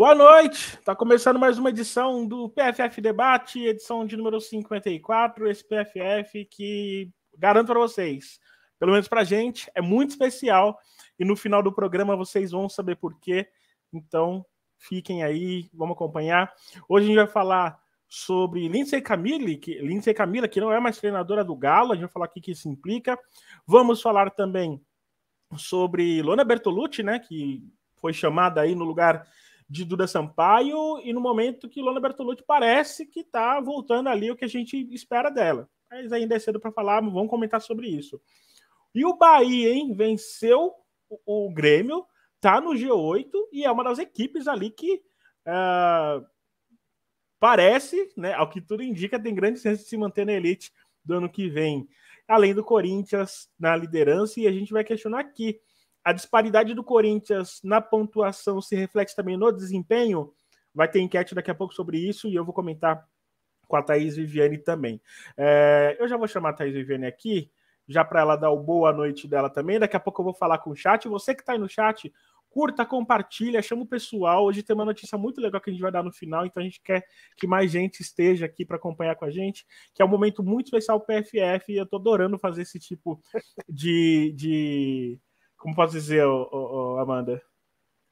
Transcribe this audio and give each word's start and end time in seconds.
Boa 0.00 0.14
noite! 0.14 0.78
Está 0.78 0.96
começando 0.96 1.38
mais 1.38 1.58
uma 1.58 1.68
edição 1.68 2.26
do 2.26 2.48
PFF 2.48 3.02
Debate, 3.02 3.66
edição 3.66 4.06
de 4.06 4.16
número 4.16 4.40
54. 4.40 5.46
Esse 5.46 5.62
PFF 5.62 6.46
que 6.46 7.10
garanto 7.36 7.66
para 7.66 7.80
vocês, 7.80 8.40
pelo 8.78 8.92
menos 8.92 9.08
para 9.08 9.20
a 9.20 9.24
gente, 9.24 9.70
é 9.74 9.82
muito 9.82 10.12
especial. 10.12 10.78
E 11.18 11.24
no 11.26 11.36
final 11.36 11.62
do 11.62 11.70
programa 11.70 12.16
vocês 12.16 12.50
vão 12.50 12.66
saber 12.66 12.96
por 12.96 13.20
quê. 13.20 13.46
Então 13.92 14.42
fiquem 14.78 15.22
aí, 15.22 15.68
vamos 15.74 15.96
acompanhar. 15.96 16.50
Hoje 16.88 17.04
a 17.04 17.08
gente 17.08 17.16
vai 17.18 17.26
falar 17.26 17.78
sobre 18.08 18.68
Lindsay 18.68 19.02
Camille, 19.02 19.58
que, 19.58 19.74
Lindsay 19.82 20.14
Camila, 20.14 20.48
que 20.48 20.62
não 20.62 20.72
é 20.72 20.80
mais 20.80 20.96
treinadora 20.96 21.44
do 21.44 21.54
Galo, 21.54 21.92
a 21.92 21.94
gente 21.94 22.04
vai 22.04 22.12
falar 22.12 22.24
aqui 22.24 22.40
que 22.40 22.52
isso 22.52 22.70
implica. 22.70 23.18
Vamos 23.66 24.00
falar 24.00 24.30
também 24.30 24.80
sobre 25.58 26.22
Lona 26.22 26.42
Bertolucci, 26.42 27.02
né, 27.02 27.18
que 27.18 27.62
foi 27.96 28.14
chamada 28.14 28.62
aí 28.62 28.74
no 28.74 28.86
lugar 28.86 29.28
de 29.70 29.84
Duda 29.84 30.08
Sampaio 30.08 30.98
e 31.04 31.12
no 31.12 31.20
momento 31.20 31.68
que 31.68 31.80
Lona 31.80 32.00
Bertolucci 32.00 32.42
parece 32.44 33.06
que 33.06 33.20
está 33.20 33.60
voltando 33.60 34.08
ali 34.08 34.28
o 34.28 34.34
que 34.34 34.44
a 34.44 34.48
gente 34.48 34.76
espera 34.92 35.30
dela. 35.30 35.70
Mas 35.88 36.12
ainda 36.12 36.34
é 36.34 36.40
cedo 36.40 36.58
para 36.58 36.72
falar, 36.72 37.00
vamos 37.00 37.30
comentar 37.30 37.60
sobre 37.60 37.86
isso. 37.86 38.20
E 38.92 39.04
o 39.04 39.16
Bahia, 39.16 39.72
hein, 39.72 39.94
venceu 39.94 40.72
o, 41.08 41.46
o 41.46 41.54
Grêmio, 41.54 42.04
tá 42.40 42.60
no 42.60 42.70
G8 42.70 43.30
e 43.52 43.64
é 43.64 43.70
uma 43.70 43.84
das 43.84 44.00
equipes 44.00 44.48
ali 44.48 44.70
que 44.70 45.00
uh, 45.46 46.26
parece, 47.38 48.12
né, 48.16 48.34
ao 48.34 48.48
que 48.48 48.60
tudo 48.60 48.82
indica, 48.82 49.22
tem 49.22 49.32
grande 49.32 49.60
chance 49.60 49.84
de 49.84 49.88
se 49.88 49.96
manter 49.96 50.26
na 50.26 50.32
elite 50.32 50.72
do 51.04 51.14
ano 51.14 51.30
que 51.30 51.48
vem. 51.48 51.88
Além 52.26 52.52
do 52.52 52.64
Corinthians 52.64 53.48
na 53.56 53.76
liderança, 53.76 54.40
e 54.40 54.48
a 54.48 54.52
gente 54.52 54.72
vai 54.72 54.82
questionar 54.82 55.20
aqui 55.20 55.60
a 56.04 56.12
disparidade 56.12 56.74
do 56.74 56.84
Corinthians 56.84 57.60
na 57.62 57.80
pontuação 57.80 58.60
se 58.60 58.74
reflete 58.76 59.14
também 59.14 59.36
no 59.36 59.52
desempenho? 59.52 60.32
Vai 60.74 60.88
ter 60.88 61.00
enquete 61.00 61.34
daqui 61.34 61.50
a 61.50 61.54
pouco 61.54 61.74
sobre 61.74 61.98
isso 61.98 62.28
e 62.28 62.34
eu 62.34 62.44
vou 62.44 62.54
comentar 62.54 63.06
com 63.66 63.76
a 63.76 63.82
Thaís 63.82 64.16
Viviane 64.16 64.58
também. 64.58 65.00
É, 65.36 65.96
eu 66.00 66.08
já 66.08 66.16
vou 66.16 66.26
chamar 66.26 66.50
a 66.50 66.52
Thaís 66.52 66.74
Viviane 66.74 67.06
aqui, 67.06 67.50
já 67.88 68.04
para 68.04 68.20
ela 68.20 68.36
dar 68.36 68.50
o 68.50 68.62
boa 68.62 68.92
noite 68.92 69.28
dela 69.28 69.50
também. 69.50 69.78
Daqui 69.78 69.96
a 69.96 70.00
pouco 70.00 70.20
eu 70.20 70.24
vou 70.24 70.34
falar 70.34 70.58
com 70.58 70.70
o 70.70 70.76
chat. 70.76 71.08
Você 71.08 71.34
que 71.34 71.42
está 71.42 71.52
aí 71.52 71.58
no 71.58 71.68
chat, 71.68 72.12
curta, 72.50 72.84
compartilha, 72.84 73.62
chama 73.62 73.82
o 73.82 73.86
pessoal. 73.86 74.44
Hoje 74.44 74.62
tem 74.62 74.74
uma 74.74 74.84
notícia 74.84 75.16
muito 75.16 75.40
legal 75.40 75.60
que 75.60 75.70
a 75.70 75.72
gente 75.72 75.82
vai 75.82 75.92
dar 75.92 76.02
no 76.02 76.12
final, 76.12 76.44
então 76.44 76.60
a 76.60 76.64
gente 76.64 76.80
quer 76.82 77.04
que 77.36 77.46
mais 77.46 77.70
gente 77.70 78.00
esteja 78.00 78.46
aqui 78.46 78.64
para 78.64 78.76
acompanhar 78.76 79.14
com 79.14 79.24
a 79.24 79.30
gente, 79.30 79.64
que 79.94 80.02
é 80.02 80.04
um 80.04 80.08
momento 80.08 80.42
muito 80.42 80.66
especial 80.66 80.98
o 80.98 81.00
PFF 81.00 81.72
e 81.72 81.76
eu 81.76 81.84
estou 81.84 81.98
adorando 81.98 82.38
fazer 82.38 82.62
esse 82.62 82.78
tipo 82.78 83.22
de, 83.68 84.32
de 84.36 85.20
como 85.60 85.74
posso 85.74 85.92
dizer, 85.92 86.24
Amanda? 86.98 87.40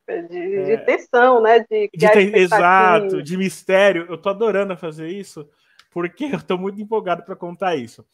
De, 0.07 0.29
de 0.29 0.73
é, 0.73 0.77
tensão, 0.77 1.43
né? 1.43 1.61
De, 1.61 1.91
de 1.93 2.07
exato, 2.37 3.23
de 3.23 3.37
mistério. 3.37 4.07
Eu 4.09 4.19
tô 4.19 4.29
adorando 4.29 4.77
fazer 4.77 5.09
isso, 5.09 5.49
porque 5.91 6.25
eu 6.33 6.43
tô 6.43 6.57
muito 6.57 6.81
empolgado 6.81 7.25
para 7.25 7.35
contar 7.35 7.75
isso. 7.75 8.07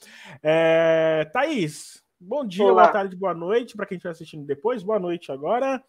É, 0.43 1.29
Thaís, 1.33 2.03
bom 2.19 2.47
dia, 2.47 2.65
Olá. 2.65 2.85
boa 2.85 2.93
tarde, 2.93 3.17
boa 3.17 3.35
noite 3.35 3.77
para 3.77 3.87
quem 3.87 3.97
estiver 3.97 4.13
assistindo 4.13 4.47
depois. 4.47 4.83
Boa 4.83 4.99
noite 4.99 5.31
agora. 5.31 5.83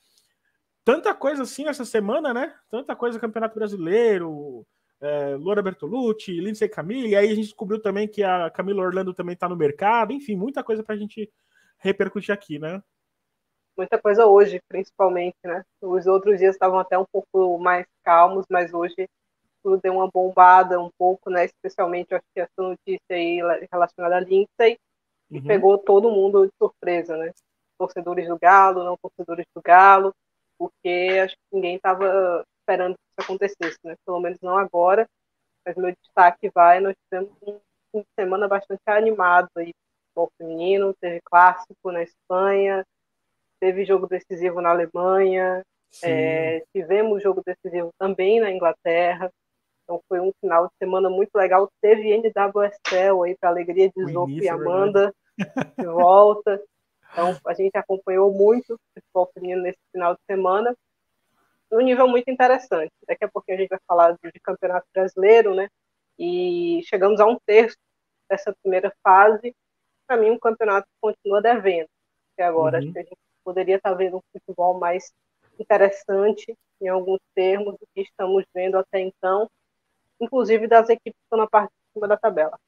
Tanta 0.83 1.13
coisa 1.13 1.43
assim 1.43 1.67
essa 1.67 1.85
semana, 1.85 2.33
né? 2.33 2.53
Tanta 2.69 2.95
coisa, 2.95 3.19
Campeonato 3.19 3.55
Brasileiro, 3.55 4.65
é, 5.01 5.37
Laura 5.39 5.61
Bertolucci, 5.61 6.39
Lindsay 6.39 6.69
Camille, 6.69 7.09
e 7.09 7.15
aí 7.15 7.27
a 7.27 7.35
gente 7.35 7.45
descobriu 7.45 7.79
também 7.79 8.07
que 8.07 8.23
a 8.23 8.49
Camila 8.49 8.83
Orlando 8.83 9.13
também 9.13 9.33
está 9.33 9.47
no 9.47 9.55
mercado, 9.55 10.13
enfim, 10.13 10.35
muita 10.35 10.63
coisa 10.63 10.83
para 10.83 10.95
a 10.95 10.97
gente 10.97 11.31
repercutir 11.79 12.33
aqui, 12.33 12.59
né? 12.59 12.81
Muita 13.77 14.01
coisa 14.01 14.25
hoje, 14.25 14.61
principalmente, 14.67 15.37
né? 15.43 15.63
Os 15.81 16.07
outros 16.07 16.39
dias 16.39 16.55
estavam 16.55 16.79
até 16.79 16.97
um 16.97 17.05
pouco 17.11 17.57
mais 17.59 17.85
calmos, 18.03 18.45
mas 18.49 18.73
hoje 18.73 19.07
tudo 19.63 19.79
deu 19.81 19.93
uma 19.93 20.09
bombada 20.11 20.79
um 20.79 20.89
pouco, 20.97 21.29
né? 21.29 21.45
Especialmente, 21.45 22.13
acho 22.13 22.25
que 22.33 22.41
essa 22.41 22.51
notícia 22.57 23.01
aí 23.09 23.39
relacionada 23.71 24.17
a 24.17 24.19
Lindsay, 24.19 24.77
que 25.29 25.39
uhum. 25.39 25.43
pegou 25.43 25.77
todo 25.77 26.11
mundo 26.11 26.45
de 26.45 26.53
surpresa, 26.61 27.17
né? 27.17 27.31
Torcedores 27.77 28.27
do 28.27 28.37
Galo, 28.37 28.83
não 28.83 28.97
torcedores 28.97 29.45
do 29.55 29.61
Galo, 29.61 30.13
porque 30.57 31.19
acho 31.23 31.35
que 31.35 31.55
ninguém 31.55 31.75
estava 31.75 32.45
esperando 32.61 32.93
que 32.93 33.01
isso 33.01 33.25
acontecesse, 33.25 33.79
né? 33.83 33.95
Pelo 34.05 34.19
menos 34.19 34.39
não 34.41 34.57
agora, 34.57 35.07
mas 35.65 35.75
meu 35.75 35.93
destaque 36.01 36.49
vai, 36.53 36.79
nós 36.79 36.95
tivemos 37.03 37.31
um 37.41 37.59
fim 37.91 37.99
de 38.01 38.07
semana 38.17 38.47
bastante 38.47 38.81
animado 38.85 39.49
aí, 39.57 39.73
futebol 40.07 40.31
feminino, 40.37 40.93
teve 41.01 41.19
clássico 41.25 41.91
na 41.91 42.03
Espanha, 42.03 42.85
teve 43.65 43.83
jogo 43.83 44.05
decisivo 44.05 44.61
na 44.61 44.69
Alemanha, 44.69 45.65
é, 46.03 46.63
tivemos 46.71 47.23
jogo 47.23 47.41
decisivo 47.43 47.89
também 47.97 48.39
na 48.39 48.51
Inglaterra. 48.51 49.31
Então 49.83 49.99
foi 50.07 50.19
um 50.19 50.31
final 50.39 50.67
de 50.67 50.73
semana 50.77 51.09
muito 51.09 51.33
legal. 51.35 51.67
Teve 51.81 52.15
NWSL 52.15 53.23
aí 53.23 53.35
para 53.35 53.49
alegria 53.49 53.89
de 53.89 54.13
Zopo 54.13 54.29
e 54.29 54.47
é 54.47 54.51
Amanda 54.51 55.11
de 55.79 55.85
volta. 55.85 56.61
Então 57.11 57.35
a 57.47 57.53
gente 57.55 57.75
acompanhou 57.75 58.31
muito 58.31 58.75
o 58.75 58.79
futebol 58.93 59.31
feminino 59.33 59.63
nesse 59.63 59.79
final 59.91 60.13
de 60.13 60.21
semana. 60.29 60.75
Um 61.71 61.81
nível 61.81 62.07
muito 62.07 62.29
interessante. 62.29 62.91
Daqui 63.07 63.25
a 63.25 63.29
pouquinho 63.29 63.57
a 63.57 63.61
gente 63.61 63.69
vai 63.69 63.79
falar 63.87 64.11
de 64.11 64.39
campeonato 64.43 64.85
brasileiro, 64.93 65.55
né? 65.55 65.69
E 66.19 66.81
chegamos 66.85 67.19
a 67.19 67.25
um 67.25 67.39
terço 67.47 67.77
dessa 68.29 68.55
primeira 68.61 68.93
fase. 69.03 69.55
Para 70.07 70.17
mim, 70.17 70.29
o 70.29 70.33
um 70.33 70.39
campeonato 70.39 70.87
continua 71.01 71.41
devendo. 71.41 71.89
Até 72.33 72.43
agora, 72.43 72.77
uhum. 72.77 72.83
acho 72.83 72.93
que 72.93 72.99
a 72.99 73.03
gente 73.03 73.24
poderia 73.45 73.77
estar 73.77 73.93
vendo 73.93 74.17
um 74.17 74.21
futebol 74.33 74.79
mais 74.79 75.13
interessante 75.59 76.57
em 76.81 76.87
alguns 76.87 77.19
termos 77.33 77.73
do 77.73 77.87
que 77.93 78.01
estamos 78.01 78.43
vendo 78.53 78.77
até 78.77 78.99
então, 78.99 79.49
inclusive 80.19 80.67
das 80.67 80.89
equipes 80.89 81.13
que 81.13 81.25
estão 81.25 81.39
na 81.39 81.47
parte 81.47 81.69
de 81.69 81.93
cima 81.93 82.07
da 82.07 82.17
tabela. 82.17 82.59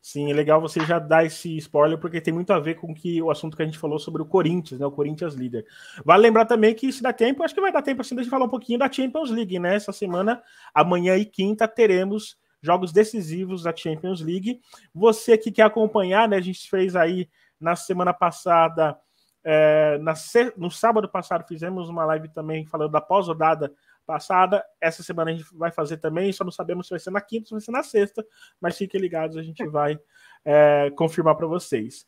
Sim, 0.00 0.30
é 0.30 0.34
legal 0.34 0.60
você 0.60 0.80
já 0.84 0.98
dar 0.98 1.24
esse 1.24 1.56
spoiler, 1.56 1.98
porque 1.98 2.20
tem 2.20 2.34
muito 2.34 2.52
a 2.52 2.58
ver 2.58 2.74
com 2.74 2.94
que 2.94 3.22
o 3.22 3.30
assunto 3.30 3.56
que 3.56 3.62
a 3.62 3.64
gente 3.64 3.78
falou 3.78 3.98
sobre 3.98 4.20
o 4.20 4.26
Corinthians, 4.26 4.78
né? 4.78 4.84
O 4.84 4.92
Corinthians 4.92 5.32
líder. 5.32 5.64
Vale 6.04 6.24
lembrar 6.24 6.44
também 6.44 6.74
que 6.74 6.92
se 6.92 7.02
dá 7.02 7.10
tempo, 7.10 7.42
acho 7.42 7.54
que 7.54 7.60
vai 7.60 7.72
dar 7.72 7.80
tempo 7.80 8.02
assim 8.02 8.14
de 8.14 8.28
falar 8.28 8.44
um 8.44 8.50
pouquinho 8.50 8.78
da 8.78 8.92
Champions 8.92 9.30
League, 9.30 9.58
né? 9.58 9.76
Essa 9.76 9.92
semana, 9.92 10.42
amanhã 10.74 11.16
e 11.16 11.24
quinta, 11.24 11.66
teremos 11.66 12.36
jogos 12.60 12.92
decisivos 12.92 13.62
da 13.62 13.74
Champions 13.74 14.20
League. 14.20 14.60
Você 14.94 15.38
que 15.38 15.50
quer 15.50 15.62
acompanhar, 15.62 16.28
né? 16.28 16.36
A 16.36 16.42
gente 16.42 16.68
fez 16.68 16.94
aí 16.94 17.26
na 17.58 17.74
semana 17.74 18.12
passada 18.12 18.98
é, 19.44 19.98
na, 19.98 20.14
no 20.56 20.70
sábado 20.70 21.08
passado 21.08 21.46
fizemos 21.46 21.88
uma 21.88 22.04
live 22.06 22.28
também 22.30 22.66
falando 22.66 22.90
da 22.90 23.00
pós-rodada 23.00 23.72
passada. 24.06 24.64
Essa 24.80 25.02
semana 25.02 25.30
a 25.30 25.34
gente 25.34 25.46
vai 25.54 25.70
fazer 25.70 25.98
também, 25.98 26.32
só 26.32 26.44
não 26.44 26.50
sabemos 26.50 26.86
se 26.86 26.90
vai 26.90 27.00
ser 27.00 27.10
na 27.10 27.20
quinta 27.20 27.46
se 27.46 27.52
vai 27.52 27.60
ser 27.60 27.72
na 27.72 27.82
sexta, 27.82 28.24
mas 28.60 28.76
fiquem 28.76 29.00
ligados, 29.00 29.36
a 29.36 29.42
gente 29.42 29.66
vai 29.66 29.98
é, 30.44 30.90
confirmar 30.96 31.36
para 31.36 31.46
vocês. 31.46 32.06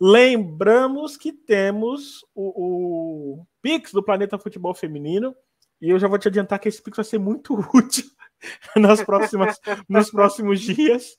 Lembramos 0.00 1.16
que 1.16 1.32
temos 1.32 2.24
o, 2.34 3.40
o 3.40 3.46
Pix 3.60 3.92
do 3.92 4.02
Planeta 4.02 4.38
Futebol 4.38 4.74
Feminino, 4.74 5.36
e 5.80 5.90
eu 5.90 5.98
já 5.98 6.08
vou 6.08 6.18
te 6.18 6.28
adiantar 6.28 6.58
que 6.58 6.68
esse 6.68 6.82
Pix 6.82 6.96
vai 6.96 7.04
ser 7.04 7.18
muito 7.18 7.54
útil 7.74 8.06
nas 8.76 9.02
próximas, 9.02 9.58
nos 9.88 10.10
próximos 10.10 10.60
dias. 10.60 11.16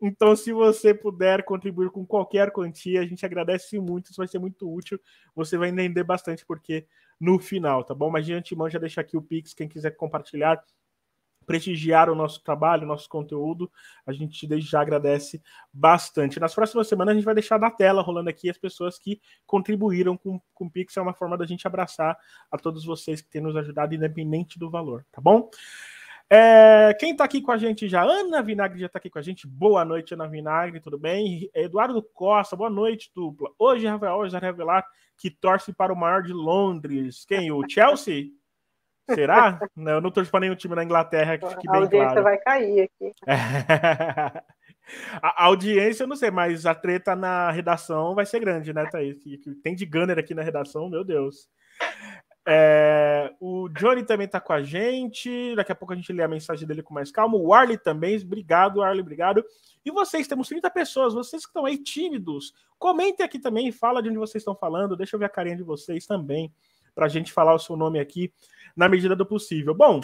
Então, 0.00 0.34
se 0.34 0.52
você 0.52 0.94
puder 0.94 1.44
contribuir 1.44 1.90
com 1.90 2.06
qualquer 2.06 2.50
quantia, 2.50 3.00
a 3.00 3.06
gente 3.06 3.24
agradece 3.26 3.78
muito, 3.78 4.06
isso 4.06 4.16
vai 4.16 4.28
ser 4.28 4.38
muito 4.38 4.72
útil. 4.72 4.98
Você 5.34 5.58
vai 5.58 5.68
entender 5.68 6.04
bastante 6.04 6.44
porque 6.46 6.86
no 7.20 7.38
final, 7.38 7.84
tá 7.84 7.94
bom? 7.94 8.10
Mas 8.10 8.24
de 8.24 8.32
antemão 8.32 8.70
já 8.70 8.78
deixa 8.78 9.02
aqui 9.02 9.16
o 9.16 9.22
Pix, 9.22 9.52
quem 9.52 9.68
quiser 9.68 9.90
compartilhar, 9.90 10.64
prestigiar 11.44 12.08
o 12.08 12.14
nosso 12.14 12.42
trabalho, 12.42 12.84
o 12.84 12.86
nosso 12.86 13.08
conteúdo, 13.08 13.70
a 14.06 14.12
gente 14.12 14.46
desde 14.46 14.70
já 14.70 14.80
agradece 14.80 15.42
bastante. 15.72 16.40
Nas 16.40 16.54
próximas 16.54 16.86
semanas 16.86 17.12
a 17.12 17.14
gente 17.16 17.24
vai 17.24 17.34
deixar 17.34 17.58
na 17.58 17.70
tela 17.70 18.02
rolando 18.02 18.30
aqui 18.30 18.48
as 18.48 18.56
pessoas 18.56 18.98
que 18.98 19.20
contribuíram 19.46 20.16
com, 20.16 20.40
com 20.54 20.66
o 20.66 20.70
Pix, 20.70 20.96
é 20.96 21.00
uma 21.00 21.12
forma 21.12 21.36
da 21.36 21.44
gente 21.44 21.66
abraçar 21.66 22.16
a 22.50 22.56
todos 22.56 22.84
vocês 22.84 23.20
que 23.20 23.28
têm 23.28 23.42
nos 23.42 23.56
ajudado, 23.56 23.94
independente 23.94 24.58
do 24.58 24.70
valor, 24.70 25.04
tá 25.10 25.20
bom? 25.20 25.50
É, 26.32 26.94
quem 26.94 27.10
está 27.10 27.24
aqui 27.24 27.42
com 27.42 27.50
a 27.50 27.56
gente 27.56 27.88
já? 27.88 28.04
Ana 28.04 28.40
Vinagre 28.40 28.78
já 28.78 28.86
está 28.86 29.00
aqui 29.00 29.10
com 29.10 29.18
a 29.18 29.22
gente. 29.22 29.48
Boa 29.48 29.84
noite, 29.84 30.14
Ana 30.14 30.28
Vinagre, 30.28 30.78
tudo 30.78 30.96
bem? 30.96 31.50
Eduardo 31.52 32.00
Costa, 32.14 32.54
boa 32.54 32.70
noite, 32.70 33.10
dupla. 33.12 33.50
Hoje, 33.58 33.88
Rafael, 33.88 34.14
hoje 34.14 34.30
vai 34.30 34.40
revelar 34.40 34.86
que 35.18 35.28
torce 35.28 35.72
para 35.72 35.92
o 35.92 35.96
maior 35.96 36.22
de 36.22 36.32
Londres. 36.32 37.24
Quem? 37.26 37.50
O 37.50 37.68
Chelsea? 37.68 38.26
Será? 39.12 39.58
não, 39.74 39.94
eu 39.94 40.00
não 40.00 40.12
torço 40.12 40.30
para 40.30 40.38
nenhum 40.38 40.54
time 40.54 40.76
na 40.76 40.84
Inglaterra, 40.84 41.36
que 41.36 41.48
fique 41.48 41.68
bem 41.68 41.68
claro. 41.68 41.82
A 41.82 41.82
audiência 41.82 42.22
vai 42.22 42.38
cair 42.38 42.82
aqui. 42.82 43.12
a 45.20 45.44
audiência, 45.46 46.04
eu 46.04 46.06
não 46.06 46.14
sei, 46.14 46.30
mas 46.30 46.64
a 46.64 46.76
treta 46.76 47.16
na 47.16 47.50
redação 47.50 48.14
vai 48.14 48.24
ser 48.24 48.38
grande, 48.38 48.72
né, 48.72 48.86
Thaís? 48.86 49.18
Tem 49.64 49.74
de 49.74 49.84
Gunner 49.84 50.16
aqui 50.16 50.32
na 50.32 50.42
redação, 50.42 50.88
meu 50.88 51.02
Deus. 51.02 51.48
É, 52.52 53.32
o 53.38 53.68
Johnny 53.68 54.02
também 54.02 54.24
está 54.24 54.40
com 54.40 54.52
a 54.52 54.60
gente. 54.60 55.54
Daqui 55.54 55.70
a 55.70 55.74
pouco 55.74 55.92
a 55.92 55.96
gente 55.96 56.12
lê 56.12 56.20
a 56.20 56.26
mensagem 56.26 56.66
dele 56.66 56.82
com 56.82 56.92
mais 56.92 57.12
calma. 57.12 57.36
O 57.36 57.54
Arley 57.54 57.78
também. 57.78 58.20
Obrigado, 58.20 58.82
Arley, 58.82 59.02
obrigado. 59.02 59.44
E 59.84 59.90
vocês, 59.92 60.26
temos 60.26 60.48
30 60.48 60.68
pessoas. 60.70 61.14
Vocês 61.14 61.44
que 61.44 61.48
estão 61.48 61.64
aí 61.64 61.78
tímidos, 61.78 62.52
comentem 62.76 63.24
aqui 63.24 63.38
também. 63.38 63.70
Fala 63.70 64.02
de 64.02 64.08
onde 64.08 64.18
vocês 64.18 64.40
estão 64.40 64.56
falando. 64.56 64.96
Deixa 64.96 65.14
eu 65.14 65.20
ver 65.20 65.26
a 65.26 65.28
carinha 65.28 65.56
de 65.56 65.62
vocês 65.62 66.06
também. 66.06 66.52
Para 66.92 67.06
a 67.06 67.08
gente 67.08 67.32
falar 67.32 67.54
o 67.54 67.58
seu 67.58 67.76
nome 67.76 68.00
aqui 68.00 68.32
na 68.76 68.88
medida 68.88 69.14
do 69.14 69.24
possível. 69.24 69.72
Bom, 69.72 70.00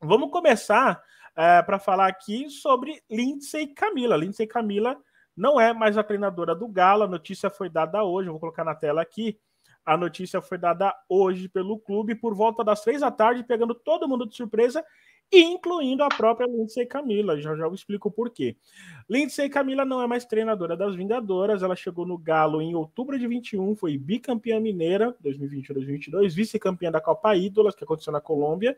vamos 0.00 0.30
começar 0.30 1.02
é, 1.34 1.62
para 1.62 1.80
falar 1.80 2.06
aqui 2.06 2.48
sobre 2.48 3.02
Lindsay 3.10 3.66
Camila. 3.66 4.16
Lindsay 4.16 4.46
Camila 4.46 4.96
não 5.36 5.60
é 5.60 5.72
mais 5.72 5.98
a 5.98 6.04
treinadora 6.04 6.54
do 6.54 6.68
Galo, 6.68 7.02
a 7.02 7.08
notícia 7.08 7.50
foi 7.50 7.68
dada 7.68 8.04
hoje, 8.04 8.28
vou 8.28 8.38
colocar 8.38 8.62
na 8.62 8.74
tela 8.74 9.02
aqui. 9.02 9.36
A 9.84 9.96
notícia 9.96 10.40
foi 10.40 10.58
dada 10.58 10.94
hoje 11.08 11.48
pelo 11.48 11.78
clube 11.78 12.14
por 12.14 12.34
volta 12.34 12.62
das 12.62 12.82
três 12.82 13.00
da 13.00 13.10
tarde, 13.10 13.44
pegando 13.44 13.74
todo 13.74 14.08
mundo 14.08 14.26
de 14.26 14.36
surpresa, 14.36 14.84
incluindo 15.32 16.04
a 16.04 16.08
própria 16.08 16.46
Lindsay 16.46 16.86
Camila. 16.86 17.40
Já 17.40 17.56
já 17.56 17.64
eu 17.64 17.74
explico 17.74 18.08
o 18.08 18.12
porquê. 18.12 18.56
Lindsay 19.08 19.48
Camila 19.48 19.84
não 19.84 20.02
é 20.02 20.06
mais 20.06 20.24
treinadora 20.24 20.76
das 20.76 20.94
Vingadoras, 20.94 21.62
ela 21.62 21.74
chegou 21.74 22.06
no 22.06 22.18
Galo 22.18 22.60
em 22.60 22.74
outubro 22.74 23.18
de 23.18 23.26
21, 23.26 23.74
foi 23.74 23.96
bicampeã 23.96 24.60
mineira 24.60 25.16
2021-2022, 25.24 26.34
vice-campeã 26.34 26.90
da 26.90 27.00
Copa 27.00 27.34
Ídolas, 27.34 27.74
que 27.74 27.82
aconteceu 27.82 28.12
na 28.12 28.20
Colômbia, 28.20 28.76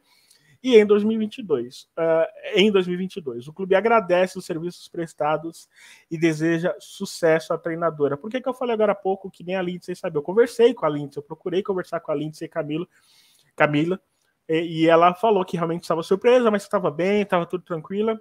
e 0.64 0.78
em 0.78 0.86
2022, 0.86 1.82
uh, 1.82 2.26
eh, 2.38 2.62
em 2.62 2.72
2022, 2.72 3.48
o 3.48 3.52
clube 3.52 3.74
agradece 3.74 4.38
os 4.38 4.46
serviços 4.46 4.88
prestados 4.88 5.68
e 6.10 6.16
deseja 6.16 6.74
sucesso 6.80 7.52
à 7.52 7.58
treinadora. 7.58 8.16
Por 8.16 8.30
que, 8.30 8.40
que 8.40 8.48
eu 8.48 8.54
falei 8.54 8.72
agora 8.72 8.92
há 8.92 8.94
pouco 8.94 9.30
que 9.30 9.44
nem 9.44 9.56
a 9.56 9.60
Lindsay 9.60 9.94
sabe? 9.94 10.16
Eu 10.16 10.22
conversei 10.22 10.72
com 10.72 10.86
a 10.86 10.88
Lindsay, 10.88 11.18
eu 11.18 11.22
procurei 11.22 11.62
conversar 11.62 12.00
com 12.00 12.10
a 12.10 12.14
Lindsay 12.14 12.48
Camilo, 12.48 12.88
Camila, 13.54 14.00
e, 14.48 14.84
e 14.84 14.88
ela 14.88 15.14
falou 15.14 15.44
que 15.44 15.58
realmente 15.58 15.82
estava 15.82 16.02
surpresa, 16.02 16.50
mas 16.50 16.62
estava 16.62 16.90
bem, 16.90 17.20
estava 17.20 17.44
tudo 17.44 17.62
tranquila. 17.62 18.14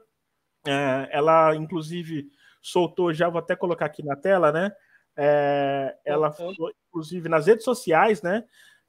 Uh, 0.68 1.08
ela, 1.12 1.56
inclusive, 1.56 2.30
soltou, 2.62 3.14
já 3.14 3.30
vou 3.30 3.40
até 3.40 3.56
colocar 3.56 3.86
aqui 3.86 4.04
na 4.04 4.18
tela, 4.18 4.52
né? 4.52 4.74
É, 5.16 5.96
ela 6.04 6.30
falou, 6.34 6.74
inclusive, 6.90 7.30
nas 7.30 7.48
redes 7.48 7.64
sociais, 7.64 8.22
né? 8.22 8.44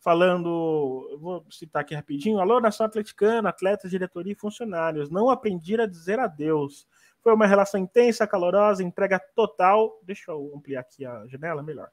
Falando, 0.05 1.17
vou 1.19 1.47
citar 1.51 1.81
aqui 1.81 1.95
rapidinho, 1.95 2.39
alô, 2.39 2.61
nação 2.61 2.85
atleticana, 2.85 3.49
atletas, 3.49 3.91
diretoria 3.91 4.35
e 4.35 4.37
funcionários, 4.37 5.09
não 5.09 5.31
aprendi 5.31 5.81
a 5.81 5.87
dizer 5.87 6.21
adeus. 6.21 6.87
Foi 7.23 7.33
uma 7.33 7.47
relação 7.47 7.81
intensa, 7.81 8.27
calorosa, 8.27 8.85
entrega 8.85 9.19
total, 9.35 9.99
deixa 10.03 10.31
eu 10.31 10.53
ampliar 10.55 10.81
aqui 10.81 11.07
a 11.07 11.27
janela, 11.27 11.63
melhor. 11.63 11.89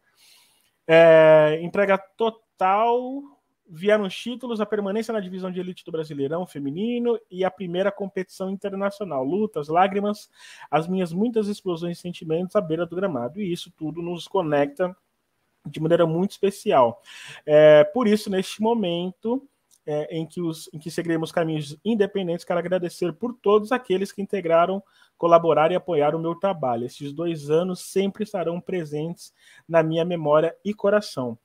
É, 0.86 1.58
entrega 1.62 1.98
total, 1.98 3.00
vieram 3.66 4.04
os 4.04 4.14
títulos, 4.14 4.60
a 4.60 4.66
permanência 4.66 5.14
na 5.14 5.22
divisão 5.22 5.50
de 5.50 5.62
elite 5.62 5.86
do 5.86 5.92
Brasileirão 5.94 6.46
feminino 6.46 7.18
e 7.32 7.46
a 7.46 7.50
primeira 7.50 7.94
competição 7.94 8.50
internacional. 8.50 9.24
Lutas, 9.24 9.70
lágrimas, 9.70 10.30
as 10.70 10.86
minhas 10.86 11.14
muitas 11.14 11.48
explosões 11.48 11.96
de 11.96 12.02
sentimentos 12.02 12.58
à 12.58 12.62
beira 12.62 12.86
do 12.86 12.94
gramado. 12.94 13.40
E 13.40 13.54
isso 13.54 13.72
tudo 13.72 14.02
nos 14.02 14.28
conecta 14.28 14.94
de 15.66 15.80
maneira 15.80 16.06
muito 16.06 16.32
especial. 16.32 17.02
É, 17.46 17.84
por 17.84 18.08
isso, 18.08 18.30
neste 18.30 18.62
momento 18.62 19.48
é, 19.86 20.16
em, 20.16 20.26
que 20.26 20.42
os, 20.42 20.70
em 20.74 20.80
que 20.80 20.92
seguiremos 20.92 21.32
caminhos 21.32 21.78
independentes, 21.84 22.46
quero 22.46 22.60
agradecer 22.60 23.14
por 23.14 23.34
todos 23.34 23.72
aqueles 23.72 24.12
que 24.12 24.22
integraram, 24.22 24.82
colaboraram 25.18 25.74
e 25.74 25.76
apoiaram 25.76 26.20
o 26.20 26.22
meu 26.22 26.36
trabalho. 26.36 26.86
Esses 26.86 27.12
dois 27.12 27.50
anos 27.50 27.82
sempre 27.82 28.24
estarão 28.24 28.60
presentes 28.60 29.34
na 29.68 29.84
minha 29.84 30.06
memória 30.06 30.56
e 30.64 30.74
coração. 30.74 31.38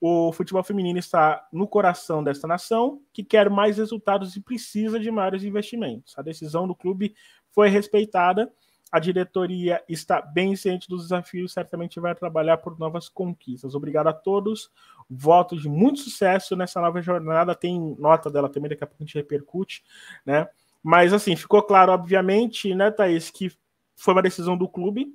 O 0.00 0.32
futebol 0.32 0.62
feminino 0.62 0.98
está 0.98 1.46
no 1.52 1.66
coração 1.66 2.22
desta 2.22 2.46
nação, 2.46 3.02
que 3.12 3.24
quer 3.24 3.50
mais 3.50 3.78
resultados 3.78 4.36
e 4.36 4.40
precisa 4.40 4.98
de 5.00 5.10
maiores 5.10 5.42
investimentos. 5.42 6.16
A 6.16 6.22
decisão 6.22 6.68
do 6.68 6.74
clube 6.74 7.14
foi 7.50 7.68
respeitada 7.68 8.52
a 8.90 8.98
diretoria 8.98 9.82
está 9.88 10.20
bem 10.20 10.56
ciente 10.56 10.88
dos 10.88 11.02
desafios, 11.02 11.52
certamente 11.52 12.00
vai 12.00 12.14
trabalhar 12.14 12.56
por 12.58 12.78
novas 12.78 13.08
conquistas. 13.08 13.74
Obrigado 13.74 14.08
a 14.08 14.12
todos. 14.12 14.70
Voto 15.08 15.56
de 15.56 15.68
muito 15.68 16.00
sucesso 16.00 16.56
nessa 16.56 16.80
nova 16.80 17.00
jornada. 17.02 17.54
Tem 17.54 17.96
nota 17.98 18.30
dela 18.30 18.48
também, 18.48 18.70
daqui 18.70 18.84
a 18.84 18.86
pouco 18.86 19.02
a 19.02 19.06
gente 19.06 19.16
repercute, 19.16 19.84
né? 20.24 20.48
Mas 20.82 21.12
assim, 21.12 21.36
ficou 21.36 21.62
claro, 21.62 21.92
obviamente, 21.92 22.74
né, 22.74 22.90
Thaís, 22.90 23.30
que 23.30 23.52
foi 23.96 24.14
uma 24.14 24.22
decisão 24.22 24.56
do 24.56 24.68
clube. 24.68 25.14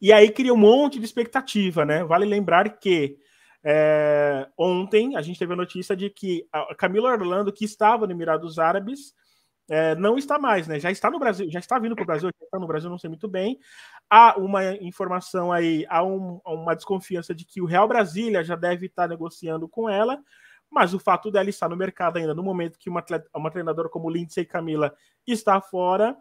E 0.00 0.12
aí 0.12 0.30
cria 0.30 0.52
um 0.52 0.56
monte 0.56 0.98
de 0.98 1.04
expectativa, 1.04 1.84
né? 1.84 2.04
Vale 2.04 2.26
lembrar 2.26 2.78
que 2.78 3.18
é, 3.64 4.48
ontem 4.56 5.16
a 5.16 5.22
gente 5.22 5.38
teve 5.38 5.52
a 5.52 5.56
notícia 5.56 5.96
de 5.96 6.10
que 6.10 6.46
a 6.52 6.74
Camila 6.74 7.10
Orlando, 7.10 7.52
que 7.52 7.64
estava 7.64 8.06
no 8.06 8.12
Emirados 8.12 8.58
Árabes, 8.58 9.14
é, 9.68 9.94
não 9.96 10.16
está 10.16 10.38
mais, 10.38 10.68
né? 10.68 10.78
Já 10.78 10.90
está 10.90 11.10
no 11.10 11.18
Brasil, 11.18 11.50
já 11.50 11.58
está 11.58 11.78
vindo 11.78 11.96
para 11.96 12.02
o 12.04 12.06
Brasil, 12.06 12.30
já 12.38 12.44
está 12.44 12.58
no 12.58 12.66
Brasil, 12.66 12.88
não 12.88 12.98
sei 12.98 13.08
muito 13.08 13.26
bem. 13.26 13.58
Há 14.08 14.38
uma 14.38 14.74
informação 14.76 15.52
aí, 15.52 15.84
há 15.88 16.04
um, 16.04 16.40
uma 16.44 16.74
desconfiança 16.74 17.34
de 17.34 17.44
que 17.44 17.60
o 17.60 17.66
Real 17.66 17.88
Brasília 17.88 18.44
já 18.44 18.54
deve 18.54 18.86
estar 18.86 19.08
negociando 19.08 19.68
com 19.68 19.90
ela, 19.90 20.22
mas 20.70 20.94
o 20.94 21.00
fato 21.00 21.30
dela 21.30 21.50
estar 21.50 21.68
no 21.68 21.76
mercado 21.76 22.16
ainda 22.18 22.34
no 22.34 22.42
momento 22.42 22.78
que 22.78 22.88
uma, 22.88 23.00
atleta, 23.00 23.28
uma 23.34 23.50
treinadora 23.50 23.88
como 23.88 24.10
Lindsay 24.10 24.44
Camila 24.44 24.94
está 25.26 25.60
fora, 25.60 26.16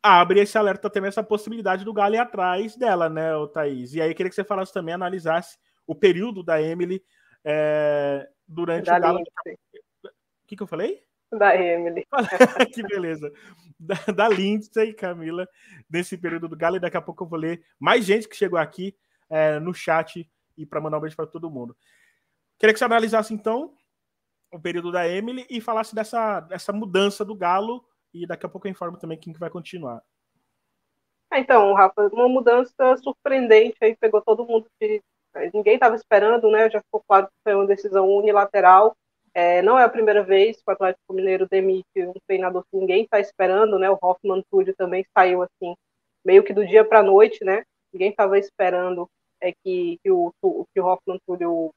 abre 0.00 0.40
esse 0.40 0.56
alerta 0.56 0.88
também 0.88 1.08
essa 1.08 1.22
possibilidade 1.22 1.84
do 1.84 1.92
Galo 1.92 2.14
ir 2.14 2.18
atrás 2.18 2.76
dela, 2.76 3.08
né, 3.08 3.30
Thaís? 3.52 3.94
E 3.94 4.00
aí 4.00 4.14
queria 4.14 4.30
que 4.30 4.36
você 4.36 4.44
falasse 4.44 4.72
também, 4.72 4.94
analisasse 4.94 5.58
o 5.84 5.96
período 5.96 6.44
da 6.44 6.62
Emily 6.62 7.02
é, 7.44 8.28
durante 8.46 8.86
da 8.86 8.98
o 8.98 9.00
Galo. 9.00 9.18
O 9.18 10.46
que, 10.46 10.56
que 10.56 10.62
eu 10.62 10.66
falei? 10.66 11.02
Da 11.32 11.56
Emily. 11.56 12.06
que 12.74 12.82
beleza. 12.82 13.32
Da, 13.78 13.94
da 14.14 14.28
Lindsay, 14.28 14.92
Camila, 14.92 15.48
nesse 15.90 16.16
período 16.16 16.48
do 16.48 16.56
Galo. 16.56 16.76
E 16.76 16.80
daqui 16.80 16.96
a 16.96 17.02
pouco 17.02 17.24
eu 17.24 17.28
vou 17.28 17.38
ler 17.38 17.64
mais 17.78 18.04
gente 18.04 18.28
que 18.28 18.36
chegou 18.36 18.58
aqui 18.58 18.94
é, 19.30 19.58
no 19.58 19.72
chat 19.72 20.28
e 20.56 20.66
para 20.66 20.80
mandar 20.80 20.98
um 20.98 21.00
beijo 21.00 21.16
para 21.16 21.26
todo 21.26 21.50
mundo. 21.50 21.74
Queria 22.58 22.72
que 22.72 22.78
você 22.78 22.84
analisasse 22.84 23.32
então 23.32 23.74
o 24.52 24.60
período 24.60 24.92
da 24.92 25.08
Emily 25.08 25.46
e 25.48 25.60
falasse 25.60 25.94
dessa, 25.94 26.40
dessa 26.40 26.72
mudança 26.72 27.24
do 27.24 27.34
Galo. 27.34 27.82
E 28.12 28.26
daqui 28.26 28.44
a 28.44 28.48
pouco 28.48 28.66
eu 28.66 28.70
informo 28.70 28.98
também 28.98 29.18
quem 29.18 29.32
que 29.32 29.40
vai 29.40 29.48
continuar. 29.48 30.02
Ah, 31.30 31.40
então, 31.40 31.72
Rafa, 31.72 32.08
uma 32.12 32.28
mudança 32.28 32.94
surpreendente 32.98 33.78
aí, 33.80 33.96
pegou 33.96 34.20
todo 34.20 34.44
mundo 34.44 34.66
de. 34.78 35.02
Ninguém 35.54 35.74
estava 35.74 35.96
esperando, 35.96 36.50
né? 36.50 36.68
Já 36.68 36.82
ficou 36.82 37.02
claro 37.08 37.26
que 37.26 37.32
foi 37.42 37.54
uma 37.54 37.66
decisão 37.66 38.06
unilateral 38.06 38.94
é, 39.34 39.62
não 39.62 39.78
é 39.78 39.84
a 39.84 39.88
primeira 39.88 40.22
vez 40.22 40.56
que 40.56 40.62
o 40.66 40.72
Atlético 40.72 41.14
Mineiro 41.14 41.48
demite 41.48 41.86
um 41.96 42.12
treinador 42.26 42.64
que 42.70 42.76
ninguém 42.76 43.04
está 43.04 43.18
esperando, 43.18 43.78
né? 43.78 43.90
O 43.90 43.98
Hoffman 44.00 44.42
Túlio 44.50 44.74
também 44.76 45.04
saiu 45.16 45.42
assim, 45.42 45.74
meio 46.24 46.44
que 46.44 46.52
do 46.52 46.66
dia 46.66 46.84
para 46.84 46.98
a 46.98 47.02
noite, 47.02 47.42
né? 47.44 47.64
Ninguém 47.92 48.10
estava 48.10 48.38
esperando 48.38 49.08
é, 49.40 49.52
que, 49.52 49.98
que, 50.02 50.10
o, 50.10 50.32
que 50.42 50.80
o 50.80 50.86
Hoffman 50.86 51.18
Túlio 51.26 51.72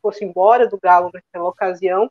fosse 0.00 0.24
embora 0.24 0.68
do 0.68 0.78
Galo 0.80 1.10
naquela 1.12 1.48
ocasião. 1.48 2.08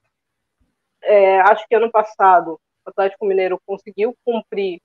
É, 1.01 1.39
acho 1.41 1.65
que 1.67 1.75
ano 1.75 1.89
passado 1.89 2.59
o 2.85 2.89
Atlético 2.89 3.25
Mineiro 3.25 3.59
conseguiu 3.65 4.13
cumprir 4.25 4.81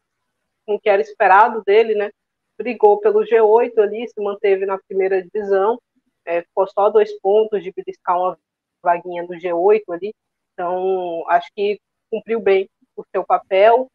com 0.64 0.76
o 0.76 0.80
que 0.80 0.88
era 0.88 1.02
esperado 1.02 1.62
dele, 1.64 1.94
né? 1.94 2.10
Brigou 2.56 2.98
pelo 3.00 3.24
G8 3.24 3.78
ali, 3.78 4.08
se 4.08 4.20
manteve 4.20 4.64
na 4.66 4.78
primeira 4.78 5.22
divisão, 5.22 5.80
é, 6.24 6.42
ficou 6.42 6.66
só 6.68 6.88
dois 6.90 7.12
pontos 7.20 7.62
de 7.62 7.72
beliscar 7.72 8.18
uma 8.18 8.38
vaguinha 8.86 9.24
no 9.24 9.34
G8 9.34 9.82
ali. 9.90 10.14
Então, 10.52 11.24
acho 11.28 11.48
que 11.54 11.78
cumpriu 12.10 12.40
bem 12.40 12.68
o 12.96 13.04
seu 13.12 13.24
papel, 13.24 13.88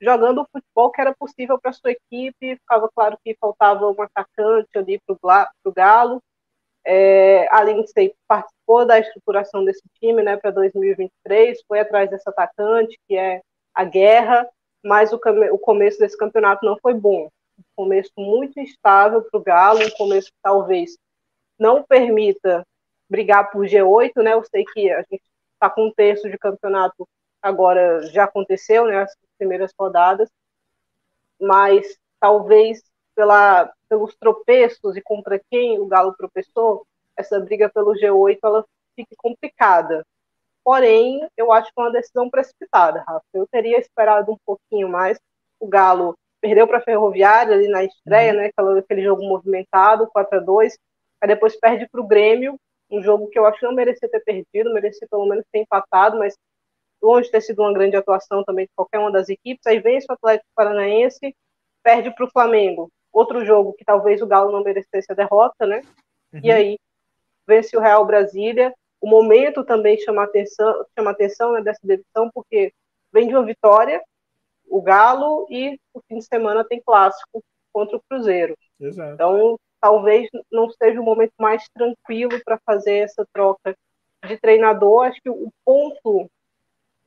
jogando 0.00 0.40
o 0.40 0.46
futebol 0.50 0.90
que 0.90 1.00
era 1.00 1.14
possível 1.14 1.58
para 1.60 1.72
sua 1.72 1.92
equipe. 1.92 2.56
Ficava 2.56 2.88
claro 2.94 3.18
que 3.22 3.36
faltava 3.38 3.86
um 3.86 4.02
atacante 4.02 4.76
ali 4.76 5.00
para 5.06 5.16
o 5.64 5.72
Galo. 5.72 6.22
É, 6.84 7.46
a 7.50 7.62
Lindsay 7.62 8.14
participou 8.26 8.86
da 8.86 8.98
estruturação 8.98 9.64
desse 9.64 9.82
time 10.00 10.22
né, 10.22 10.36
para 10.38 10.50
2023, 10.50 11.60
foi 11.68 11.80
atrás 11.80 12.08
desse 12.08 12.26
atacante, 12.26 12.98
que 13.06 13.14
é 13.14 13.42
a 13.74 13.84
guerra, 13.84 14.48
mas 14.82 15.12
o, 15.12 15.20
o 15.52 15.58
começo 15.58 15.98
desse 15.98 16.16
campeonato 16.16 16.64
não 16.64 16.78
foi 16.80 16.94
bom. 16.94 17.28
Um 17.58 17.62
começo 17.76 18.12
muito 18.16 18.58
instável 18.58 19.22
para 19.22 19.38
o 19.38 19.42
Galo, 19.42 19.84
um 19.84 19.90
começo 19.98 20.28
que 20.28 20.38
talvez 20.42 20.96
não 21.58 21.82
permita 21.82 22.64
brigar 23.08 23.50
por 23.50 23.66
G8, 23.66 24.22
né? 24.22 24.34
Eu 24.34 24.44
sei 24.44 24.64
que 24.64 24.90
a 24.90 25.02
gente 25.02 25.22
está 25.54 25.70
com 25.70 25.86
um 25.86 25.92
terço 25.92 26.28
de 26.30 26.38
campeonato 26.38 27.08
agora 27.42 28.02
já 28.08 28.24
aconteceu, 28.24 28.86
né? 28.86 29.02
As 29.02 29.16
primeiras 29.38 29.72
rodadas, 29.78 30.28
mas 31.40 31.96
talvez 32.20 32.82
pela, 33.14 33.72
pelos 33.88 34.14
tropeços 34.16 34.96
e 34.96 35.02
contra 35.02 35.40
quem 35.50 35.78
o 35.78 35.86
Galo 35.86 36.14
tropeçou, 36.16 36.86
essa 37.16 37.40
briga 37.40 37.68
pelo 37.68 37.94
G8 37.94 38.38
ela 38.42 38.64
fique 38.94 39.14
complicada. 39.16 40.04
Porém, 40.64 41.26
eu 41.36 41.52
acho 41.52 41.72
que 41.72 41.80
é 41.80 41.82
uma 41.82 41.92
decisão 41.92 42.28
precipitada, 42.28 43.02
Rafa. 43.06 43.24
Eu 43.32 43.46
teria 43.46 43.78
esperado 43.78 44.32
um 44.32 44.36
pouquinho 44.44 44.88
mais. 44.88 45.18
O 45.58 45.66
Galo 45.66 46.16
perdeu 46.40 46.66
para 46.68 46.78
a 46.78 46.82
Ferroviária 46.82 47.54
ali 47.54 47.68
na 47.68 47.82
estreia, 47.82 48.32
uhum. 48.32 48.38
né? 48.38 48.50
Aquele, 48.78 49.02
jogo 49.02 49.22
movimentado, 49.22 50.08
4 50.08 50.38
a 50.38 50.40
2 50.40 50.78
Aí 51.20 51.28
depois 51.28 51.58
perde 51.58 51.88
para 51.88 52.00
o 52.00 52.06
Grêmio 52.06 52.58
um 52.90 53.02
jogo 53.02 53.28
que 53.28 53.38
eu 53.38 53.46
acho 53.46 53.60
que 53.60 53.66
não 53.66 53.74
merecia 53.74 54.08
ter 54.08 54.20
perdido, 54.20 54.72
merecia 54.72 55.06
pelo 55.10 55.26
menos 55.26 55.44
ter 55.52 55.60
empatado, 55.60 56.18
mas 56.18 56.34
longe 57.02 57.26
de 57.26 57.32
ter 57.32 57.40
sido 57.40 57.62
uma 57.62 57.72
grande 57.72 57.96
atuação 57.96 58.42
também 58.44 58.66
de 58.66 58.72
qualquer 58.74 58.98
uma 58.98 59.12
das 59.12 59.28
equipes. 59.28 59.66
Aí 59.66 59.78
vence 59.78 60.06
o 60.08 60.12
Atlético 60.12 60.48
Paranaense, 60.54 61.34
perde 61.82 62.10
para 62.14 62.24
o 62.24 62.30
Flamengo. 62.30 62.90
Outro 63.12 63.44
jogo 63.44 63.72
que 63.72 63.84
talvez 63.84 64.20
o 64.20 64.26
Galo 64.26 64.52
não 64.52 64.62
merecesse 64.62 65.10
a 65.10 65.14
derrota, 65.14 65.66
né? 65.66 65.82
Uhum. 66.32 66.40
E 66.42 66.50
aí 66.50 66.78
vence 67.46 67.76
o 67.76 67.80
Real 67.80 68.04
Brasília. 68.04 68.74
o 69.00 69.08
momento 69.08 69.64
também 69.64 69.98
chama 69.98 70.24
atenção, 70.24 70.84
chama 70.96 71.10
atenção 71.12 71.52
né, 71.52 71.62
dessa 71.62 71.80
demissão, 71.82 72.30
porque 72.34 72.72
vem 73.12 73.28
de 73.28 73.34
uma 73.34 73.44
vitória, 73.44 74.02
o 74.68 74.82
Galo, 74.82 75.46
e 75.48 75.78
o 75.94 76.00
fim 76.06 76.18
de 76.18 76.24
semana 76.24 76.64
tem 76.64 76.82
clássico 76.84 77.42
contra 77.72 77.96
o 77.96 78.02
Cruzeiro. 78.08 78.56
Exato. 78.80 79.14
Então, 79.14 79.58
talvez 79.80 80.28
não 80.50 80.70
seja 80.70 81.00
o 81.00 81.04
momento 81.04 81.34
mais 81.38 81.68
tranquilo 81.70 82.40
para 82.44 82.58
fazer 82.64 82.98
essa 82.98 83.26
troca 83.32 83.76
de 84.26 84.36
treinador. 84.38 85.06
Acho 85.06 85.20
que 85.22 85.30
o 85.30 85.52
ponto 85.64 86.30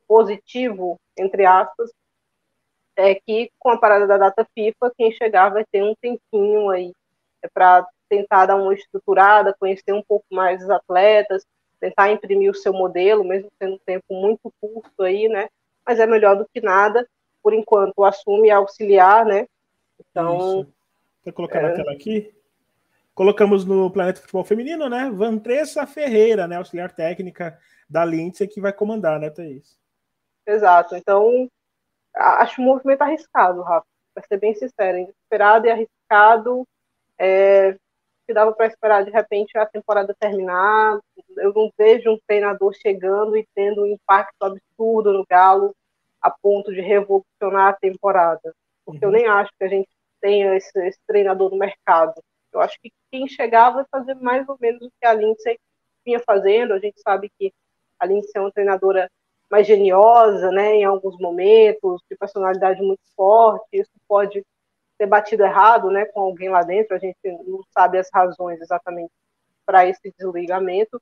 positivo, 0.06 0.98
entre 1.16 1.44
aspas, 1.44 1.90
é 2.96 3.14
que 3.14 3.50
com 3.58 3.70
a 3.70 3.78
parada 3.78 4.06
da 4.06 4.18
data 4.18 4.46
FIFA, 4.54 4.92
quem 4.96 5.12
chegar 5.12 5.50
vai 5.50 5.64
ter 5.70 5.82
um 5.82 5.94
tempinho 5.94 6.68
aí 6.68 6.92
é 7.42 7.48
para 7.48 7.86
tentar 8.08 8.46
dar 8.46 8.56
uma 8.56 8.74
estruturada, 8.74 9.56
conhecer 9.58 9.92
um 9.92 10.02
pouco 10.02 10.26
mais 10.30 10.62
os 10.62 10.70
atletas, 10.70 11.44
tentar 11.80 12.12
imprimir 12.12 12.50
o 12.50 12.54
seu 12.54 12.72
modelo, 12.72 13.24
mesmo 13.24 13.50
tendo 13.58 13.74
um 13.74 13.80
tempo 13.84 14.04
muito 14.10 14.52
curto 14.60 15.02
aí, 15.02 15.28
né? 15.28 15.48
Mas 15.84 15.98
é 15.98 16.06
melhor 16.06 16.36
do 16.36 16.46
que 16.52 16.60
nada. 16.60 17.06
Por 17.42 17.52
enquanto, 17.52 18.04
assume 18.04 18.50
auxiliar, 18.50 19.24
né? 19.24 19.46
Então. 19.98 20.60
Isso. 20.60 20.72
Vou 21.24 21.34
colocar 21.34 21.58
é... 21.58 21.62
na 21.62 21.74
tela 21.74 21.92
aqui. 21.92 22.32
Colocamos 23.14 23.64
no 23.64 23.90
Planeta 23.90 24.20
Futebol 24.20 24.44
Feminino, 24.44 24.88
né? 24.88 25.10
Vantressa 25.10 25.86
Ferreira, 25.86 26.46
né? 26.46 26.56
Auxiliar 26.56 26.92
técnica 26.92 27.58
da 27.88 28.04
Lindsay, 28.04 28.48
que 28.48 28.60
vai 28.60 28.72
comandar, 28.72 29.20
né, 29.20 29.28
Thaís? 29.28 29.78
Exato. 30.46 30.96
Então, 30.96 31.48
acho 32.14 32.60
um 32.60 32.64
movimento 32.64 33.02
arriscado, 33.02 33.62
Rafa. 33.62 33.86
Para 34.14 34.24
ser 34.26 34.38
bem 34.38 34.54
sincero, 34.54 34.98
inesperado 34.98 35.66
e 35.66 35.70
arriscado. 35.70 36.66
É, 37.18 37.76
que 38.26 38.32
dava 38.32 38.52
para 38.52 38.66
esperar 38.66 39.04
de 39.04 39.10
repente 39.10 39.56
a 39.58 39.66
temporada 39.66 40.14
terminar. 40.18 40.98
Eu 41.36 41.52
não 41.52 41.70
vejo 41.76 42.10
um 42.10 42.18
treinador 42.26 42.72
chegando 42.74 43.36
e 43.36 43.46
tendo 43.54 43.82
um 43.82 43.86
impacto 43.86 44.42
absurdo 44.42 45.12
no 45.12 45.24
Galo 45.28 45.74
a 46.20 46.30
ponto 46.30 46.72
de 46.72 46.80
revolucionar 46.80 47.68
a 47.68 47.72
temporada. 47.72 48.54
Porque 48.84 49.04
uhum. 49.04 49.12
eu 49.12 49.18
nem 49.18 49.26
acho 49.26 49.50
que 49.58 49.64
a 49.64 49.68
gente 49.68 49.88
tenha 50.20 50.56
esse, 50.56 50.78
esse, 50.86 50.98
treinador 51.06 51.50
no 51.50 51.58
mercado. 51.58 52.14
Eu 52.52 52.60
acho 52.60 52.78
que 52.80 52.92
quem 53.10 53.26
chegar 53.28 53.70
vai 53.70 53.84
fazer 53.90 54.14
mais 54.14 54.48
ou 54.48 54.56
menos 54.60 54.82
o 54.82 54.92
que 55.00 55.06
a 55.06 55.14
Lindsay 55.14 55.58
vinha 56.04 56.20
fazendo. 56.20 56.74
A 56.74 56.78
gente 56.78 57.00
sabe 57.00 57.30
que 57.38 57.52
a 57.98 58.06
Lindsay 58.06 58.32
é 58.34 58.40
uma 58.40 58.52
treinadora 58.52 59.10
mais 59.50 59.66
geniosa, 59.66 60.50
né, 60.50 60.76
em 60.76 60.84
alguns 60.84 61.18
momentos, 61.18 62.02
de 62.10 62.16
personalidade 62.16 62.80
muito 62.80 63.02
forte. 63.14 63.66
Isso 63.72 63.90
pode 64.08 64.44
ter 64.98 65.06
batido 65.06 65.44
errado, 65.44 65.90
né, 65.90 66.06
com 66.06 66.20
alguém 66.20 66.48
lá 66.48 66.62
dentro. 66.62 66.94
A 66.94 66.98
gente 66.98 67.18
não 67.46 67.62
sabe 67.70 67.98
as 67.98 68.08
razões 68.12 68.60
exatamente 68.60 69.12
para 69.66 69.86
esse 69.86 70.12
desligamento, 70.18 71.00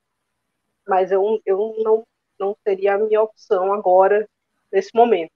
mas 0.86 1.10
eu, 1.12 1.40
eu 1.46 1.76
não 1.82 2.04
não 2.40 2.56
seria 2.66 2.94
a 2.94 2.98
minha 2.98 3.22
opção 3.22 3.72
agora 3.72 4.26
nesse 4.72 4.90
momento. 4.94 5.30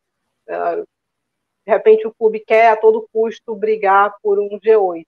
Uh, 0.49 0.83
de 1.67 1.73
repente 1.73 2.07
o 2.07 2.15
clube 2.15 2.41
quer 2.41 2.71
a 2.71 2.77
todo 2.77 3.09
custo 3.13 3.55
brigar 3.55 4.15
por 4.23 4.39
um 4.39 4.59
G8. 4.59 5.05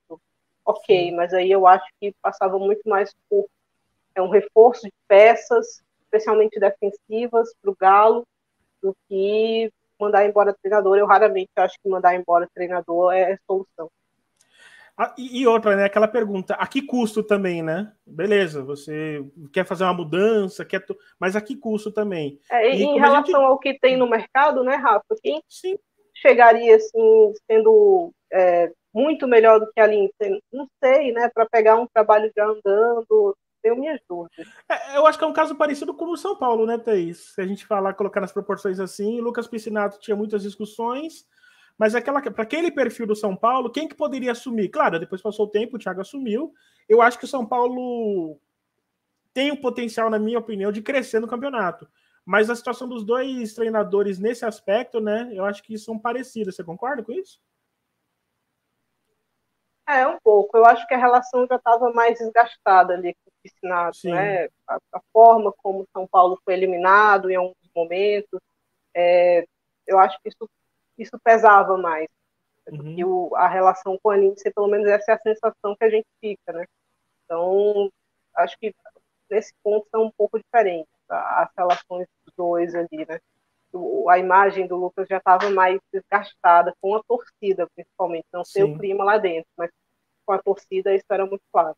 Ok, 0.66 1.12
mas 1.12 1.32
aí 1.32 1.50
eu 1.50 1.66
acho 1.66 1.86
que 2.00 2.12
passava 2.20 2.58
muito 2.58 2.86
mais 2.88 3.14
por 3.30 3.46
é 4.16 4.22
um 4.22 4.30
reforço 4.30 4.86
de 4.86 4.92
peças, 5.06 5.82
especialmente 6.00 6.58
defensivas, 6.58 7.54
para 7.60 7.70
o 7.70 7.76
Galo, 7.78 8.26
do 8.82 8.96
que 9.06 9.70
mandar 10.00 10.26
embora 10.26 10.56
treinador. 10.60 10.96
Eu 10.96 11.06
raramente 11.06 11.50
acho 11.56 11.78
que 11.80 11.88
mandar 11.88 12.14
embora 12.14 12.48
treinador 12.52 13.12
é 13.12 13.38
solução. 13.46 13.90
Ah, 14.98 15.14
e, 15.18 15.46
outra, 15.46 15.76
né? 15.76 15.84
Aquela 15.84 16.08
pergunta, 16.08 16.54
a 16.54 16.66
que 16.66 16.80
custo 16.80 17.22
também, 17.22 17.62
né? 17.62 17.92
Beleza, 18.06 18.62
você 18.62 19.22
quer 19.52 19.66
fazer 19.66 19.84
uma 19.84 19.92
mudança, 19.92 20.64
quer 20.64 20.82
mas 21.20 21.36
a 21.36 21.40
que 21.42 21.54
custo 21.54 21.92
também? 21.92 22.40
É, 22.50 22.74
e 22.74 22.82
em 22.82 22.98
relação 22.98 23.26
gente... 23.26 23.34
ao 23.34 23.58
que 23.58 23.78
tem 23.78 23.94
no 23.94 24.08
mercado, 24.08 24.64
né, 24.64 24.76
Rafa? 24.76 25.14
Quem 25.22 25.42
Sim. 25.46 25.78
chegaria 26.14 26.76
assim, 26.76 27.32
sendo 27.46 28.10
é, 28.32 28.72
muito 28.96 29.28
melhor 29.28 29.60
do 29.60 29.70
que 29.70 29.78
a 29.78 29.86
Lindsay? 29.86 30.42
Não 30.50 30.66
sei, 30.82 31.12
né? 31.12 31.28
Para 31.28 31.44
pegar 31.44 31.76
um 31.76 31.86
trabalho 31.86 32.32
já 32.34 32.46
andando, 32.46 33.36
tenho 33.62 33.76
minhas 33.76 34.00
dúvidas. 34.08 34.48
É, 34.70 34.96
eu 34.96 35.06
acho 35.06 35.18
que 35.18 35.24
é 35.24 35.26
um 35.26 35.34
caso 35.34 35.54
parecido 35.54 35.92
com 35.92 36.06
o 36.06 36.16
São 36.16 36.34
Paulo, 36.34 36.64
né, 36.64 36.78
Thaís? 36.78 37.34
Se 37.34 37.42
a 37.42 37.46
gente 37.46 37.66
falar, 37.66 37.92
colocar 37.92 38.22
nas 38.22 38.32
proporções 38.32 38.80
assim, 38.80 39.20
Lucas 39.20 39.46
Piscinato 39.46 40.00
tinha 40.00 40.16
muitas 40.16 40.42
discussões, 40.42 41.26
mas 41.76 41.92
para 41.92 42.42
aquele 42.42 42.70
perfil 42.70 43.06
do 43.06 43.14
São 43.14 43.36
Paulo, 43.36 43.70
quem 43.70 43.86
que 43.86 43.94
poderia 43.94 44.32
assumir? 44.32 44.70
Claro, 44.70 44.98
depois 44.98 45.20
passou 45.20 45.44
o 45.44 45.50
tempo, 45.50 45.76
o 45.76 45.78
Thiago 45.78 46.00
assumiu. 46.00 46.54
Eu 46.88 47.02
acho 47.02 47.18
que 47.18 47.26
o 47.26 47.28
São 47.28 47.44
Paulo 47.44 48.40
tem 49.34 49.52
o 49.52 49.60
potencial, 49.60 50.08
na 50.08 50.18
minha 50.18 50.38
opinião, 50.38 50.72
de 50.72 50.80
crescer 50.80 51.20
no 51.20 51.28
campeonato. 51.28 51.86
Mas 52.24 52.48
a 52.48 52.56
situação 52.56 52.88
dos 52.88 53.04
dois 53.04 53.52
treinadores 53.52 54.18
nesse 54.18 54.46
aspecto, 54.46 55.00
né? 55.00 55.30
Eu 55.32 55.44
acho 55.44 55.62
que 55.62 55.76
são 55.76 55.98
parecidas. 55.98 56.56
Você 56.56 56.64
concorda 56.64 57.02
com 57.02 57.12
isso? 57.12 57.38
É, 59.88 60.06
um 60.06 60.18
pouco. 60.18 60.56
Eu 60.56 60.64
acho 60.64 60.86
que 60.86 60.94
a 60.94 60.98
relação 60.98 61.46
já 61.46 61.56
estava 61.56 61.92
mais 61.92 62.18
desgastada 62.18 62.94
ali 62.94 63.14
com 63.14 63.30
o 63.30 63.32
Piscinato, 63.42 63.98
né? 64.04 64.46
A, 64.66 64.78
a, 64.92 65.00
forma 65.12 65.52
como 65.58 65.86
São 65.92 66.06
Paulo 66.08 66.40
foi 66.44 66.54
eliminado 66.54 67.30
em 67.30 67.36
alguns 67.36 67.70
momentos, 67.74 68.40
é, 68.94 69.44
eu 69.86 69.98
acho 69.98 70.18
que 70.20 70.28
isso, 70.28 70.50
isso 70.98 71.18
pesava 71.22 71.76
mais. 71.76 72.08
Uhum. 72.68 73.28
o, 73.28 73.36
a 73.36 73.46
relação 73.46 73.96
com 74.02 74.10
a 74.10 74.16
Lindsay, 74.16 74.52
pelo 74.52 74.66
menos 74.66 74.88
essa 74.88 75.12
é 75.12 75.14
a 75.14 75.20
sensação 75.20 75.76
que 75.76 75.84
a 75.84 75.90
gente 75.90 76.08
fica, 76.20 76.52
né? 76.52 76.64
Então, 77.24 77.88
acho 78.34 78.58
que 78.58 78.74
nesse 79.30 79.52
ponto 79.62 79.86
são 79.88 80.04
um 80.04 80.10
pouco 80.10 80.38
diferentes 80.38 80.90
tá? 81.06 81.42
as 81.42 81.50
relações 81.56 82.08
dos 82.24 82.34
dois 82.36 82.74
ali, 82.74 83.06
né? 83.08 83.20
A 84.08 84.18
imagem 84.18 84.66
do 84.66 84.76
Lucas 84.76 85.06
já 85.08 85.18
estava 85.18 85.50
mais 85.50 85.78
desgastada 85.92 86.74
com 86.80 86.94
a 86.94 87.02
torcida, 87.02 87.68
principalmente, 87.74 88.26
não 88.32 88.44
sei 88.44 88.62
o 88.62 88.78
clima 88.78 89.04
lá 89.04 89.18
dentro, 89.18 89.48
mas 89.56 89.70
com 90.24 90.32
a 90.32 90.38
torcida 90.38 90.94
isso 90.94 91.04
era 91.10 91.26
muito 91.26 91.42
claro. 91.52 91.76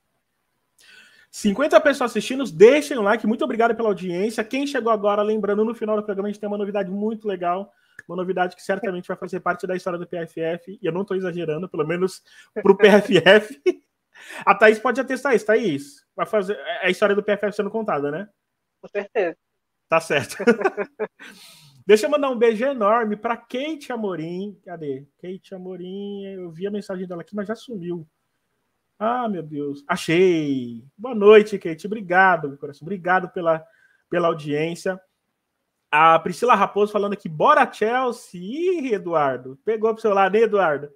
50 1.30 1.80
pessoas 1.80 2.10
assistindo, 2.10 2.44
deixem 2.44 2.96
o 2.96 3.02
like. 3.02 3.26
Muito 3.26 3.44
obrigado 3.44 3.74
pela 3.74 3.88
audiência. 3.88 4.42
Quem 4.42 4.66
chegou 4.66 4.90
agora, 4.90 5.22
lembrando, 5.22 5.64
no 5.64 5.74
final 5.74 5.96
do 5.96 6.02
programa 6.02 6.28
a 6.28 6.32
gente 6.32 6.40
tem 6.40 6.48
uma 6.48 6.58
novidade 6.58 6.90
muito 6.90 7.28
legal. 7.28 7.72
Uma 8.08 8.16
novidade 8.16 8.56
que 8.56 8.62
certamente 8.62 9.08
vai 9.08 9.16
fazer 9.16 9.40
parte 9.40 9.66
da 9.66 9.76
história 9.76 9.98
do 9.98 10.06
PFF. 10.06 10.78
E 10.80 10.86
eu 10.86 10.92
não 10.92 11.02
estou 11.02 11.16
exagerando, 11.16 11.68
pelo 11.68 11.86
menos 11.86 12.22
para 12.54 12.72
o 12.72 12.76
PFF. 12.76 13.60
A 14.44 14.54
Thaís 14.54 14.78
pode 14.78 15.00
atestar 15.00 15.34
isso, 15.34 15.46
Thaís. 15.46 16.04
Vai 16.16 16.26
fazer 16.26 16.54
é 16.54 16.86
a 16.86 16.90
história 16.90 17.14
do 17.14 17.22
PFF 17.22 17.52
sendo 17.52 17.70
contada, 17.70 18.10
né? 18.10 18.28
Com 18.80 18.88
certeza. 18.88 19.36
Tá 19.88 20.00
certo. 20.00 20.36
Deixa 21.88 22.04
eu 22.04 22.10
mandar 22.10 22.28
um 22.28 22.36
beijo 22.36 22.66
enorme 22.66 23.16
para 23.16 23.34
Kate 23.34 23.90
Amorim. 23.90 24.60
Cadê? 24.62 25.06
Kate 25.22 25.54
Amorim, 25.54 26.22
eu 26.26 26.50
vi 26.50 26.66
a 26.66 26.70
mensagem 26.70 27.08
dela 27.08 27.22
aqui, 27.22 27.34
mas 27.34 27.48
já 27.48 27.54
sumiu. 27.54 28.06
Ah, 28.98 29.26
meu 29.26 29.42
Deus. 29.42 29.82
Achei. 29.88 30.84
Boa 30.98 31.14
noite, 31.14 31.58
Kate. 31.58 31.86
Obrigado, 31.86 32.46
meu 32.46 32.58
coração. 32.58 32.84
Obrigado 32.84 33.30
pela, 33.30 33.64
pela 34.10 34.28
audiência. 34.28 35.00
A 35.90 36.18
Priscila 36.18 36.54
Raposo 36.54 36.92
falando 36.92 37.14
aqui, 37.14 37.26
bora 37.26 37.72
Chelsea. 37.72 38.38
Ih, 38.38 38.92
Eduardo. 38.92 39.58
Pegou 39.64 39.90
pro 39.94 40.02
seu 40.02 40.12
lado, 40.12 40.36
hein, 40.36 40.42
Eduardo? 40.42 40.90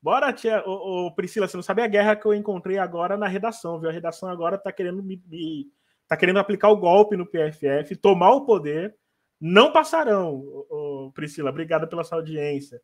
Bora, 0.00 0.28
Chelsea. 0.28 0.62
Ô, 0.64 1.06
ô, 1.06 1.12
Priscila, 1.12 1.48
você 1.48 1.56
não 1.56 1.64
sabe 1.64 1.82
a 1.82 1.88
guerra 1.88 2.14
que 2.14 2.24
eu 2.24 2.32
encontrei 2.32 2.78
agora 2.78 3.16
na 3.16 3.26
redação, 3.26 3.80
viu? 3.80 3.90
A 3.90 3.92
redação 3.92 4.28
agora 4.28 4.56
tá 4.56 4.70
querendo 4.70 5.02
me, 5.02 5.20
me 5.26 5.66
tá 6.06 6.16
querendo 6.16 6.38
aplicar 6.38 6.68
o 6.68 6.76
golpe 6.76 7.16
no 7.16 7.26
PFF, 7.26 7.96
tomar 7.96 8.30
o 8.30 8.46
poder. 8.46 8.94
Não 9.40 9.72
passarão, 9.72 10.34
ô, 10.34 11.06
ô, 11.06 11.12
Priscila. 11.12 11.50
Obrigado 11.50 11.86
pela 11.88 12.04
sua 12.04 12.18
audiência. 12.18 12.80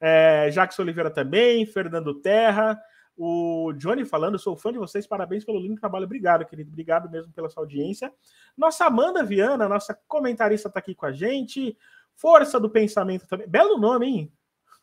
É, 0.00 0.48
Jackson 0.50 0.82
Oliveira 0.82 1.10
também, 1.10 1.66
Fernando 1.66 2.20
Terra. 2.20 2.80
O 3.16 3.74
Johnny 3.74 4.04
falando, 4.04 4.38
sou 4.38 4.56
fã 4.56 4.72
de 4.72 4.78
vocês, 4.78 5.06
parabéns 5.06 5.44
pelo 5.44 5.60
lindo 5.60 5.78
trabalho. 5.78 6.06
Obrigado, 6.06 6.46
querido. 6.46 6.70
Obrigado 6.70 7.10
mesmo 7.10 7.30
pela 7.32 7.50
sua 7.50 7.62
audiência. 7.62 8.10
Nossa 8.56 8.86
Amanda 8.86 9.22
Viana, 9.22 9.68
nossa 9.68 9.98
comentarista, 10.08 10.68
está 10.68 10.80
aqui 10.80 10.94
com 10.94 11.04
a 11.04 11.12
gente. 11.12 11.76
Força 12.14 12.58
do 12.58 12.70
Pensamento 12.70 13.26
também. 13.26 13.46
Belo 13.46 13.76
nome, 13.78 14.06
hein? 14.06 14.32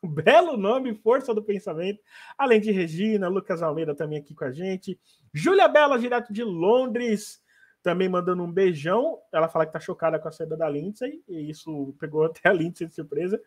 Belo 0.03 0.55
nome, 0.55 0.93
Força 0.93 1.33
do 1.33 1.43
Pensamento. 1.43 1.99
Além 2.37 2.61
de 2.61 2.71
Regina, 2.71 3.27
Lucas 3.27 3.63
Almeida 3.63 3.95
também 3.95 4.19
aqui 4.19 4.35
com 4.35 4.45
a 4.45 4.51
gente. 4.51 4.99
Júlia 5.33 5.67
Bela, 5.67 5.97
direto 5.97 6.31
de 6.31 6.43
Londres, 6.43 7.41
também 7.87 8.09
mandando 8.09 8.43
um 8.43 8.51
beijão. 8.51 9.17
Ela 9.31 9.47
fala 9.47 9.65
que 9.65 9.71
tá 9.71 9.79
chocada 9.79 10.19
com 10.19 10.27
a 10.27 10.31
saída 10.31 10.57
da 10.57 10.67
Lindsay, 10.67 11.23
e 11.25 11.49
isso 11.49 11.95
pegou 11.97 12.25
até 12.27 12.49
a 12.49 12.51
Lindsay 12.53 12.85
de 12.85 12.93
surpresa. 12.93 13.41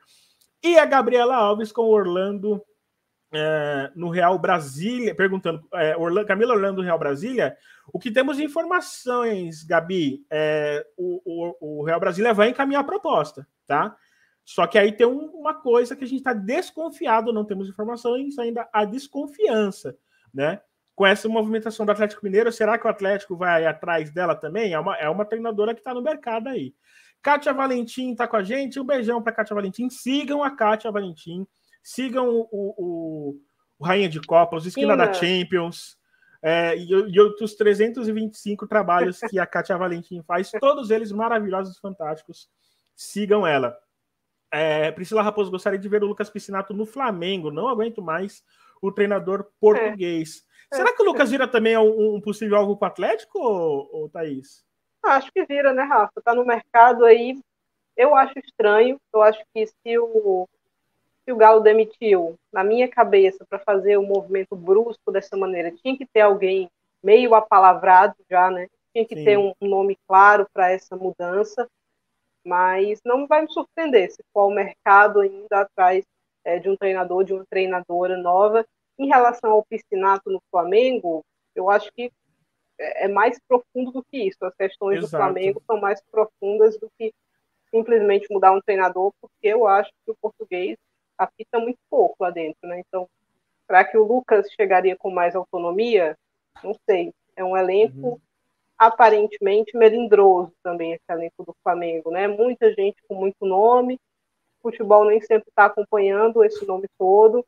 E 0.62 0.78
a 0.78 0.86
Gabriela 0.86 1.36
Alves 1.36 1.70
com 1.70 1.82
Orlando 1.82 2.62
é, 3.30 3.92
no 3.94 4.08
Real 4.08 4.38
Brasília, 4.38 5.14
perguntando, 5.14 5.62
é, 5.74 5.94
Orlando, 5.94 6.26
Camila 6.26 6.54
Orlando 6.54 6.76
do 6.76 6.82
Real 6.82 6.98
Brasília, 6.98 7.54
o 7.92 7.98
que 7.98 8.10
temos 8.10 8.38
de 8.38 8.44
informações, 8.44 9.62
Gabi, 9.62 10.24
é, 10.30 10.86
o, 10.96 11.20
o, 11.60 11.80
o, 11.80 11.84
Real 11.84 12.00
Brasília 12.00 12.32
vai 12.32 12.48
encaminhar 12.48 12.80
a 12.80 12.86
proposta, 12.86 13.46
tá? 13.66 13.94
Só 14.42 14.66
que 14.66 14.78
aí 14.78 14.90
tem 14.90 15.06
um, 15.06 15.26
uma 15.32 15.52
coisa 15.52 15.94
que 15.94 16.04
a 16.04 16.06
gente 16.06 16.20
está 16.20 16.32
desconfiado, 16.32 17.30
não 17.30 17.44
temos 17.44 17.68
informações 17.68 18.38
ainda, 18.38 18.66
a 18.72 18.86
desconfiança, 18.86 19.98
né? 20.32 20.62
Com 21.00 21.06
essa 21.06 21.30
movimentação 21.30 21.86
do 21.86 21.92
Atlético 21.92 22.22
Mineiro, 22.22 22.52
será 22.52 22.76
que 22.76 22.86
o 22.86 22.90
Atlético 22.90 23.34
vai 23.34 23.64
atrás 23.64 24.10
dela 24.10 24.34
também? 24.34 24.74
É 24.74 24.78
uma, 24.78 24.94
é 24.98 25.08
uma 25.08 25.24
treinadora 25.24 25.72
que 25.72 25.80
está 25.80 25.94
no 25.94 26.02
mercado 26.02 26.50
aí. 26.50 26.74
Kátia 27.22 27.54
Valentim 27.54 28.10
está 28.10 28.28
com 28.28 28.36
a 28.36 28.42
gente. 28.42 28.78
Um 28.78 28.84
beijão 28.84 29.22
para 29.22 29.32
Kátia 29.32 29.54
Valentim. 29.54 29.88
Sigam 29.88 30.44
a 30.44 30.50
Kátia 30.50 30.92
Valentim. 30.92 31.46
Sigam 31.82 32.28
o, 32.28 32.46
o, 32.52 33.40
o 33.78 33.82
Rainha 33.82 34.10
de 34.10 34.20
Copas, 34.20 34.66
o 34.66 34.68
Esquina 34.68 34.94
da 34.94 35.10
Champions. 35.10 35.96
É, 36.42 36.76
e, 36.76 36.90
e 36.90 37.18
outros 37.18 37.54
325 37.54 38.66
trabalhos 38.66 39.20
que 39.20 39.38
a 39.38 39.46
Kátia 39.46 39.78
Valentim 39.78 40.22
faz, 40.22 40.50
todos 40.60 40.90
eles 40.90 41.10
maravilhosos 41.12 41.78
fantásticos. 41.78 42.46
Sigam 42.94 43.46
ela. 43.46 43.74
É, 44.52 44.92
Priscila 44.92 45.22
Raposo, 45.22 45.50
gostaria 45.50 45.78
de 45.78 45.88
ver 45.88 46.04
o 46.04 46.08
Lucas 46.08 46.28
Piscinato 46.28 46.74
no 46.74 46.84
Flamengo. 46.84 47.50
Não 47.50 47.68
aguento 47.68 48.02
mais 48.02 48.42
o 48.82 48.92
treinador 48.92 49.46
português. 49.58 50.44
É. 50.46 50.49
Será 50.72 50.94
que 50.94 51.02
o 51.02 51.04
Lucas 51.04 51.30
vira 51.30 51.48
também 51.48 51.76
um, 51.76 52.14
um 52.16 52.20
possível 52.20 52.56
alvo 52.56 52.76
para 52.76 52.88
o 52.88 52.90
Atlético, 52.90 53.38
ou, 53.38 53.90
ou 53.92 54.08
Thaís? 54.08 54.64
Acho 55.02 55.30
que 55.32 55.44
vira, 55.44 55.72
né, 55.72 55.82
Rafa? 55.82 56.20
Tá 56.22 56.34
no 56.34 56.44
mercado 56.44 57.04
aí. 57.04 57.38
Eu 57.96 58.14
acho 58.14 58.38
estranho. 58.38 58.98
Eu 59.12 59.22
acho 59.22 59.42
que 59.52 59.66
se 59.66 59.98
o, 59.98 60.48
se 61.24 61.32
o 61.32 61.36
Galo 61.36 61.60
demitiu, 61.60 62.36
na 62.52 62.62
minha 62.62 62.88
cabeça, 62.88 63.44
para 63.48 63.58
fazer 63.58 63.96
o 63.96 64.02
um 64.02 64.06
movimento 64.06 64.54
brusco 64.54 65.10
dessa 65.10 65.36
maneira, 65.36 65.72
tinha 65.72 65.96
que 65.96 66.06
ter 66.06 66.20
alguém 66.20 66.70
meio 67.02 67.34
apalavrado 67.34 68.14
já, 68.30 68.50
né? 68.50 68.68
Tinha 68.92 69.06
que 69.06 69.16
Sim. 69.16 69.24
ter 69.24 69.38
um 69.38 69.52
nome 69.60 69.96
claro 70.06 70.46
para 70.52 70.70
essa 70.70 70.96
mudança. 70.96 71.66
Mas 72.44 73.00
não 73.04 73.26
vai 73.26 73.42
me 73.42 73.52
surpreender 73.52 74.10
se 74.10 74.22
for 74.32 74.46
o 74.46 74.54
mercado 74.54 75.20
ainda 75.20 75.60
atrás 75.60 76.04
é, 76.44 76.58
de 76.58 76.70
um 76.70 76.76
treinador, 76.76 77.24
de 77.24 77.34
uma 77.34 77.44
treinadora 77.50 78.16
nova. 78.16 78.66
Em 79.00 79.06
relação 79.06 79.52
ao 79.52 79.64
piscinato 79.64 80.28
no 80.30 80.42
Flamengo, 80.50 81.24
eu 81.54 81.70
acho 81.70 81.90
que 81.92 82.12
é, 82.78 83.06
é 83.06 83.08
mais 83.08 83.40
profundo 83.48 83.90
do 83.90 84.04
que 84.04 84.28
isso. 84.28 84.44
As 84.44 84.54
questões 84.54 84.98
Exato. 84.98 85.10
do 85.10 85.16
Flamengo 85.16 85.62
são 85.66 85.80
mais 85.80 86.02
profundas 86.10 86.78
do 86.78 86.86
que 86.98 87.10
simplesmente 87.70 88.26
mudar 88.30 88.52
um 88.52 88.60
treinador, 88.60 89.10
porque 89.18 89.48
eu 89.48 89.66
acho 89.66 89.90
que 90.04 90.10
o 90.10 90.16
português 90.20 90.76
apita 91.16 91.58
muito 91.58 91.78
pouco 91.88 92.16
lá 92.20 92.28
dentro, 92.28 92.68
né? 92.68 92.82
Então, 92.86 93.08
será 93.66 93.84
que 93.84 93.96
o 93.96 94.04
Lucas 94.04 94.50
chegaria 94.52 94.94
com 94.94 95.10
mais 95.10 95.34
autonomia? 95.34 96.14
Não 96.62 96.74
sei. 96.84 97.14
É 97.34 97.42
um 97.42 97.56
elenco 97.56 98.08
uhum. 98.08 98.20
aparentemente 98.76 99.74
melindroso 99.74 100.52
também, 100.62 100.92
esse 100.92 101.04
elenco 101.08 101.42
do 101.42 101.56
Flamengo, 101.62 102.10
né? 102.10 102.28
Muita 102.28 102.70
gente 102.74 103.02
com 103.08 103.14
muito 103.14 103.46
nome, 103.46 103.94
o 104.58 104.70
futebol 104.70 105.06
nem 105.06 105.22
sempre 105.22 105.48
está 105.48 105.64
acompanhando 105.64 106.44
esse 106.44 106.66
nome 106.66 106.86
todo, 106.98 107.46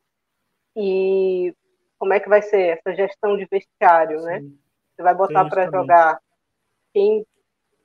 e 0.75 1.53
como 1.99 2.13
é 2.13 2.19
que 2.19 2.29
vai 2.29 2.41
ser 2.41 2.77
essa 2.77 2.95
gestão 2.95 3.37
de 3.37 3.45
vestiário, 3.45 4.21
né? 4.21 4.39
Sim. 4.39 4.45
né? 4.45 4.51
Você 4.95 5.03
vai 5.03 5.15
botar 5.15 5.49
para 5.49 5.69
jogar 5.71 6.19
quem 6.93 7.25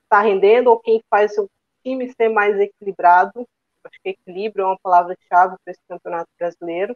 está 0.03 0.21
rendendo 0.21 0.69
ou 0.69 0.79
quem 0.79 1.03
faz 1.09 1.35
seu 1.35 1.49
time 1.83 2.13
ser 2.13 2.29
mais 2.29 2.59
equilibrado. 2.59 3.47
Acho 3.85 4.01
que 4.03 4.11
equilíbrio 4.11 4.65
é 4.65 4.67
uma 4.67 4.79
palavra-chave 4.79 5.57
para 5.65 5.73
esse 5.73 5.81
campeonato 5.89 6.29
brasileiro. 6.39 6.95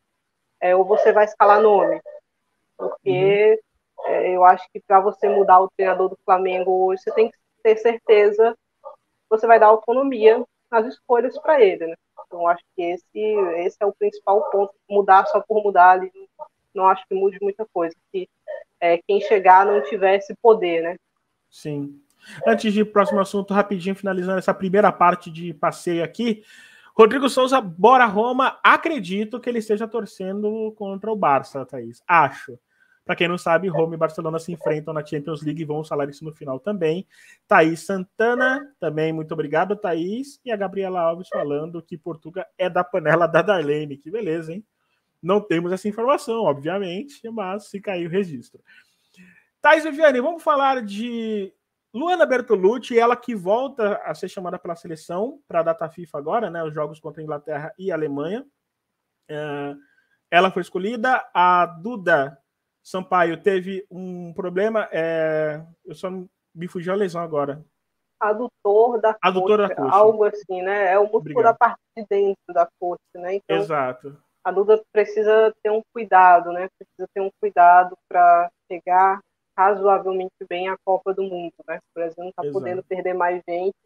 É, 0.60 0.76
ou 0.76 0.84
você 0.84 1.12
vai 1.12 1.24
escalar 1.24 1.62
nome. 1.62 2.00
Porque 2.76 3.58
uhum. 3.98 4.06
é, 4.06 4.36
eu 4.36 4.44
acho 4.44 4.66
que 4.72 4.80
para 4.80 5.00
você 5.00 5.28
mudar 5.28 5.60
o 5.60 5.70
treinador 5.70 6.10
do 6.10 6.18
Flamengo 6.24 6.86
hoje, 6.86 7.02
você 7.02 7.12
tem 7.12 7.30
que 7.30 7.38
ter 7.62 7.76
certeza 7.76 8.56
que 8.82 8.90
você 9.30 9.46
vai 9.46 9.58
dar 9.58 9.66
autonomia 9.66 10.44
nas 10.70 10.86
escolhas 10.86 11.38
para 11.38 11.60
ele. 11.60 11.86
Né? 11.86 11.94
Então, 12.32 12.48
acho 12.48 12.64
que 12.74 12.82
esse, 12.82 13.18
esse 13.58 13.76
é 13.78 13.84
o 13.84 13.92
principal 13.92 14.42
ponto. 14.50 14.72
Mudar 14.88 15.26
só 15.26 15.40
por 15.40 15.62
mudar 15.62 15.90
ali, 15.90 16.10
não 16.74 16.88
acho 16.88 17.04
que 17.06 17.14
mude 17.14 17.36
muita 17.42 17.66
coisa. 17.70 17.94
Que 18.10 18.26
é, 18.80 18.98
quem 19.06 19.20
chegar 19.20 19.66
não 19.66 19.82
tivesse 19.82 20.34
poder, 20.40 20.82
né? 20.82 20.96
Sim. 21.50 22.00
Antes 22.46 22.72
de 22.72 22.80
ir 22.80 22.84
próximo 22.86 23.20
assunto, 23.20 23.52
rapidinho, 23.52 23.94
finalizando 23.94 24.38
essa 24.38 24.54
primeira 24.54 24.90
parte 24.90 25.30
de 25.30 25.52
passeio 25.52 26.02
aqui. 26.02 26.42
Rodrigo 26.96 27.28
Souza, 27.28 27.60
bora 27.60 28.06
Roma. 28.06 28.58
Acredito 28.62 29.38
que 29.38 29.50
ele 29.50 29.58
esteja 29.58 29.86
torcendo 29.86 30.72
contra 30.72 31.12
o 31.12 31.16
Barça, 31.16 31.66
Thaís. 31.66 32.02
Acho. 32.08 32.58
Para 33.04 33.16
quem 33.16 33.26
não 33.26 33.36
sabe, 33.36 33.68
Roma 33.68 33.94
e 33.94 33.98
Barcelona 33.98 34.38
se 34.38 34.52
enfrentam 34.52 34.94
na 34.94 35.04
Champions 35.04 35.42
League 35.42 35.60
e 35.60 35.64
vão 35.64 35.82
falar 35.82 36.08
isso 36.08 36.24
no 36.24 36.32
final 36.32 36.60
também. 36.60 37.06
Thaís 37.48 37.80
Santana, 37.80 38.72
também 38.78 39.12
muito 39.12 39.32
obrigado, 39.32 39.74
Thaís. 39.74 40.40
E 40.44 40.52
a 40.52 40.56
Gabriela 40.56 41.00
Alves 41.00 41.28
falando 41.28 41.82
que 41.82 41.98
Portugal 41.98 42.44
é 42.56 42.70
da 42.70 42.84
panela 42.84 43.26
da 43.26 43.42
Darlene. 43.42 43.96
Que 43.96 44.10
beleza, 44.10 44.52
hein? 44.52 44.64
Não 45.20 45.40
temos 45.40 45.72
essa 45.72 45.88
informação, 45.88 46.44
obviamente, 46.44 47.28
mas 47.30 47.68
fica 47.68 47.92
aí 47.92 48.06
o 48.06 48.10
registro. 48.10 48.62
Thais 49.60 49.84
Viviane, 49.84 50.20
vamos 50.20 50.42
falar 50.42 50.82
de 50.82 51.52
Luana 51.94 52.26
Bertolucci, 52.26 52.98
ela 52.98 53.14
que 53.14 53.34
volta 53.34 53.96
a 54.04 54.14
ser 54.14 54.28
chamada 54.28 54.58
pela 54.58 54.74
seleção 54.74 55.40
para 55.46 55.60
a 55.60 55.62
data 55.62 55.88
FIFA 55.88 56.18
agora, 56.18 56.50
né? 56.50 56.64
Os 56.64 56.74
jogos 56.74 56.98
contra 56.98 57.20
a 57.20 57.24
Inglaterra 57.24 57.72
e 57.78 57.90
a 57.90 57.94
Alemanha. 57.94 58.46
É, 59.28 59.74
ela 60.30 60.50
foi 60.50 60.62
escolhida. 60.62 61.24
A 61.34 61.66
Duda 61.66 62.41
Sampaio 62.82 63.42
teve 63.42 63.86
um 63.90 64.32
problema. 64.32 64.88
É, 64.92 65.62
eu 65.84 65.94
só 65.94 66.10
me 66.10 66.68
fugiu 66.68 66.92
a 66.92 66.96
lesão 66.96 67.22
agora. 67.22 67.64
Adutor 68.20 69.00
da 69.00 69.16
Adutor 69.20 69.58
coxa, 69.58 69.68
da 69.68 69.74
coxa. 69.74 69.96
algo 69.96 70.24
assim, 70.24 70.62
né? 70.62 70.92
É 70.92 70.98
o 70.98 71.02
músculo 71.02 71.20
Obrigado. 71.20 71.44
da 71.44 71.54
parte 71.54 71.80
de 71.96 72.06
dentro 72.08 72.54
da 72.54 72.68
coxa, 72.78 73.00
né? 73.16 73.34
Então, 73.34 73.56
Exato 73.56 74.16
a 74.44 74.50
Duda 74.50 74.82
precisa 74.92 75.54
ter 75.62 75.70
um 75.70 75.82
cuidado, 75.92 76.52
né? 76.52 76.68
Precisa 76.78 77.08
ter 77.14 77.20
um 77.20 77.30
cuidado 77.40 77.96
para 78.08 78.50
chegar 78.70 79.20
razoavelmente 79.56 80.34
bem 80.48 80.68
à 80.68 80.76
Copa 80.84 81.14
do 81.14 81.22
Mundo, 81.22 81.54
né? 81.66 81.76
O 81.76 81.94
Brasil 81.94 82.22
não 82.22 82.30
está 82.30 82.42
podendo 82.50 82.82
perder 82.82 83.14
mais 83.14 83.42
gente. 83.48 83.76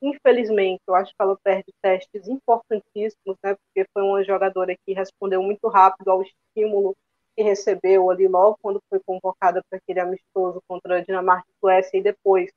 Infelizmente, 0.00 0.80
eu 0.86 0.94
acho 0.94 1.10
que 1.10 1.20
ela 1.20 1.36
perde 1.42 1.72
testes 1.82 2.28
importantíssimos, 2.28 3.36
né? 3.42 3.56
Porque 3.56 3.88
foi 3.92 4.02
uma 4.02 4.22
jogadora 4.24 4.74
que 4.86 4.92
respondeu 4.92 5.42
muito 5.42 5.68
rápido 5.68 6.08
ao 6.08 6.22
estímulo 6.22 6.96
que 7.38 7.42
recebeu 7.44 8.10
ali 8.10 8.26
logo 8.26 8.58
quando 8.60 8.82
foi 8.90 8.98
convocada 8.98 9.62
para 9.70 9.78
aquele 9.78 10.00
amistoso 10.00 10.60
contra 10.66 10.96
a 10.96 11.00
Dinamarca 11.00 11.46
e 11.48 11.60
Suécia 11.60 11.96
e 11.96 12.02
depois 12.02 12.50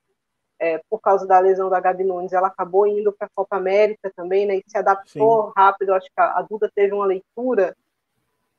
é, 0.58 0.80
por 0.90 1.00
causa 1.00 1.24
da 1.24 1.38
lesão 1.38 1.70
da 1.70 1.78
Gabi 1.78 2.02
Nunes, 2.02 2.32
ela 2.32 2.48
acabou 2.48 2.84
indo 2.84 3.12
para 3.12 3.28
a 3.28 3.30
Copa 3.32 3.56
América 3.56 4.12
também, 4.16 4.44
né, 4.44 4.56
e 4.56 4.64
se 4.66 4.76
adaptou 4.76 5.46
Sim. 5.46 5.52
rápido. 5.56 5.94
Acho 5.94 6.06
que 6.06 6.20
a, 6.20 6.42
Duda 6.42 6.68
teve 6.74 6.92
uma 6.92 7.06
leitura 7.06 7.76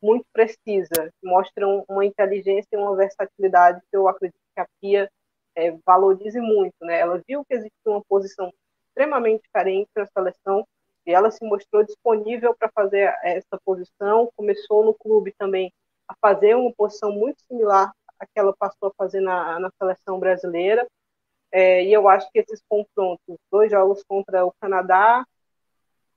muito 0.02 0.26
precisa, 0.32 1.12
mostra 1.22 1.68
uma 1.90 2.06
inteligência 2.06 2.70
e 2.72 2.78
uma 2.78 2.96
versatilidade 2.96 3.82
que 3.92 3.98
eu 3.98 4.08
acredito 4.08 4.40
que 4.56 4.62
a 4.62 4.68
Pia 4.80 5.10
é, 5.56 5.76
valorize 5.86 6.40
muito. 6.40 6.76
Né? 6.82 7.00
Ela 7.00 7.22
viu 7.28 7.44
que 7.44 7.54
existia 7.54 7.92
uma 7.92 8.04
posição 8.08 8.50
extremamente 8.88 9.44
carente 9.54 9.90
na 9.96 10.06
seleção 10.06 10.66
e 11.06 11.14
ela 11.14 11.32
se 11.32 11.44
mostrou 11.46 11.84
disponível 11.84 12.56
para 12.58 12.72
fazer 12.74 13.14
essa 13.24 13.60
posição. 13.66 14.30
Começou 14.38 14.86
no 14.86 14.94
clube 14.94 15.34
também 15.38 15.72
a 16.14 16.28
fazer 16.28 16.56
uma 16.56 16.72
posição 16.74 17.12
muito 17.12 17.42
similar 17.48 17.92
à 18.20 18.26
que 18.26 18.40
ela 18.40 18.56
passou 18.58 18.90
a 18.90 18.94
fazer 18.98 19.22
na, 19.22 19.60
na 19.60 19.70
seleção 19.80 20.20
brasileira. 20.20 20.88
É, 21.52 21.84
e 21.84 21.94
eu 21.94 22.08
acho 22.08 22.30
que 22.32 22.40
esses 22.40 22.62
confrontos, 22.68 23.38
dois 23.52 23.70
jogos 23.72 24.04
contra 24.08 24.46
o 24.46 24.54
Canadá, 24.60 25.26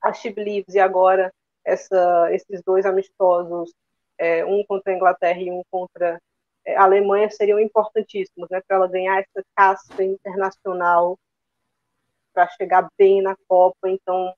a 0.03 0.13
She 0.13 0.35
e 0.69 0.79
agora 0.79 1.33
essa, 1.65 2.33
esses 2.33 2.63
dois 2.65 2.87
amistosos, 2.87 3.73
é, 4.19 4.45
um 4.45 4.65
contra 4.65 4.93
a 4.93 4.97
Inglaterra 4.97 5.41
e 5.41 5.51
um 5.51 5.63
contra 5.71 6.21
é, 6.65 6.77
a 6.77 6.85
Alemanha, 6.85 7.31
seriam 7.31 7.61
importantíssimos 7.61 8.49
né, 8.51 8.63
para 8.67 8.77
ela 8.77 8.89
ganhar 8.89 9.21
essa 9.21 9.45
casca 9.55 10.03
internacional, 10.03 11.19
para 12.33 12.49
chegar 12.51 12.89
bem 12.99 13.21
na 13.21 13.37
Copa. 13.49 13.89
Então, 13.89 14.35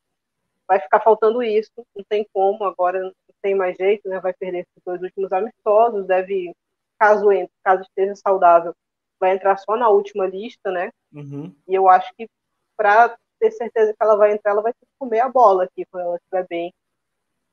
vai 0.68 0.78
ficar 0.78 1.00
faltando 1.00 1.42
isso, 1.42 1.72
não 1.96 2.04
tem 2.08 2.26
como, 2.32 2.64
agora 2.64 3.00
não 3.02 3.12
tem 3.40 3.54
mais 3.54 3.76
jeito, 3.76 4.08
né, 4.08 4.20
vai 4.20 4.34
perder 4.34 4.60
esses 4.60 4.82
dois 4.84 5.00
últimos 5.00 5.32
amistosos, 5.32 6.06
deve, 6.06 6.54
caso 6.98 7.32
entre, 7.32 7.52
caso 7.64 7.82
esteja 7.82 8.14
saudável, 8.14 8.74
vai 9.18 9.34
entrar 9.34 9.56
só 9.56 9.76
na 9.76 9.88
última 9.88 10.26
lista, 10.26 10.70
né? 10.70 10.90
Uhum. 11.12 11.54
E 11.66 11.74
eu 11.74 11.88
acho 11.88 12.12
que 12.16 12.28
para 12.76 13.16
ter 13.40 13.50
certeza 13.52 13.92
que 13.92 14.02
ela 14.02 14.16
vai 14.16 14.32
entrar, 14.32 14.52
ela 14.52 14.62
vai 14.62 14.72
ter 14.72 14.86
que 14.86 14.92
comer 14.98 15.20
a 15.20 15.28
bola 15.28 15.64
aqui 15.64 15.84
quando 15.86 16.04
ela 16.04 16.16
estiver 16.16 16.46
bem. 16.48 16.74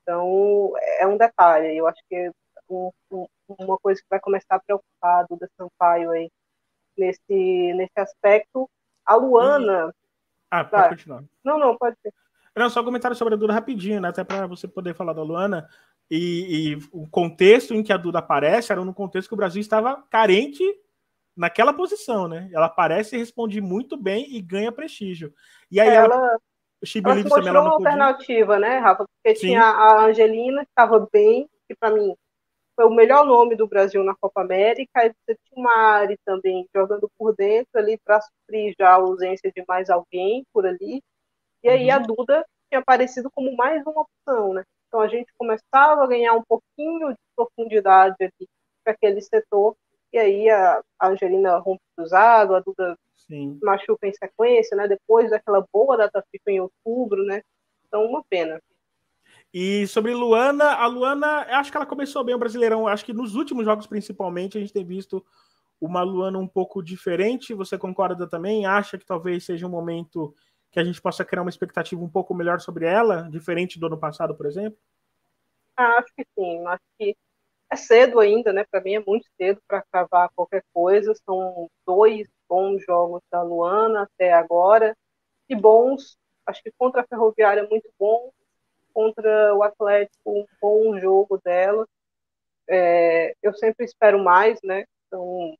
Então, 0.02 0.72
é 0.98 1.06
um 1.06 1.16
detalhe. 1.16 1.76
Eu 1.76 1.86
acho 1.88 2.00
que 2.08 2.14
é 2.14 2.30
um, 2.70 2.92
um, 3.10 3.26
uma 3.48 3.78
coisa 3.78 4.00
que 4.00 4.06
vai 4.08 4.20
começar 4.20 4.54
a 4.54 4.60
preocupar 4.60 5.20
a 5.20 5.26
Duda 5.28 5.48
Sampaio 5.56 6.10
aí 6.10 6.30
nesse, 6.96 7.22
nesse 7.74 7.98
aspecto. 7.98 8.70
A 9.04 9.16
Luana. 9.16 9.92
Ah, 10.50 10.64
pode 10.64 10.82
tá. 10.82 10.88
continuar. 10.90 11.24
Não, 11.44 11.58
não, 11.58 11.76
pode 11.76 11.96
ser. 12.00 12.12
Não, 12.56 12.70
só 12.70 12.80
um 12.80 12.84
comentário 12.84 13.16
sobre 13.16 13.34
a 13.34 13.36
Duda 13.36 13.52
rapidinho, 13.52 14.00
né? 14.00 14.08
Até 14.08 14.24
para 14.24 14.46
você 14.46 14.66
poder 14.66 14.94
falar 14.94 15.12
da 15.12 15.22
Luana. 15.22 15.68
E, 16.10 16.72
e, 16.72 16.78
o 16.92 17.06
contexto 17.08 17.74
em 17.74 17.82
que 17.82 17.92
a 17.92 17.96
Duda 17.96 18.20
aparece 18.20 18.72
era 18.72 18.84
no 18.84 18.94
contexto 18.94 19.28
que 19.28 19.34
o 19.34 19.36
Brasil 19.36 19.60
estava 19.60 20.02
carente 20.10 20.62
naquela 21.36 21.72
posição, 21.72 22.26
né? 22.26 22.48
Ela 22.52 22.66
aparece, 22.66 23.16
responde 23.16 23.60
muito 23.60 23.96
bem 23.96 24.34
e 24.34 24.40
ganha 24.40 24.72
prestígio. 24.72 25.34
E 25.70 25.78
aí 25.78 25.88
ela, 25.88 26.14
ela, 26.14 26.38
o 26.82 26.86
Chibi 26.86 27.10
ela 27.10 27.22
mostrou 27.22 27.60
uma 27.60 27.72
alternativa, 27.72 28.58
né, 28.58 28.78
Rafa? 28.78 29.04
Porque 29.04 29.36
Sim. 29.36 29.48
tinha 29.48 29.62
a 29.62 30.06
Angelina, 30.06 30.64
que 30.64 30.70
estava 30.70 31.06
bem, 31.12 31.46
que 31.68 31.74
para 31.74 31.94
mim 31.94 32.14
foi 32.74 32.86
o 32.86 32.94
melhor 32.94 33.26
nome 33.26 33.56
do 33.56 33.66
Brasil 33.66 34.02
na 34.04 34.14
Copa 34.14 34.42
América, 34.42 35.06
e 35.06 35.08
você 35.08 35.36
tinha 35.44 35.60
uma 35.60 35.76
área 35.76 36.16
também 36.24 36.66
jogando 36.74 37.10
por 37.18 37.34
dentro 37.34 37.70
ali 37.74 37.98
para 38.04 38.20
suprir 38.20 38.74
já 38.78 38.90
a 38.90 38.94
ausência 38.94 39.50
de 39.54 39.64
mais 39.66 39.90
alguém 39.90 40.44
por 40.52 40.66
ali. 40.66 41.02
E 41.66 41.68
aí 41.68 41.90
a 41.90 41.98
uhum. 41.98 42.06
Duda 42.06 42.46
tinha 42.68 42.80
aparecido 42.80 43.28
como 43.28 43.56
mais 43.56 43.84
uma 43.84 44.02
opção, 44.02 44.54
né? 44.54 44.62
Então 44.86 45.00
a 45.00 45.08
gente 45.08 45.26
começava 45.36 46.04
a 46.04 46.06
ganhar 46.06 46.32
um 46.34 46.44
pouquinho 46.44 47.10
de 47.10 47.18
profundidade 47.34 48.14
ali 48.20 48.48
para 48.84 48.92
aquele 48.92 49.20
setor, 49.20 49.76
e 50.12 50.18
aí 50.18 50.48
a, 50.48 50.80
Angelina 51.02 51.58
rompe 51.58 51.82
cruzado, 51.96 52.54
a 52.54 52.60
Duda 52.60 52.96
Sim. 53.16 53.58
machuca 53.60 54.06
em 54.06 54.12
sequência, 54.12 54.76
né? 54.76 54.86
Depois 54.86 55.28
daquela 55.28 55.66
boa 55.72 55.96
data 55.96 56.24
FIFA 56.30 56.50
em 56.52 56.60
outubro, 56.60 57.24
né? 57.24 57.42
Então 57.88 58.06
uma 58.06 58.22
pena. 58.30 58.62
E 59.52 59.88
sobre 59.88 60.14
Luana, 60.14 60.72
a 60.72 60.86
Luana, 60.86 61.46
acho 61.58 61.72
que 61.72 61.76
ela 61.76 61.84
começou 61.84 62.22
bem 62.22 62.36
o 62.36 62.38
Brasileirão. 62.38 62.86
Acho 62.86 63.04
que 63.04 63.12
nos 63.12 63.34
últimos 63.34 63.64
jogos, 63.64 63.88
principalmente, 63.88 64.56
a 64.56 64.60
gente 64.60 64.72
tem 64.72 64.84
visto 64.84 65.24
uma 65.80 66.02
Luana 66.04 66.38
um 66.38 66.46
pouco 66.46 66.80
diferente. 66.80 67.54
Você 67.54 67.76
concorda 67.76 68.28
também? 68.28 68.66
Acha 68.66 68.96
que 68.96 69.04
talvez 69.04 69.44
seja 69.44 69.66
um 69.66 69.70
momento 69.70 70.32
que 70.76 70.80
a 70.80 70.84
gente 70.84 71.00
possa 71.00 71.24
criar 71.24 71.40
uma 71.40 71.48
expectativa 71.48 72.04
um 72.04 72.08
pouco 72.08 72.34
melhor 72.34 72.60
sobre 72.60 72.84
ela, 72.84 73.30
diferente 73.30 73.80
do 73.80 73.86
ano 73.86 73.96
passado, 73.96 74.36
por 74.36 74.44
exemplo? 74.44 74.78
Ah, 75.74 75.96
acho 75.96 76.12
que 76.14 76.22
sim. 76.38 76.66
Acho 76.66 76.82
que 76.98 77.16
é 77.70 77.76
cedo 77.76 78.20
ainda, 78.20 78.52
né? 78.52 78.62
Para 78.70 78.82
mim 78.82 78.94
é 78.94 79.00
muito 79.00 79.26
cedo 79.38 79.58
para 79.66 79.82
cravar 79.90 80.28
qualquer 80.36 80.62
coisa. 80.74 81.14
São 81.24 81.70
dois 81.86 82.28
bons 82.46 82.84
jogos 82.84 83.22
da 83.32 83.40
Luana 83.42 84.02
até 84.02 84.34
agora 84.34 84.94
e 85.48 85.56
bons. 85.56 86.18
Acho 86.44 86.62
que 86.62 86.70
contra 86.76 87.00
a 87.00 87.06
Ferroviária 87.06 87.62
é 87.62 87.68
muito 87.68 87.90
bom, 87.98 88.30
contra 88.92 89.54
o 89.54 89.62
Atlético 89.62 90.30
um 90.30 90.44
bom 90.60 91.00
jogo 91.00 91.40
dela. 91.42 91.88
É, 92.68 93.34
eu 93.42 93.54
sempre 93.54 93.86
espero 93.86 94.22
mais, 94.22 94.60
né? 94.62 94.84
Então 95.06 95.56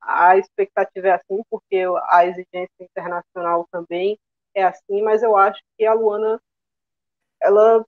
a 0.00 0.36
expectativa 0.36 1.06
é 1.06 1.12
assim 1.12 1.40
porque 1.48 1.84
a 2.08 2.26
exigência 2.26 2.80
internacional 2.80 3.68
também 3.70 4.18
é 4.54 4.64
assim, 4.64 5.02
mas 5.02 5.22
eu 5.22 5.36
acho 5.36 5.60
que 5.76 5.84
a 5.84 5.92
Luana 5.94 6.40
ela 7.40 7.84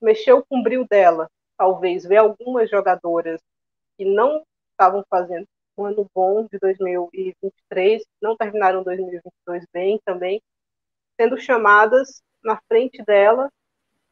mexeu 0.00 0.44
com 0.44 0.60
o 0.60 0.62
brilho 0.62 0.86
dela, 0.88 1.30
talvez 1.56 2.04
ver 2.04 2.18
algumas 2.18 2.70
jogadoras 2.70 3.40
que 3.96 4.04
não 4.04 4.44
estavam 4.72 5.04
fazendo 5.08 5.46
um 5.76 5.84
ano 5.84 6.10
bom 6.14 6.44
de 6.44 6.58
2023, 6.58 8.02
não 8.20 8.36
terminaram 8.36 8.82
2022 8.82 9.64
bem 9.72 10.00
também, 10.04 10.42
sendo 11.20 11.38
chamadas 11.38 12.22
na 12.42 12.60
frente 12.68 13.02
dela 13.04 13.50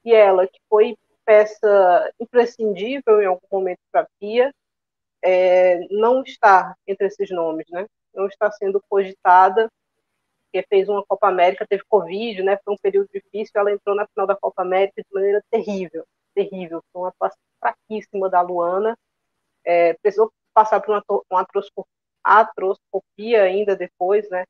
e 0.05 0.15
ela 0.15 0.47
que 0.47 0.61
foi 0.69 0.97
peça 1.25 2.13
imprescindível 2.21 3.21
em 3.21 3.27
algum 3.27 3.47
momento 3.51 3.81
para 3.91 4.03
a 4.03 4.07
Pia, 4.21 4.55
é, 5.23 5.81
não 5.91 6.23
está 6.23 6.77
entre 6.87 7.09
esses 7.09 7.31
nomes, 7.31 7.67
né? 7.69 7.87
Não 8.15 8.29
está 8.29 8.51
sendo 8.53 8.81
cogitada 8.89 9.69
porque 10.53 10.67
fez 10.69 10.89
uma 10.89 11.05
Copa 11.07 11.29
América, 11.29 11.67
teve 11.69 11.83
Covid, 11.89 12.43
né? 12.43 12.59
Foi 12.65 12.75
um 12.75 12.79
período 12.79 13.09
difícil, 13.13 13.53
ela 13.57 13.73
entrou 13.73 13.95
na 13.97 14.07
final 14.09 14.27
da 14.27 14.37
Copa 14.37 14.63
América 14.63 15.03
de 15.03 15.09
maneira 15.13 15.43
terrível, 15.51 16.05
terrível. 16.35 16.83
Foi 16.93 17.03
uma 17.03 17.09
atuação 17.09 17.39
fraquíssima 17.61 18.29
da 18.31 18.41
Luana. 18.41 18.97
É, 19.65 19.95
precisou 19.95 20.33
passar 20.55 20.81
por 20.81 20.95
uma, 20.95 21.05
uma 21.31 21.47
atroscopia 22.25 23.43
ainda 23.43 23.77
depois, 23.77 24.29
né? 24.31 24.45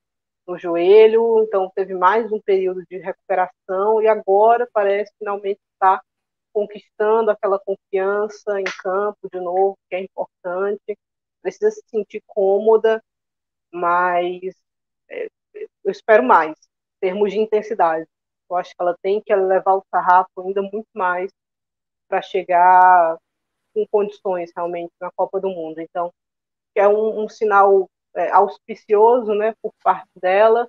No 0.46 0.56
joelho, 0.58 1.42
então 1.42 1.70
teve 1.74 1.94
mais 1.94 2.30
um 2.32 2.40
período 2.40 2.84
de 2.88 2.98
recuperação 2.98 4.00
e 4.00 4.06
agora 4.06 4.68
parece 4.72 5.12
finalmente 5.18 5.60
estar 5.74 6.00
conquistando 6.52 7.30
aquela 7.30 7.58
confiança 7.58 8.60
em 8.60 8.64
campo 8.82 9.28
de 9.32 9.40
novo, 9.40 9.76
que 9.90 9.96
é 9.96 10.00
importante. 10.02 10.96
Precisa 11.42 11.70
se 11.70 11.82
sentir 11.88 12.22
cômoda, 12.26 13.02
mas 13.72 14.54
é, 15.10 15.28
eu 15.84 15.90
espero 15.90 16.22
mais, 16.22 16.52
em 16.52 17.08
termos 17.08 17.32
de 17.32 17.38
intensidade. 17.38 18.06
Eu 18.48 18.56
acho 18.56 18.70
que 18.70 18.82
ela 18.82 18.96
tem 19.02 19.20
que 19.20 19.34
levar 19.34 19.74
o 19.74 19.84
sarrafo 19.90 20.30
ainda 20.40 20.62
muito 20.62 20.88
mais 20.94 21.30
para 22.08 22.22
chegar 22.22 23.16
com 23.74 23.86
condições 23.88 24.50
realmente 24.54 24.92
na 25.00 25.10
Copa 25.14 25.40
do 25.40 25.48
Mundo. 25.48 25.80
Então, 25.80 26.12
é 26.74 26.86
um, 26.86 27.24
um 27.24 27.28
sinal 27.28 27.88
é, 28.14 28.30
auspicioso, 28.30 29.34
né, 29.34 29.54
por 29.60 29.72
parte 29.82 30.08
dela. 30.20 30.68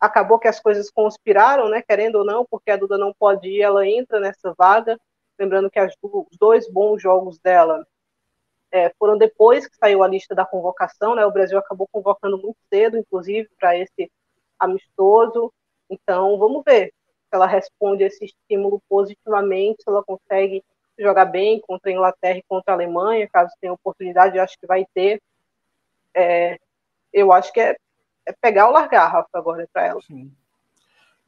Acabou 0.00 0.38
que 0.38 0.48
as 0.48 0.60
coisas 0.60 0.90
conspiraram, 0.90 1.68
né, 1.68 1.82
querendo 1.82 2.16
ou 2.16 2.24
não, 2.24 2.44
porque 2.50 2.70
a 2.70 2.76
Duda 2.76 2.98
não 2.98 3.12
pode 3.18 3.48
ir, 3.48 3.62
ela 3.62 3.86
entra 3.86 4.20
nessa 4.20 4.54
vaga. 4.56 4.98
Lembrando 5.38 5.70
que 5.70 5.78
as, 5.78 5.94
os 6.02 6.36
dois 6.38 6.70
bons 6.70 7.00
jogos 7.00 7.38
dela 7.38 7.86
é, 8.72 8.90
foram 8.98 9.18
depois 9.18 9.68
que 9.68 9.76
saiu 9.76 10.02
a 10.02 10.08
lista 10.08 10.34
da 10.34 10.46
convocação, 10.46 11.14
né? 11.14 11.26
O 11.26 11.30
Brasil 11.30 11.58
acabou 11.58 11.86
convocando 11.92 12.38
muito 12.38 12.56
cedo, 12.72 12.96
inclusive, 12.96 13.48
para 13.60 13.76
esse 13.76 14.10
amistoso. 14.58 15.52
Então, 15.90 16.38
vamos 16.38 16.62
ver 16.64 16.86
se 16.86 17.34
ela 17.36 17.46
responde 17.46 18.02
esse 18.02 18.24
estímulo 18.24 18.82
positivamente, 18.88 19.82
se 19.82 19.90
ela 19.90 20.02
consegue 20.02 20.64
jogar 20.98 21.26
bem 21.26 21.60
contra 21.60 21.90
a 21.90 21.92
Inglaterra 21.92 22.38
e 22.38 22.44
contra 22.48 22.72
a 22.72 22.76
Alemanha, 22.76 23.28
caso 23.30 23.52
tenha 23.60 23.72
oportunidade, 23.74 24.38
acho 24.38 24.58
que 24.58 24.66
vai 24.66 24.86
ter. 24.94 25.20
É, 26.14 26.58
eu 27.12 27.30
acho 27.30 27.52
que 27.52 27.60
é, 27.60 27.76
é, 28.24 28.32
pegar 28.40 28.68
ou 28.68 28.72
largar, 28.72 29.06
Rafa, 29.08 29.28
agora 29.34 29.68
para 29.70 29.86
ela. 29.86 30.00
Sim. 30.00 30.32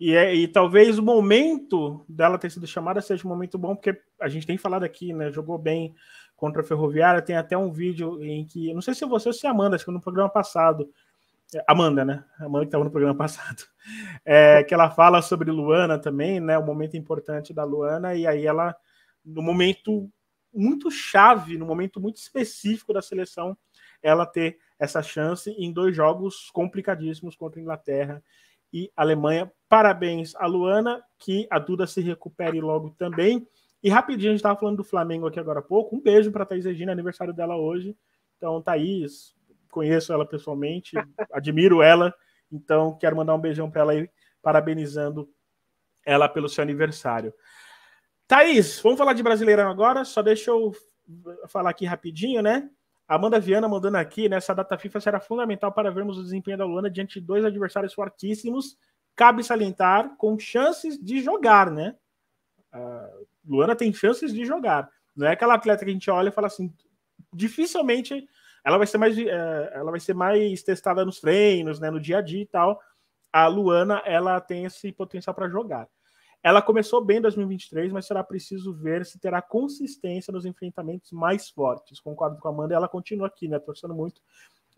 E, 0.01 0.17
é, 0.17 0.35
e 0.35 0.49
talvez 0.49 0.99
o 0.99 1.03
momento 1.03 2.05
dela 2.09 2.39
ter 2.39 2.51
sido 2.51 2.67
chamada 2.67 3.01
seja 3.01 3.27
um 3.27 3.31
momento 3.31 3.59
bom, 3.59 3.77
porque 3.77 4.01
a 4.21 4.29
gente 4.29 4.47
tem 4.47 4.57
falado 4.57 4.83
aqui, 4.83 5.13
né? 5.13 5.31
Jogou 5.31 5.59
bem 5.59 5.95
contra 6.37 6.63
a 6.63 6.65
Ferroviária. 6.65 7.23
Tem 7.23 7.37
até 7.37 7.57
um 7.57 7.73
vídeo 7.73 8.23
em 8.23 8.45
que, 8.45 8.73
não 8.75 8.83
sei 8.83 8.95
se 8.95 9.05
você 9.05 9.29
ou 9.29 9.33
se 9.33 9.47
é 9.47 9.51
Amanda, 9.51 9.77
acho 9.77 9.85
que 9.85 9.91
no 9.91 10.01
programa 10.01 10.29
passado, 10.29 10.91
é, 11.55 11.65
Amanda, 11.69 12.05
né? 12.05 12.25
Amanda 12.39 12.65
que 12.65 12.69
estava 12.69 12.85
no 12.85 12.91
programa 12.91 13.15
passado, 13.19 13.65
é, 14.25 14.63
que 14.65 14.75
ela 14.75 14.91
fala 14.91 15.23
sobre 15.23 15.51
Luana 15.51 15.99
também, 15.99 16.41
né? 16.41 16.59
O 16.59 16.65
momento 16.65 16.97
importante 16.97 17.53
da 17.53 17.65
Luana, 17.65 18.15
e 18.15 18.27
aí 18.27 18.47
ela, 18.47 18.75
no 19.25 19.43
momento 19.43 20.11
muito 20.53 20.91
chave, 20.91 21.59
no 21.59 21.67
momento 21.67 22.01
muito 22.01 22.17
específico 22.17 22.93
da 22.93 23.03
seleção, 23.03 23.57
ela 24.03 24.25
ter 24.25 24.59
essa 24.79 25.03
chance 25.03 25.51
em 25.51 25.73
dois 25.73 25.97
jogos 25.97 26.51
complicadíssimos 26.51 27.35
contra 27.35 27.59
a 27.59 27.63
Inglaterra 27.63 28.23
e 28.73 28.91
Alemanha. 28.97 29.51
Parabéns 29.69 30.35
a 30.37 30.47
Luana, 30.47 31.03
que 31.19 31.47
a 31.51 31.59
Duda 31.59 31.87
se 31.87 32.01
recupere 32.01 32.61
logo 32.61 32.91
também. 32.91 33.47
E 33.85 33.91
rapidinho, 33.91 34.31
a 34.31 34.33
gente 34.33 34.39
estava 34.39 34.59
falando 34.59 34.79
do 34.79 34.85
Flamengo 34.85 35.27
aqui 35.27 35.39
agora 35.39 35.59
há 35.59 35.63
pouco. 35.63 35.95
Um 35.95 36.01
beijo 36.01 36.33
para 36.33 36.47
Thaís 36.47 36.65
Regina, 36.65 36.91
aniversário 36.91 37.35
dela 37.35 37.55
hoje. 37.55 37.95
Então, 38.39 38.63
Thaís, 38.63 39.35
conheço 39.71 40.11
ela 40.11 40.25
pessoalmente, 40.25 40.97
admiro 41.31 41.83
ela. 41.83 42.15
Então, 42.51 42.97
quero 42.97 43.15
mandar 43.15 43.35
um 43.35 43.39
beijão 43.39 43.71
para 43.71 43.83
ela 43.83 43.93
aí, 43.93 44.09
parabenizando 44.41 45.29
ela 46.03 46.31
pelo 46.31 46.49
seu 46.49 46.63
aniversário. 46.63 47.35
Thaís, 48.27 48.81
vamos 48.81 48.97
falar 48.97 49.13
de 49.13 49.23
Brasileirão 49.23 49.71
agora. 49.71 50.03
Só 50.03 50.23
deixa 50.23 50.51
eu 50.51 50.73
falar 51.49 51.69
aqui 51.69 51.85
rapidinho, 51.85 52.41
né? 52.41 52.71
Amanda 53.07 53.39
Viana 53.39 53.69
mandando 53.69 53.99
aqui, 53.99 54.31
nessa 54.31 54.55
data 54.55 54.79
FIFA 54.79 54.99
será 54.99 55.21
fundamental 55.21 55.71
para 55.71 55.91
vermos 55.91 56.17
o 56.17 56.23
desempenho 56.23 56.57
da 56.57 56.65
Luana 56.65 56.91
diante 56.91 57.21
de 57.21 57.27
dois 57.27 57.45
adversários 57.45 57.93
fortíssimos. 57.93 58.79
Cabe 59.15 59.45
salientar 59.45 60.17
com 60.17 60.39
chances 60.39 60.99
de 60.99 61.21
jogar, 61.21 61.71
né? 61.71 61.95
Uh, 62.73 63.34
Luana 63.47 63.77
tem 63.77 63.93
chances 63.93 64.33
de 64.33 64.45
jogar. 64.45 64.89
Não 65.15 65.27
é 65.27 65.33
aquela 65.33 65.55
atleta 65.55 65.85
que 65.85 65.91
a 65.91 65.95
gente 65.95 66.11
olha 66.11 66.29
e 66.29 66.33
fala 66.33 66.47
assim, 66.47 66.73
dificilmente 67.33 68.27
ela 68.65 68.79
vai 68.79 68.87
ser 68.87 68.97
mais, 68.97 69.17
é, 69.19 69.73
ela 69.75 69.91
vai 69.91 70.01
ser 70.01 70.15
mais 70.15 70.63
testada 70.63 71.05
nos 71.05 71.21
treinos, 71.21 71.79
né, 71.79 71.91
no 71.91 72.01
dia 72.01 72.19
a 72.19 72.21
dia 72.23 72.43
e 72.43 72.47
tal. 72.47 72.81
A 73.31 73.47
Luana, 73.47 74.03
ela 74.07 74.41
tem 74.41 74.65
esse 74.65 74.91
potencial 74.91 75.35
para 75.35 75.49
jogar. 75.49 75.87
Ela 76.43 76.63
começou 76.63 77.05
bem 77.05 77.19
em 77.19 77.23
2023, 77.23 77.93
mas 77.93 78.07
será 78.07 78.23
preciso 78.23 78.73
ver 78.73 79.05
se 79.05 79.19
terá 79.19 79.43
consistência 79.43 80.33
nos 80.33 80.45
enfrentamentos 80.45 81.13
mais 81.13 81.51
fortes. 81.51 82.01
Concordo 82.01 82.39
com 82.39 82.49
a 82.49 82.51
Amanda, 82.51 82.75
ela 82.75 82.89
continua 82.89 83.27
aqui, 83.27 83.49
né, 83.49 83.59
torcendo 83.59 83.95
muito 83.95 84.21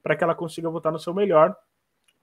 para 0.03 0.17
que 0.17 0.23
ela 0.23 0.35
consiga 0.35 0.71
voltar 0.71 0.93
no 0.93 0.99
seu 0.99 1.13
melhor. 1.13 1.57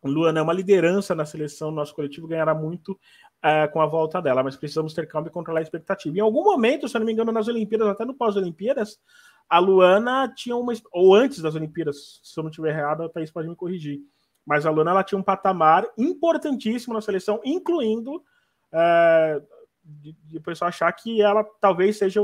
Luana 0.04 0.40
é 0.40 0.42
uma 0.42 0.54
liderança 0.54 1.16
na 1.16 1.26
seleção, 1.26 1.72
nosso 1.72 1.94
coletivo 1.96 2.28
ganhará 2.28 2.54
muito 2.54 3.00
uh, 3.44 3.72
com 3.72 3.82
a 3.82 3.86
volta 3.86 4.22
dela, 4.22 4.42
mas 4.42 4.56
precisamos 4.56 4.94
ter 4.94 5.08
calma 5.08 5.28
e 5.28 5.32
controlar 5.32 5.60
a 5.60 5.64
expectativa. 5.64 6.18
Em 6.18 6.22
algum 6.22 6.44
momento, 6.44 6.88
se 6.88 6.96
eu 6.96 7.00
não 7.00 7.06
me 7.06 7.14
engano, 7.14 7.32
nas 7.32 7.48
Olimpíadas, 7.48 7.88
até 7.88 8.06
no 8.06 8.14
pós-Olimpíadas, 8.14 9.00
a 9.50 9.60
Luana 9.60 10.32
tinha 10.34 10.56
uma. 10.56 10.74
Ou 10.92 11.14
antes 11.14 11.42
das 11.42 11.56
Olimpíadas, 11.56 12.22
se 12.24 12.40
eu 12.40 12.44
não 12.44 12.50
estiver 12.50 12.70
errado, 12.70 13.04
a 13.04 13.10
Thaís 13.10 13.32
pode 13.32 13.48
me 13.48 13.56
corrigir. 13.56 14.00
Mas 14.46 14.66
a 14.66 14.72
Luana 14.72 14.92
ela 14.92 15.04
tinha 15.04 15.20
um 15.20 15.24
patamar 15.24 15.86
importantíssimo 15.98 16.94
na 16.94 17.02
seleção, 17.02 17.40
incluindo 17.44 18.16
uh, 18.16 19.46
de, 19.84 20.14
de 20.14 20.40
pessoal 20.40 20.70
achar 20.70 20.92
que 20.94 21.22
ela 21.22 21.44
talvez 21.60 21.98
seja 21.98 22.22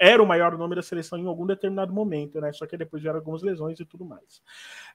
era 0.00 0.22
o 0.22 0.26
maior 0.26 0.56
nome 0.56 0.76
da 0.76 0.82
seleção 0.82 1.18
em 1.18 1.26
algum 1.26 1.44
determinado 1.44 1.92
momento, 1.92 2.40
né? 2.40 2.52
Só 2.52 2.66
que 2.66 2.76
depois 2.76 3.02
vieram 3.02 3.18
algumas 3.18 3.42
lesões 3.42 3.80
e 3.80 3.84
tudo 3.84 4.04
mais. 4.04 4.40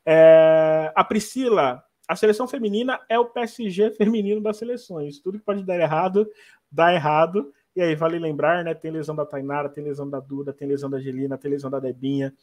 É, 0.05 0.93
a 0.95 1.03
Priscila 1.03 1.83
a 2.07 2.15
seleção 2.15 2.47
feminina 2.47 2.99
é 3.07 3.17
o 3.17 3.25
PSG 3.25 3.91
feminino 3.97 4.41
das 4.41 4.57
seleções. 4.57 5.19
Tudo 5.19 5.39
que 5.39 5.45
pode 5.45 5.63
dar 5.63 5.79
errado, 5.79 6.29
dá 6.71 6.93
errado. 6.93 7.53
E 7.75 7.81
aí, 7.81 7.95
vale 7.95 8.19
lembrar, 8.19 8.63
né? 8.63 8.73
Tem 8.73 8.91
lesão 8.91 9.15
da 9.15 9.25
Tainara, 9.25 9.69
tem 9.69 9.83
lesão 9.83 10.07
da 10.07 10.19
Duda, 10.19 10.53
tem 10.53 10.67
lesão 10.67 10.89
da 10.89 10.97
Angelina, 10.97 11.37
tem 11.37 11.49
lesão 11.49 11.71
da 11.71 11.79
Debinha, 11.79 12.33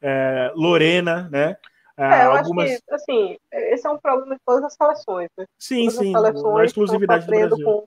é, 0.00 0.52
Lorena, 0.54 1.28
né? 1.30 1.56
É, 1.96 2.20
é 2.20 2.26
eu 2.26 2.32
algumas... 2.32 2.70
acho 2.70 2.82
que, 2.82 2.94
assim, 2.94 3.38
esse 3.52 3.86
é 3.86 3.90
um 3.90 3.98
problema 3.98 4.34
de 4.36 4.40
todas 4.44 4.64
as 4.64 4.74
seleções, 4.74 5.28
né? 5.36 5.46
Sim, 5.58 5.88
todas 5.88 6.40
sim, 6.40 6.58
a 6.58 6.64
exclusividade 6.64 7.26
do 7.26 7.30
Brasil. 7.30 7.64
Com, 7.64 7.84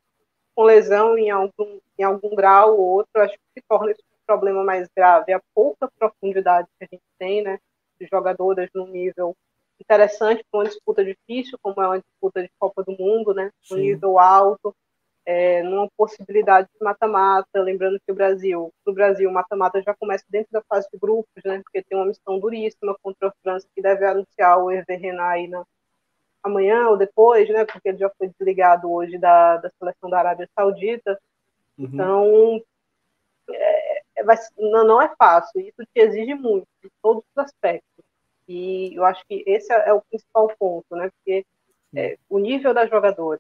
com 0.56 0.64
lesão 0.64 1.18
em 1.18 1.30
algum, 1.30 1.80
em 1.98 2.04
algum 2.04 2.36
grau 2.36 2.78
ou 2.78 2.86
outro, 2.96 3.22
acho 3.22 3.36
que 3.36 3.60
se 3.60 3.66
torna 3.70 3.92
esse 3.92 4.02
um 4.02 4.26
problema 4.26 4.64
mais 4.64 4.90
grave. 4.96 5.32
A 5.32 5.42
pouca 5.56 5.90
profundidade 5.98 6.68
que 6.78 6.86
a 6.86 6.88
gente 6.92 7.04
tem, 7.18 7.44
né? 7.44 7.60
De 8.00 8.08
jogadoras 8.12 8.70
no 8.74 8.88
nível 8.88 9.36
interessante 9.80 10.44
para 10.50 10.60
uma 10.60 10.66
disputa 10.66 11.04
difícil, 11.04 11.58
como 11.62 11.82
é 11.82 11.88
uma 11.88 12.00
disputa 12.00 12.42
de 12.42 12.50
Copa 12.60 12.84
do 12.84 12.92
Mundo, 12.98 13.34
né? 13.34 13.52
Sim. 13.64 13.78
nível 13.78 14.20
alto 14.20 14.76
é, 15.30 15.62
numa 15.62 15.88
possibilidade 15.96 16.68
de 16.74 16.84
mata-mata, 16.84 17.62
lembrando 17.62 18.00
que 18.04 18.12
o 18.12 18.16
Brasil, 18.16 18.74
no 18.84 18.94
Brasil, 18.94 19.30
o 19.30 19.34
mata-mata 19.34 19.80
já 19.80 19.94
começa 19.94 20.26
dentro 20.28 20.52
da 20.52 20.64
fase 20.68 20.88
de 20.92 20.98
grupos, 20.98 21.44
né, 21.46 21.62
porque 21.64 21.84
tem 21.84 21.96
uma 21.96 22.08
missão 22.08 22.40
duríssima 22.40 22.98
contra 23.04 23.28
a 23.28 23.34
França, 23.44 23.68
que 23.76 23.80
deve 23.80 24.04
anunciar 24.08 24.58
o 24.58 24.72
Hervé 24.72 24.96
Renard 24.96 25.40
aí 25.40 25.48
na, 25.48 25.64
amanhã 26.42 26.90
ou 26.90 26.98
depois, 26.98 27.48
né, 27.48 27.64
porque 27.64 27.90
ele 27.90 28.00
já 28.00 28.10
foi 28.18 28.30
desligado 28.30 28.92
hoje 28.92 29.20
da, 29.20 29.58
da 29.58 29.70
seleção 29.78 30.10
da 30.10 30.18
Arábia 30.18 30.50
Saudita, 30.56 31.20
uhum. 31.78 31.86
então 31.86 32.62
é, 33.52 34.02
é 34.18 34.24
vai, 34.24 34.36
não, 34.58 34.84
não 34.84 35.00
é 35.00 35.14
fácil, 35.16 35.62
isso 35.62 35.84
te 35.94 36.00
exige 36.00 36.34
muito, 36.34 36.68
de 36.82 36.90
todos 37.04 37.24
os 37.24 37.38
aspectos, 37.38 38.04
e 38.50 38.96
eu 38.96 39.06
acho 39.06 39.24
que 39.28 39.44
esse 39.46 39.72
é, 39.72 39.94
o 39.94 40.02
principal 40.02 40.52
ponto, 40.58 40.96
né, 40.96 41.12
porque 41.12 41.46
é, 41.96 42.18
o 42.28 42.40
nível 42.40 42.74
das 42.74 42.90
jogadoras, 42.90 43.40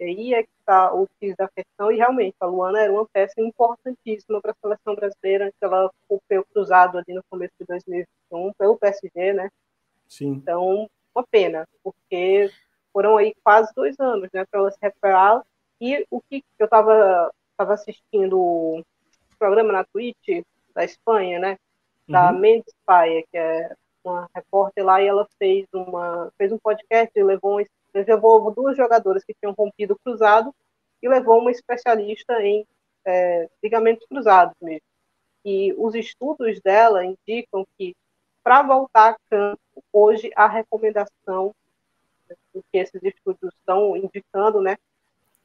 aí 0.00 0.34
é 0.34 0.42
que 0.42 0.48
está 0.58 0.92
o 0.92 1.08
X 1.22 1.36
da 1.36 1.48
questão, 1.48 1.92
e 1.92 1.96
realmente 1.96 2.34
a 2.40 2.46
Luana 2.46 2.80
era 2.80 2.92
uma 2.92 3.06
peça 3.06 3.40
importantíssima 3.40 4.40
para 4.40 4.52
a 4.52 4.56
seleção 4.60 4.96
brasileira, 4.96 5.52
que 5.52 5.64
ela 5.64 5.88
foi 6.08 6.44
cruzado 6.52 6.98
ali 6.98 7.14
no 7.14 7.22
começo 7.30 7.54
de 7.60 7.66
2021 7.66 8.52
pelo 8.54 8.76
PSG, 8.76 9.32
né? 9.32 9.50
Sim. 10.08 10.32
Então, 10.32 10.88
uma 11.14 11.24
pena, 11.30 11.66
porque 11.82 12.50
foram 12.92 13.16
aí 13.16 13.34
quase 13.44 13.72
dois 13.74 13.98
anos, 14.00 14.28
né, 14.32 14.44
para 14.50 14.60
ela 14.60 14.70
se 14.70 14.78
recuperar. 14.82 15.42
E 15.80 16.04
o 16.10 16.20
que 16.20 16.44
eu 16.58 16.64
estava 16.64 17.32
tava 17.56 17.74
assistindo 17.74 18.38
o 18.38 18.84
programa 19.38 19.72
na 19.72 19.84
Twitch 19.84 20.44
da 20.74 20.84
Espanha, 20.84 21.38
né, 21.38 21.58
da 22.08 22.32
uhum. 22.32 22.38
Mendes 22.38 22.74
Paia, 22.84 23.22
que 23.30 23.36
é 23.36 23.74
uma 24.08 24.30
repórter 24.34 24.84
lá, 24.84 25.02
e 25.02 25.06
ela 25.06 25.26
fez 25.38 25.66
uma 25.72 26.32
fez 26.36 26.52
um 26.52 26.58
podcast 26.58 27.10
e 27.16 27.22
levou 27.22 27.60
levou 27.94 28.50
duas 28.50 28.76
jogadoras 28.76 29.24
que 29.24 29.34
tinham 29.34 29.54
rompido 29.56 29.94
o 29.94 29.98
cruzado 29.98 30.54
e 31.02 31.08
levou 31.08 31.40
uma 31.40 31.50
especialista 31.50 32.40
em 32.42 32.66
é, 33.04 33.48
ligamentos 33.62 34.06
cruzados 34.06 34.54
mesmo. 34.60 34.82
E 35.44 35.74
os 35.78 35.94
estudos 35.94 36.60
dela 36.60 37.04
indicam 37.04 37.66
que 37.76 37.94
para 38.42 38.62
voltar 38.62 39.10
a 39.10 39.16
campo, 39.30 39.60
hoje 39.92 40.30
a 40.34 40.46
recomendação 40.46 41.54
o 42.54 42.62
que 42.70 42.78
esses 42.78 43.02
estudos 43.02 43.52
estão 43.54 43.96
indicando, 43.96 44.60
né, 44.60 44.76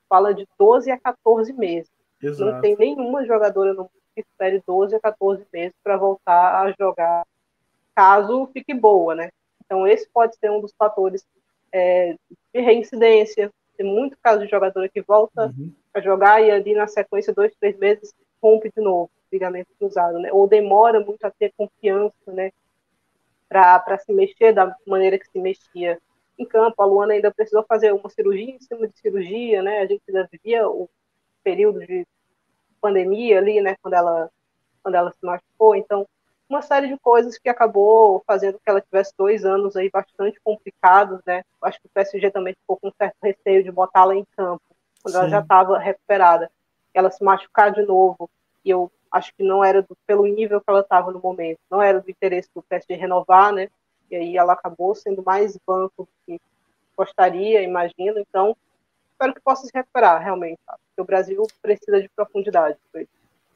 fala 0.10 0.34
de 0.34 0.48
12 0.58 0.92
a 0.92 1.00
14 1.00 1.54
meses. 1.54 1.92
Exato. 2.22 2.52
Não 2.52 2.62
tem 2.62 2.76
nenhuma 2.78 3.26
jogadora 3.26 3.74
no 3.74 3.84
mundo 3.84 3.92
que 4.16 4.22
espere 4.22 4.62
12 4.66 4.96
a 4.96 5.00
14 5.00 5.46
meses 5.52 5.74
para 5.84 5.98
voltar 5.98 6.64
a 6.64 6.74
jogar, 6.80 7.26
caso 7.96 8.48
fique 8.54 8.74
boa, 8.74 9.16
né? 9.16 9.30
Então 9.66 9.88
esse 9.88 10.08
pode 10.10 10.36
ser 10.38 10.52
um 10.52 10.62
dos 10.62 10.74
fatores 10.78 11.26
é, 11.72 12.16
de 12.54 12.62
reincidência. 12.62 13.52
Tem 13.76 13.86
muito 13.86 14.18
caso 14.22 14.44
de 14.44 14.50
jogadora 14.50 14.88
que 14.88 15.02
volta 15.02 15.48
uhum. 15.48 15.74
a 15.94 16.00
jogar 16.00 16.42
e 16.42 16.52
ali 16.52 16.76
na 16.76 16.88
sequência, 16.88 17.34
dois, 17.34 17.56
três 17.60 17.78
meses, 17.78 18.14
rompe 18.42 18.72
de 18.76 18.84
novo, 18.84 19.10
ligamento 19.32 19.70
cruzado, 19.80 20.20
né? 20.20 20.32
Ou 20.32 20.48
demora 20.48 21.00
muito 21.00 21.24
a 21.26 21.32
ter 21.32 21.52
confiança, 21.58 22.14
né? 22.28 22.52
Para 23.50 23.98
se 23.98 24.12
mexer 24.14 24.54
da 24.54 24.76
maneira 24.86 25.18
que 25.18 25.28
se 25.28 25.40
mexia 25.40 26.00
em 26.38 26.46
campo. 26.46 26.82
A 26.82 26.86
Luana 26.86 27.14
ainda 27.14 27.34
precisou 27.34 27.64
fazer 27.68 27.94
uma 27.94 28.10
cirurgia 28.10 28.56
em 28.56 28.60
cima 28.60 28.88
de 28.88 28.98
cirurgia, 29.00 29.62
né? 29.64 29.80
A 29.80 29.86
gente 29.86 30.02
ainda 30.08 30.28
vivia 30.32 30.68
o 30.68 30.90
período 31.44 31.80
de 31.80 32.06
pandemia 32.82 33.40
ali, 33.40 33.62
né? 33.62 33.76
Quando 33.82 33.94
ela, 33.96 34.30
quando 34.84 34.96
ela 34.96 35.12
se 35.12 35.26
machucou. 35.26 35.76
Então, 35.76 36.08
uma 36.50 36.62
série 36.62 36.88
de 36.88 36.98
coisas 37.00 37.38
que 37.38 37.50
acabou 37.50 38.24
fazendo 38.28 38.60
que 38.60 38.70
ela 38.70 38.82
tivesse 38.82 39.14
dois 39.18 39.46
anos 39.46 39.76
aí 39.76 39.90
bastante 39.90 40.40
complicados, 40.44 41.20
né? 41.26 41.44
Acho 41.62 41.80
que 41.80 41.88
o 41.88 41.90
PSG 41.90 42.32
também 42.32 42.54
ficou 42.54 42.78
com 42.78 42.90
um 42.90 42.94
certo 42.98 43.16
receio 43.24 43.64
de 43.64 43.72
botá-la 43.72 44.16
em 44.16 44.26
campo, 44.36 44.62
quando 45.02 45.14
Sim. 45.14 45.20
ela 45.22 45.30
já 45.30 45.40
estava 45.40 45.80
recuperada. 45.80 46.52
Ela 46.94 47.10
se 47.10 47.24
machucar 47.24 47.72
de 47.72 47.82
novo, 47.82 48.30
e 48.64 48.70
eu 48.70 48.92
acho 49.12 49.34
que 49.36 49.44
não 49.44 49.64
era 49.64 49.82
do, 49.82 49.98
pelo 50.06 50.26
nível 50.26 50.60
que 50.62 50.70
ela 50.70 50.82
estava 50.82 51.12
no 51.12 51.20
momento, 51.20 51.60
não 51.70 51.82
era 51.82 52.00
do 52.00 52.10
interesse 52.10 52.50
do 52.54 52.62
PSG 52.62 52.96
renovar, 52.96 53.52
né? 53.52 53.70
E 54.12 54.16
aí 54.16 54.38
ela 54.38 54.54
acabou 54.54 54.94
sendo 54.94 55.24
mais 55.24 55.58
banco 55.66 56.04
do 56.04 56.10
que 56.26 56.40
gostaria, 56.96 57.62
imagino. 57.64 58.20
Então, 58.20 58.56
espero 59.12 59.34
que 59.34 59.42
possa 59.42 59.66
se 59.66 59.72
recuperar, 59.74 60.22
realmente, 60.22 60.60
porque 60.66 61.02
o 61.02 61.06
Brasil 61.06 61.48
precisa 61.62 62.02
de 62.02 62.10
profundidade. 62.10 62.78
Foi. 62.92 63.08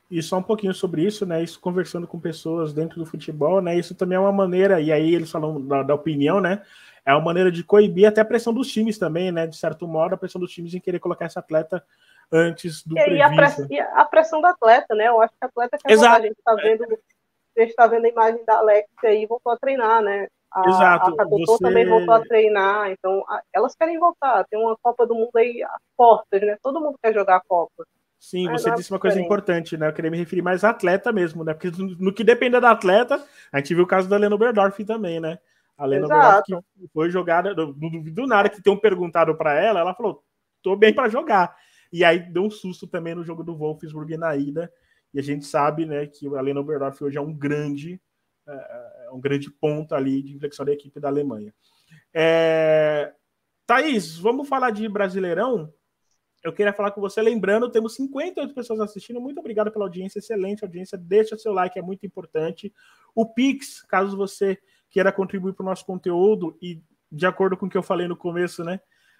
E 0.09 0.21
só 0.21 0.37
um 0.37 0.43
pouquinho 0.43 0.73
sobre 0.73 1.03
isso, 1.03 1.25
né? 1.25 1.43
Isso 1.43 1.59
conversando 1.59 2.07
com 2.07 2.19
pessoas 2.19 2.73
dentro 2.73 2.97
do 2.97 3.05
futebol, 3.05 3.61
né? 3.61 3.77
Isso 3.77 3.93
também 3.93 4.15
é 4.15 4.19
uma 4.19 4.31
maneira, 4.31 4.79
e 4.79 4.91
aí 4.91 5.13
eles 5.13 5.29
falam 5.29 5.61
da, 5.65 5.83
da, 5.83 5.95
opinião, 5.95 6.39
né? 6.39 6.63
É 7.05 7.13
uma 7.13 7.23
maneira 7.23 7.51
de 7.51 7.63
coibir 7.63 8.07
até 8.07 8.21
a 8.21 8.25
pressão 8.25 8.53
dos 8.53 8.71
times 8.71 8.97
também, 8.97 9.31
né? 9.31 9.45
De 9.45 9.57
certo 9.57 9.85
modo, 9.85 10.13
a 10.13 10.17
pressão 10.17 10.39
dos 10.39 10.51
times 10.51 10.73
em 10.73 10.79
querer 10.79 10.99
colocar 10.99 11.25
esse 11.25 11.37
atleta 11.37 11.83
antes 12.31 12.83
do 12.85 12.97
e, 12.97 13.03
previsto. 13.03 13.19
E 13.19 13.21
a, 13.21 13.35
press, 13.35 13.67
a 13.95 14.05
pressão 14.05 14.39
do 14.39 14.47
atleta, 14.47 14.95
né? 14.95 15.09
Eu 15.09 15.21
acho 15.21 15.33
que 15.33 15.43
a 15.43 15.47
atleta 15.47 15.77
quer 15.77 15.91
Exato. 15.91 16.15
a 16.15 16.21
gente 16.21 16.37
está 16.37 16.55
vendo, 16.55 16.83
a 17.57 17.61
gente 17.61 17.75
tá 17.75 17.87
vendo 17.87 18.05
a 18.05 18.09
imagem 18.09 18.45
da 18.45 18.57
Alex 18.57 18.87
aí 19.03 19.25
voltou 19.25 19.51
a 19.51 19.57
treinar, 19.57 20.01
né? 20.01 20.27
A, 20.51 20.69
Exato. 20.69 21.21
A 21.21 21.25
Você... 21.25 21.63
também 21.63 21.85
voltou 21.85 22.13
a 22.13 22.21
treinar, 22.21 22.91
então 22.91 23.25
a, 23.27 23.41
elas 23.51 23.75
querem 23.75 23.99
voltar. 23.99 24.45
Tem 24.45 24.57
uma 24.57 24.77
Copa 24.81 25.05
do 25.05 25.15
Mundo 25.15 25.35
aí 25.35 25.61
às 25.63 25.81
portas, 25.97 26.41
né? 26.41 26.57
Todo 26.63 26.79
mundo 26.79 26.97
quer 27.03 27.13
jogar 27.13 27.37
a 27.37 27.41
Copa. 27.41 27.85
Sim, 28.19 28.49
você 28.49 28.73
disse 28.73 28.91
uma 28.91 28.99
coisa 28.99 29.19
importante, 29.19 29.77
né? 29.77 29.87
Eu 29.87 29.93
queria 29.93 30.09
me 30.09 30.17
referir 30.17 30.41
mais 30.41 30.63
a 30.63 30.71
atleta 30.71 31.11
mesmo, 31.11 31.43
né? 31.43 31.53
Porque 31.53 31.71
no 31.99 32.11
que 32.11 32.23
depende 32.23 32.59
da 32.59 32.71
atleta, 32.71 33.23
a 33.51 33.57
gente 33.59 33.75
viu 33.75 33.83
o 33.83 33.87
caso 33.87 34.09
da 34.09 34.17
Lena 34.17 34.37
Berdorf 34.37 34.83
também, 34.83 35.19
né? 35.19 35.37
A 35.77 35.85
Lena 35.85 36.07
Berdorf 36.07 36.43
que 36.47 36.87
foi 36.91 37.11
jogada, 37.11 37.53
não 37.53 37.73
duvido 37.73 38.25
nada 38.25 38.49
que 38.49 38.61
tenham 38.61 38.77
perguntado 38.77 39.35
para 39.35 39.53
ela, 39.53 39.79
ela 39.79 39.93
falou: 39.93 40.23
tô 40.63 40.75
bem 40.75 40.93
para 40.93 41.09
jogar. 41.09 41.55
E 41.93 42.03
aí 42.03 42.19
deu 42.19 42.43
um 42.43 42.49
susto 42.49 42.87
também 42.87 43.13
no 43.13 43.23
jogo 43.23 43.43
do 43.43 43.55
Wolfsburg 43.55 44.17
na 44.17 44.35
ida. 44.35 44.71
E 45.13 45.19
a 45.19 45.23
gente 45.23 45.45
sabe, 45.45 45.85
né, 45.85 46.05
que 46.07 46.27
a 46.35 46.41
Lena 46.41 46.61
Berdorf 46.63 47.01
hoje 47.03 47.17
é 47.17 47.21
um 47.21 47.33
grande, 47.33 48.01
é, 48.47 49.05
é 49.05 49.11
um 49.11 49.21
grande 49.21 49.49
ponto 49.49 49.93
ali 49.95 50.21
de 50.21 50.35
inflexão 50.35 50.65
da 50.65 50.73
equipe 50.73 50.99
da 50.99 51.07
Alemanha. 51.07 51.53
É... 52.13 53.13
Thaís, 53.65 54.17
vamos 54.17 54.49
falar 54.49 54.71
de 54.71 54.87
Brasileirão? 54.89 55.73
Eu 56.47 56.53
queria 56.53 56.73
falar 56.73 56.91
com 56.91 57.01
você, 57.01 57.21
lembrando, 57.21 57.69
temos 57.69 57.95
58 57.95 58.53
pessoas 58.53 58.79
assistindo. 58.79 59.19
Muito 59.19 59.39
obrigado 59.39 59.71
pela 59.71 59.85
audiência, 59.85 60.19
excelente 60.19 60.63
audiência. 60.63 60.97
Deixa 60.97 61.37
seu 61.37 61.53
like, 61.53 61.77
é 61.77 61.81
muito 61.81 62.05
importante. 62.05 62.73
O 63.13 63.25
Pix, 63.25 63.81
caso 63.83 64.15
você 64.15 64.57
queira 64.89 65.11
contribuir 65.11 65.53
para 65.53 65.63
o 65.63 65.65
nosso 65.65 65.85
conteúdo, 65.85 66.57
e 66.61 66.81
de 67.11 67.25
acordo 67.25 67.57
com 67.57 67.65
o 67.65 67.69
que 67.69 67.77
eu 67.77 67.83
falei 67.83 68.07
no 68.07 68.15
começo, 68.15 68.63
né? 68.63 68.79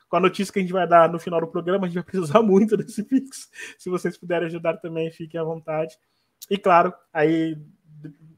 Com 0.10 0.18
a 0.18 0.20
notícia 0.20 0.54
que 0.54 0.60
a 0.60 0.62
gente 0.62 0.72
vai 0.72 0.88
dar 0.88 1.12
no 1.12 1.20
final 1.20 1.42
do 1.42 1.48
programa, 1.48 1.86
a 1.86 1.90
gente 1.90 1.96
vai 1.96 2.04
precisar 2.04 2.42
muito 2.44 2.78
desse 2.78 3.04
Pix. 3.04 3.50
Se 3.78 3.90
vocês 3.90 4.18
puderem 4.18 4.48
ajudar 4.48 4.78
também, 4.78 5.12
fiquem 5.12 5.40
à 5.40 5.44
vontade. 5.44 5.98
E 6.50 6.58
claro, 6.58 6.94
aí 7.12 7.58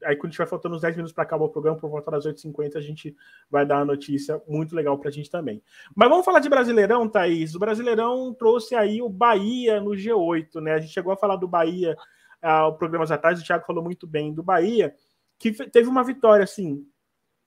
aí 0.04 0.16
quando 0.16 0.32
tiver 0.32 0.46
faltando 0.46 0.74
uns 0.74 0.82
10 0.82 0.96
minutos 0.96 1.12
para 1.12 1.24
acabar 1.24 1.44
o 1.44 1.48
programa, 1.48 1.78
por 1.78 1.90
volta 1.90 2.10
das 2.10 2.26
8h50, 2.26 2.76
a 2.76 2.80
gente 2.80 3.16
vai 3.50 3.66
dar 3.66 3.76
uma 3.76 3.84
notícia 3.84 4.40
muito 4.48 4.74
legal 4.74 4.98
para 4.98 5.08
a 5.08 5.12
gente 5.12 5.30
também. 5.30 5.62
Mas 5.94 6.08
vamos 6.08 6.24
falar 6.24 6.40
de 6.40 6.48
Brasileirão, 6.48 7.08
Thaís. 7.08 7.54
O 7.54 7.58
Brasileirão 7.58 8.32
trouxe 8.34 8.74
aí 8.74 9.02
o 9.02 9.08
Bahia 9.08 9.80
no 9.80 9.90
G8, 9.90 10.60
né? 10.60 10.74
A 10.74 10.78
gente 10.78 10.92
chegou 10.92 11.12
a 11.12 11.16
falar 11.16 11.36
do 11.36 11.48
Bahia 11.48 11.96
há 12.42 12.68
uh, 12.68 12.76
programas 12.76 13.10
atrás, 13.10 13.40
o 13.40 13.44
Thiago 13.44 13.66
falou 13.66 13.84
muito 13.84 14.06
bem 14.06 14.32
do 14.32 14.42
Bahia, 14.42 14.94
que 15.38 15.52
teve 15.52 15.88
uma 15.88 16.02
vitória, 16.02 16.44
assim, 16.44 16.86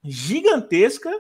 gigantesca, 0.04 1.12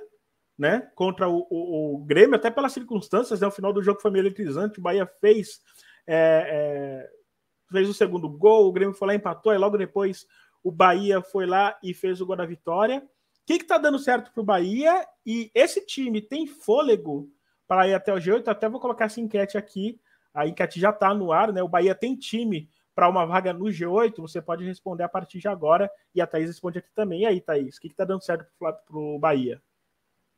né? 0.57 0.87
Contra 0.95 1.27
o, 1.27 1.47
o, 1.49 1.95
o 1.95 1.97
Grêmio, 1.99 2.35
até 2.35 2.51
pelas 2.51 2.73
circunstâncias, 2.73 3.41
né? 3.41 3.47
O 3.47 3.51
final 3.51 3.73
do 3.73 3.81
jogo 3.81 4.01
foi 4.01 4.11
meio 4.11 4.23
eletrizante, 4.23 4.79
o 4.79 4.83
Bahia 4.83 5.05
fez... 5.19 5.61
É, 6.05 7.07
é, 7.07 7.23
fez 7.71 7.89
o 7.89 7.93
segundo 7.93 8.29
gol, 8.29 8.67
o 8.67 8.71
Grêmio 8.71 8.93
foi 8.93 9.07
lá 9.07 9.15
empatou, 9.15 9.51
e 9.51 9.57
logo 9.57 9.77
depois 9.77 10.27
o 10.63 10.71
Bahia 10.71 11.21
foi 11.21 11.45
lá 11.45 11.77
e 11.83 11.93
fez 11.93 12.21
o 12.21 12.25
gol 12.25 12.35
da 12.35 12.45
vitória. 12.45 12.99
O 12.99 13.45
que 13.45 13.53
está 13.53 13.77
dando 13.77 13.99
certo 13.99 14.31
para 14.31 14.41
o 14.41 14.45
Bahia? 14.45 15.05
E 15.25 15.51
esse 15.53 15.85
time 15.85 16.21
tem 16.21 16.47
fôlego 16.47 17.29
para 17.67 17.87
ir 17.87 17.93
até 17.93 18.13
o 18.13 18.17
G8? 18.17 18.47
Até 18.47 18.69
vou 18.69 18.79
colocar 18.79 19.05
essa 19.05 19.19
enquete 19.19 19.57
aqui. 19.57 19.99
A 20.33 20.47
enquete 20.47 20.79
já 20.79 20.89
está 20.89 21.13
no 21.13 21.31
ar, 21.31 21.51
né? 21.51 21.61
O 21.61 21.67
Bahia 21.67 21.93
tem 21.93 22.15
time 22.15 22.69
para 22.95 23.09
uma 23.09 23.25
vaga 23.25 23.51
no 23.51 23.65
G8? 23.65 24.15
Você 24.17 24.41
pode 24.41 24.63
responder 24.63 25.03
a 25.03 25.09
partir 25.09 25.39
de 25.39 25.47
agora. 25.47 25.91
E 26.15 26.21
a 26.21 26.27
Thaís 26.27 26.47
responde 26.47 26.79
aqui 26.79 26.89
também. 26.95 27.21
E 27.21 27.25
aí, 27.25 27.41
Thaís, 27.41 27.77
o 27.77 27.81
que 27.81 27.87
está 27.87 28.05
dando 28.05 28.23
certo 28.23 28.47
para 28.57 28.77
o 28.91 29.19
Bahia? 29.19 29.61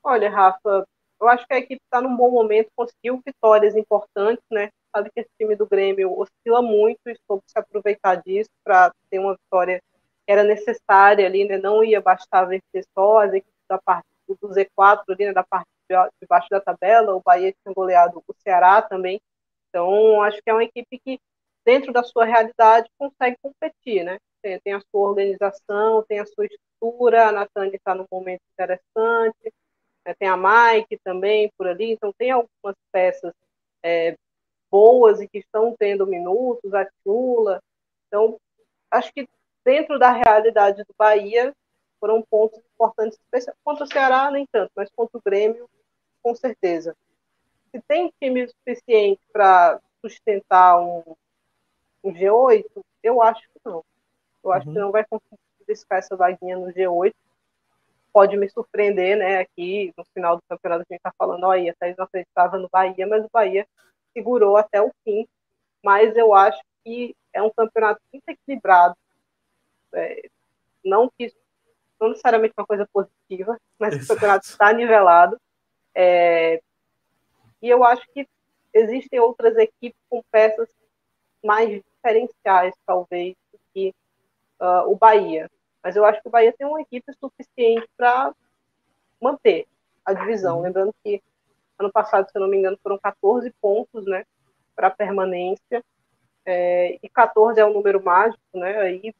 Olha, 0.03 0.29
Rafa, 0.29 0.87
eu 1.21 1.27
acho 1.27 1.45
que 1.47 1.53
a 1.53 1.59
equipe 1.59 1.81
está 1.83 2.01
num 2.01 2.15
bom 2.15 2.31
momento, 2.31 2.69
conseguiu 2.75 3.21
vitórias 3.25 3.75
importantes, 3.75 4.43
né? 4.51 4.69
sabe 4.95 5.11
que 5.11 5.19
esse 5.19 5.29
time 5.37 5.55
do 5.55 5.67
Grêmio 5.67 6.17
oscila 6.17 6.61
muito 6.61 6.99
e 7.07 7.17
soube 7.27 7.43
se 7.45 7.59
aproveitar 7.59 8.15
disso 8.15 8.49
para 8.63 8.93
ter 9.09 9.19
uma 9.19 9.35
vitória 9.35 9.81
era 10.27 10.43
necessária 10.43 11.25
ali, 11.25 11.45
né? 11.45 11.57
Não 11.57 11.83
ia 11.83 12.01
bastar 12.01 12.45
vencer 12.45 12.85
só 12.93 13.19
as 13.19 13.33
equipes 13.33 13.65
da 13.69 13.77
parte 13.77 14.07
do 14.27 14.49
Z4 14.49 15.03
ali, 15.09 15.25
né? 15.25 15.33
Da 15.33 15.43
parte 15.43 15.67
de 15.89 16.27
baixo 16.27 16.49
da 16.49 16.59
tabela, 16.59 17.15
o 17.15 17.21
Bahia 17.23 17.53
tinha 17.61 17.73
goleado 17.73 18.23
o 18.27 18.33
Ceará 18.41 18.81
também. 18.81 19.21
Então, 19.69 20.21
acho 20.23 20.41
que 20.41 20.49
é 20.49 20.53
uma 20.53 20.63
equipe 20.63 20.99
que, 20.99 21.19
dentro 21.65 21.93
da 21.93 22.03
sua 22.03 22.25
realidade, 22.25 22.89
consegue 22.97 23.37
competir, 23.41 24.03
né? 24.03 24.17
Tem, 24.41 24.59
tem 24.61 24.73
a 24.73 24.79
sua 24.79 25.09
organização, 25.09 26.03
tem 26.07 26.19
a 26.19 26.25
sua 26.25 26.45
estrutura, 26.45 27.27
a 27.27 27.31
Natânia 27.31 27.75
está 27.75 27.93
num 27.93 28.05
momento 28.11 28.41
interessante, 28.53 29.53
né? 30.05 30.13
tem 30.17 30.27
a 30.27 30.37
Mike 30.37 30.99
também 31.03 31.51
por 31.57 31.67
ali, 31.67 31.91
então 31.91 32.11
tem 32.17 32.31
algumas 32.31 32.75
peças 32.91 33.33
é, 33.83 34.15
boas 34.71 35.21
e 35.21 35.27
que 35.27 35.39
estão 35.39 35.75
tendo 35.77 36.07
minutos, 36.07 36.73
a 36.73 36.87
Chula. 37.03 37.59
Então, 38.07 38.37
acho 38.91 39.11
que 39.13 39.27
dentro 39.65 39.97
da 39.97 40.11
realidade 40.11 40.83
do 40.83 40.93
Bahia, 40.97 41.53
foram 41.99 42.21
pontos 42.21 42.59
importantes, 42.75 43.19
contra 43.63 43.83
o 43.83 43.87
Ceará 43.87 44.29
nem 44.29 44.45
tanto, 44.51 44.71
mas 44.75 44.89
contra 44.95 45.17
o 45.17 45.21
Grêmio, 45.25 45.67
com 46.21 46.35
certeza. 46.35 46.95
Se 47.71 47.81
tem 47.87 48.13
time 48.21 48.47
suficiente 48.47 49.21
para 49.33 49.81
sustentar 50.01 50.79
um, 50.79 51.03
um, 52.03 52.13
G8, 52.13 52.65
eu 53.01 53.21
acho 53.21 53.41
que 53.41 53.59
não. 53.65 53.83
Eu 54.43 54.51
acho 54.51 54.67
uhum. 54.67 54.73
que 54.73 54.79
não 54.79 54.91
vai 54.91 55.03
conseguir 55.03 55.39
buscar 55.67 55.97
essa 55.97 56.15
vaguinha 56.15 56.57
no 56.57 56.71
G8. 56.71 57.13
Pode 58.13 58.37
me 58.37 58.47
surpreender, 58.49 59.17
né? 59.17 59.39
Aqui 59.39 59.91
no 59.97 60.05
final 60.13 60.37
do 60.37 60.43
campeonato 60.47 60.85
a 60.87 60.93
gente 60.93 60.99
está 60.99 61.11
falando, 61.17 61.43
olha, 61.43 61.71
a 61.71 61.75
Thaís 61.75 61.97
não 61.97 62.05
acreditava 62.05 62.57
no 62.57 62.69
Bahia, 62.71 63.07
mas 63.07 63.25
o 63.25 63.29
Bahia 63.33 63.67
segurou 64.13 64.55
até 64.55 64.81
o 64.81 64.91
fim. 65.03 65.27
Mas 65.83 66.15
eu 66.15 66.33
acho 66.33 66.61
que 66.83 67.15
é 67.33 67.41
um 67.41 67.49
campeonato 67.49 67.99
muito 68.13 68.29
equilibrado. 68.29 68.95
É, 69.95 70.29
não 70.83 71.09
que 71.17 71.33
não 71.99 72.09
necessariamente 72.09 72.53
uma 72.57 72.67
coisa 72.67 72.87
positiva, 72.91 73.57
mas 73.79 73.93
Exato. 73.93 74.05
o 74.05 74.07
campeonato 74.15 74.45
está 74.45 74.73
nivelado. 74.73 75.39
É, 75.93 76.61
e 77.61 77.69
eu 77.69 77.83
acho 77.83 78.05
que 78.13 78.27
existem 78.73 79.19
outras 79.19 79.55
equipes 79.57 79.99
com 80.09 80.21
peças 80.31 80.67
mais 81.43 81.69
diferenciais, 81.69 82.73
talvez, 82.85 83.35
do 83.51 83.59
que 83.73 83.93
uh, 84.59 84.91
o 84.91 84.95
Bahia. 84.95 85.49
Mas 85.81 85.95
eu 85.95 86.03
acho 86.03 86.21
que 86.21 86.27
o 86.27 86.31
Bahia 86.31 86.53
tem 86.57 86.67
uma 86.67 86.81
equipe 86.81 87.11
suficiente 87.13 87.87
para 87.95 88.33
manter 89.21 89.67
a 90.03 90.13
divisão. 90.13 90.57
Uhum. 90.57 90.63
Lembrando 90.63 90.95
que 91.03 91.21
ano 91.79 91.91
passado, 91.91 92.29
se 92.29 92.37
eu 92.37 92.41
não 92.41 92.47
me 92.47 92.57
engano, 92.57 92.77
foram 92.81 92.97
14 92.97 93.51
pontos 93.61 94.05
né, 94.05 94.25
para 94.75 94.89
permanência. 94.89 95.83
É, 96.45 96.99
e 97.01 97.09
14 97.09 97.59
é 97.59 97.65
um 97.65 97.73
número 97.73 98.03
mágico, 98.03 98.41
né? 98.53 98.77
Aí 98.77 99.15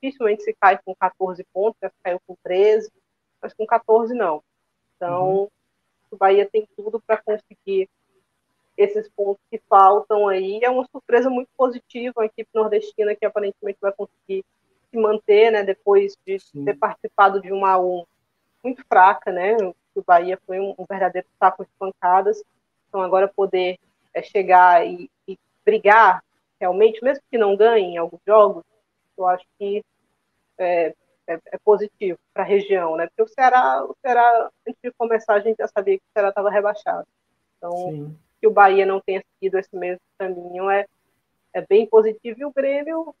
dificilmente 0.00 0.42
se 0.42 0.54
cai 0.54 0.78
com 0.84 0.94
14 0.94 1.44
pontos, 1.52 1.78
já 1.82 1.90
caiu 2.02 2.20
com 2.26 2.36
13, 2.42 2.90
mas 3.40 3.54
com 3.54 3.66
14 3.66 4.14
não. 4.14 4.42
Então, 4.96 5.30
uhum. 5.30 5.48
o 6.10 6.16
Bahia 6.16 6.48
tem 6.50 6.66
tudo 6.76 7.00
para 7.00 7.18
conseguir 7.18 7.88
esses 8.76 9.08
pontos 9.08 9.42
que 9.50 9.60
faltam 9.68 10.28
aí. 10.28 10.60
É 10.62 10.70
uma 10.70 10.86
surpresa 10.86 11.28
muito 11.28 11.48
positiva 11.56 12.22
a 12.22 12.26
equipe 12.26 12.48
nordestina 12.54 13.14
que 13.14 13.26
aparentemente 13.26 13.78
vai 13.80 13.92
conseguir 13.92 14.44
se 14.90 14.96
manter, 14.96 15.50
né, 15.50 15.62
depois 15.62 16.16
de 16.26 16.38
Sim. 16.38 16.64
ter 16.64 16.74
participado 16.74 17.40
de 17.40 17.52
uma 17.52 17.78
um 17.78 18.04
muito 18.62 18.84
fraca, 18.86 19.30
né? 19.30 19.56
O 19.94 20.02
Bahia 20.02 20.38
foi 20.46 20.60
um, 20.60 20.74
um 20.78 20.84
verdadeiro 20.88 21.26
saco 21.38 21.64
de 21.64 21.70
pancadas. 21.78 22.42
Então 22.88 23.02
agora 23.02 23.28
poder 23.28 23.78
é, 24.14 24.22
chegar 24.22 24.86
e, 24.86 25.10
e 25.26 25.38
brigar 25.64 26.22
realmente, 26.60 27.02
mesmo 27.02 27.22
que 27.30 27.38
não 27.38 27.56
ganhe 27.56 27.94
em 27.94 27.98
alguns 27.98 28.20
jogos, 28.26 28.64
eu 29.20 29.26
acho 29.26 29.44
que 29.58 29.84
é, 30.58 30.94
é, 31.26 31.38
é 31.46 31.58
positivo 31.64 32.18
para 32.32 32.42
a 32.42 32.46
região, 32.46 32.96
né? 32.96 33.06
Porque 33.06 33.22
o 33.22 33.34
Ceará, 33.34 33.84
o 33.84 33.94
Ceará, 34.00 34.50
antes 34.66 34.80
de 34.82 34.90
começar, 34.92 35.34
a 35.34 35.40
gente 35.40 35.58
já 35.58 35.68
sabia 35.68 35.98
que 35.98 36.04
o 36.04 36.12
Ceará 36.12 36.30
estava 36.30 36.50
rebaixado. 36.50 37.06
Então, 37.56 37.72
Sim. 37.72 38.18
que 38.40 38.46
o 38.46 38.52
Bahia 38.52 38.86
não 38.86 39.00
tenha 39.00 39.22
seguido 39.34 39.58
esse 39.58 39.74
mesmo 39.76 40.00
caminho 40.18 40.70
é, 40.70 40.86
é 41.52 41.60
bem 41.60 41.86
positivo. 41.86 42.40
E 42.40 42.44
o 42.44 42.52
Grêmio, 42.52 43.00
o 43.10 43.14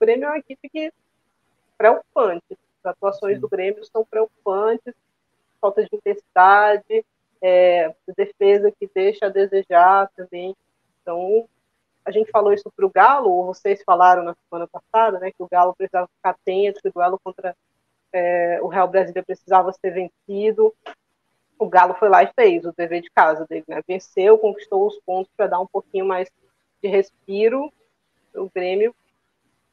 Grêmio 0.00 0.26
é 0.26 0.28
uma 0.28 0.38
equipe 0.38 0.68
que 0.68 0.92
preocupante. 1.76 2.58
As 2.82 2.92
atuações 2.92 3.34
Sim. 3.34 3.40
do 3.40 3.48
Grêmio 3.48 3.84
são 3.84 4.04
preocupantes, 4.04 4.94
falta 5.60 5.82
de 5.82 5.94
intensidade, 5.94 7.04
é, 7.42 7.94
defesa 8.16 8.70
que 8.70 8.88
deixa 8.94 9.26
a 9.26 9.30
desejar 9.30 10.10
também. 10.16 10.56
Então, 11.02 11.48
a 12.04 12.10
gente 12.10 12.30
falou 12.30 12.52
isso 12.52 12.70
para 12.74 12.86
o 12.86 12.90
Galo, 12.90 13.30
ou 13.30 13.46
vocês 13.46 13.82
falaram 13.84 14.22
na 14.22 14.34
semana 14.34 14.66
passada, 14.66 15.18
né, 15.18 15.30
que 15.30 15.42
o 15.42 15.48
Galo 15.48 15.74
precisava 15.74 16.08
ficar 16.08 16.30
atento, 16.30 16.80
que 16.80 16.88
o 16.88 16.92
duelo 16.92 17.18
contra 17.22 17.54
é, 18.12 18.58
o 18.62 18.66
Real 18.66 18.88
Brasília 18.88 19.22
precisava 19.22 19.72
ser 19.72 19.90
vencido. 19.90 20.74
O 21.58 21.68
Galo 21.68 21.94
foi 21.94 22.08
lá 22.08 22.22
e 22.22 22.32
fez 22.34 22.64
o 22.64 22.72
dever 22.72 23.02
de 23.02 23.10
casa 23.10 23.46
dele, 23.46 23.64
né? 23.68 23.82
Venceu, 23.86 24.38
conquistou 24.38 24.86
os 24.86 24.98
pontos 25.00 25.30
para 25.36 25.46
dar 25.46 25.60
um 25.60 25.66
pouquinho 25.66 26.06
mais 26.06 26.28
de 26.82 26.88
respiro. 26.88 27.70
O 28.34 28.48
Grêmio 28.54 28.94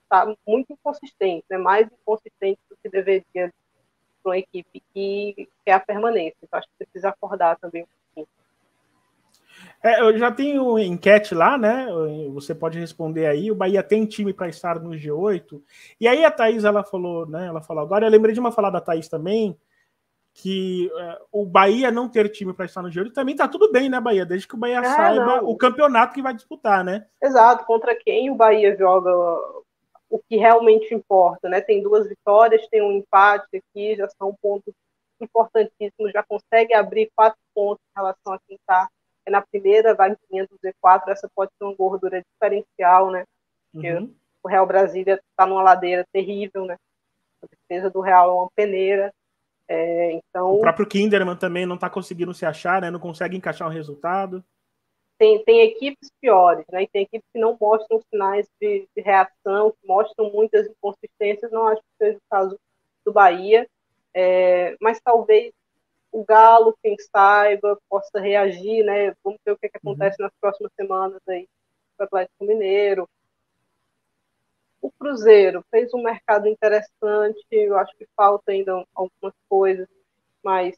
está 0.04 0.26
muito 0.46 0.74
inconsistente, 0.74 1.46
né? 1.50 1.58
mais 1.58 1.88
inconsistente 1.88 2.60
do 2.70 2.78
que 2.78 2.90
deveria 2.90 3.54
para 4.22 4.32
uma 4.32 4.38
equipe 4.38 4.84
que 4.94 5.48
quer 5.66 5.74
a 5.74 5.80
permanência. 5.80 6.38
Então, 6.44 6.60
acho 6.60 6.68
que 6.68 6.86
precisa 6.86 7.10
acordar 7.10 7.58
também 7.58 7.84
um 7.84 7.88
é, 9.88 10.02
eu 10.02 10.18
já 10.18 10.32
tenho 10.32 10.78
enquete 10.78 11.34
lá, 11.34 11.58
né? 11.58 11.88
Você 12.34 12.54
pode 12.54 12.78
responder 12.80 13.26
aí. 13.26 13.50
O 13.50 13.56
Bahia 13.56 13.82
tem 13.82 14.06
time 14.06 14.34
para 14.34 14.50
estar 14.50 14.80
no 14.80 14.92
G8. 14.92 15.62
E 16.00 16.08
aí 16.08 16.26
a 16.26 16.32
Thaís, 16.32 16.64
ela 16.64 16.84
falou, 16.84 17.26
né? 17.26 17.48
Ela 17.48 17.62
falou 17.62 17.84
agora. 17.84 18.06
Eu 18.06 18.12
lembrei 18.12 18.34
de 18.34 18.40
uma 18.40 18.52
falar 18.52 18.70
da 18.70 18.82
Thaís 18.82 19.08
também, 19.08 19.58
que 20.34 20.92
uh, 20.94 21.42
o 21.42 21.46
Bahia 21.46 21.90
não 21.90 22.10
ter 22.10 22.30
time 22.30 22.54
para 22.54 22.66
estar 22.66 22.82
no 22.82 22.90
G8 22.90 23.14
também 23.14 23.36
tá 23.36 23.48
tudo 23.48 23.72
bem, 23.72 23.90
né, 23.90 24.00
Bahia? 24.00 24.26
Desde 24.26 24.48
que 24.48 24.56
o 24.56 24.58
Bahia 24.58 24.80
é, 24.80 24.84
saiba 24.84 25.38
não. 25.38 25.50
o 25.50 25.58
campeonato 25.58 26.14
que 26.14 26.22
vai 26.22 26.34
disputar, 26.34 26.84
né? 26.84 27.08
Exato. 27.22 27.66
Contra 27.66 27.96
quem 27.96 28.30
o 28.30 28.36
Bahia 28.36 28.76
joga 28.78 29.10
o 30.10 30.20
que 30.30 30.38
realmente 30.38 30.94
importa, 30.94 31.50
né? 31.50 31.62
Tem 31.62 31.82
duas 31.82 32.08
vitórias, 32.08 32.68
tem 32.68 32.82
um 32.82 32.92
empate 32.92 33.58
aqui, 33.58 33.96
já 33.96 34.08
são 34.10 34.36
pontos 34.42 34.74
importantíssimos, 35.20 36.12
já 36.14 36.24
consegue 36.24 36.74
abrir 36.74 37.10
quatro 37.16 37.40
pontos 37.54 37.82
em 37.84 38.00
relação 38.00 38.34
a 38.34 38.40
quem 38.48 38.58
está 38.58 38.88
na 39.30 39.42
primeira 39.42 39.94
vaguinha 39.94 40.48
do 40.48 40.58
Z4, 40.60 41.10
essa 41.10 41.30
pode 41.36 41.52
ser 41.58 41.66
uma 41.66 41.76
gordura 41.76 42.22
diferencial, 42.22 43.12
né? 43.12 43.24
Porque 43.72 43.94
uhum. 43.94 44.14
o 44.44 44.48
Real 44.48 44.66
Brasília 44.66 45.22
está 45.30 45.46
numa 45.46 45.62
ladeira 45.62 46.06
terrível, 46.12 46.66
né? 46.66 46.78
A 47.42 47.48
defesa 47.48 47.90
do 47.90 48.02
Real 48.02 48.30
é 48.30 48.34
uma 48.34 48.50
peneira. 48.56 49.14
É, 49.68 50.14
então... 50.14 50.56
O 50.56 50.62
próprio 50.62 50.88
Kinderman 50.88 51.36
também 51.36 51.66
não 51.66 51.76
está 51.76 51.90
conseguindo 51.90 52.34
se 52.34 52.46
achar, 52.46 52.82
né? 52.82 52.90
Não 52.90 53.00
consegue 53.00 53.36
encaixar 53.36 53.68
um 53.68 53.74
resultado. 53.74 54.44
Tem, 55.18 55.44
tem 55.44 55.62
equipes 55.62 56.10
piores, 56.22 56.66
né? 56.72 56.84
E 56.84 56.88
tem 56.88 57.04
equipes 57.04 57.28
que 57.34 57.40
não 57.40 57.58
mostram 57.60 58.00
sinais 58.12 58.48
de, 58.62 58.88
de 58.96 59.02
reação, 59.02 59.72
que 59.72 59.88
mostram 59.88 60.32
muitas 60.32 60.68
inconsistências. 60.68 61.52
Não 61.52 61.68
acho 61.68 61.82
que 61.82 62.06
seja 62.06 62.18
o 62.18 62.30
caso 62.30 62.60
do 63.06 63.12
Bahia. 63.12 63.68
É, 64.14 64.76
mas 64.80 65.00
talvez 65.02 65.52
o 66.12 66.24
Galo, 66.24 66.78
quem 66.82 66.96
saiba, 66.98 67.80
possa 67.90 68.20
reagir, 68.20 68.84
né? 68.84 69.14
Vamos 69.24 69.40
ver 69.46 69.52
o 69.52 69.58
que, 69.58 69.68
é 69.68 69.70
que 69.70 69.80
uhum. 69.84 69.92
acontece 69.92 70.22
uhum. 70.22 70.26
nas 70.26 70.34
próximas 70.40 70.72
semanas 70.76 71.22
aí 71.28 71.48
com 71.98 72.04
o 72.04 72.06
Atlético 72.06 72.46
Mineiro. 72.46 73.10
O 74.82 74.92
Cruzeiro 74.92 75.64
fez 75.70 75.94
um 75.94 76.02
mercado 76.02 76.48
interessante, 76.48 77.46
eu 77.52 77.78
acho 77.78 77.96
que 77.98 78.08
falta 78.16 78.52
ainda 78.52 78.86
algumas 78.96 79.34
coisas, 79.50 79.88
mas 80.44 80.78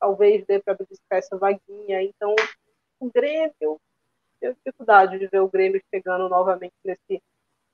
talvez 0.00 0.44
dê 0.46 0.58
para 0.58 0.74
buscar 0.74 1.18
essa 1.18 1.36
vaguinha. 1.36 2.02
Então, 2.02 2.34
o 2.98 3.10
Grêmio, 3.10 3.80
tenho 4.40 4.54
dificuldade 4.54 5.18
de 5.18 5.26
ver 5.26 5.40
o 5.40 5.48
Grêmio 5.48 5.80
chegando 5.94 6.28
novamente 6.28 6.74
nesse 6.84 7.22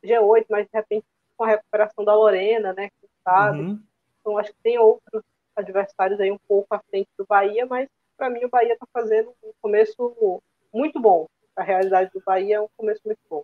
G8, 0.04 0.46
mas 0.50 0.66
de 0.66 0.70
repente 0.72 1.06
com 1.36 1.44
a 1.44 1.48
recuperação 1.48 2.04
da 2.04 2.14
Lorena, 2.14 2.74
né? 2.74 2.90
Sabe. 3.24 3.60
Uhum. 3.60 3.82
Então, 4.20 4.36
acho 4.36 4.52
que 4.52 4.62
tem 4.62 4.78
outros 4.78 5.22
adversários 5.60 6.20
aí 6.20 6.30
um 6.30 6.38
pouco 6.48 6.74
à 6.74 6.80
frente 6.90 7.08
do 7.16 7.24
Bahia, 7.26 7.66
mas 7.66 7.88
para 8.16 8.28
mim 8.28 8.44
o 8.44 8.50
Bahia 8.50 8.74
está 8.74 8.86
fazendo 8.92 9.32
um 9.42 9.52
começo 9.60 10.42
muito 10.72 11.00
bom. 11.00 11.26
A 11.56 11.62
realidade 11.62 12.10
do 12.12 12.22
Bahia 12.24 12.56
é 12.56 12.60
um 12.60 12.68
começo 12.76 13.00
muito 13.04 13.20
bom. 13.28 13.42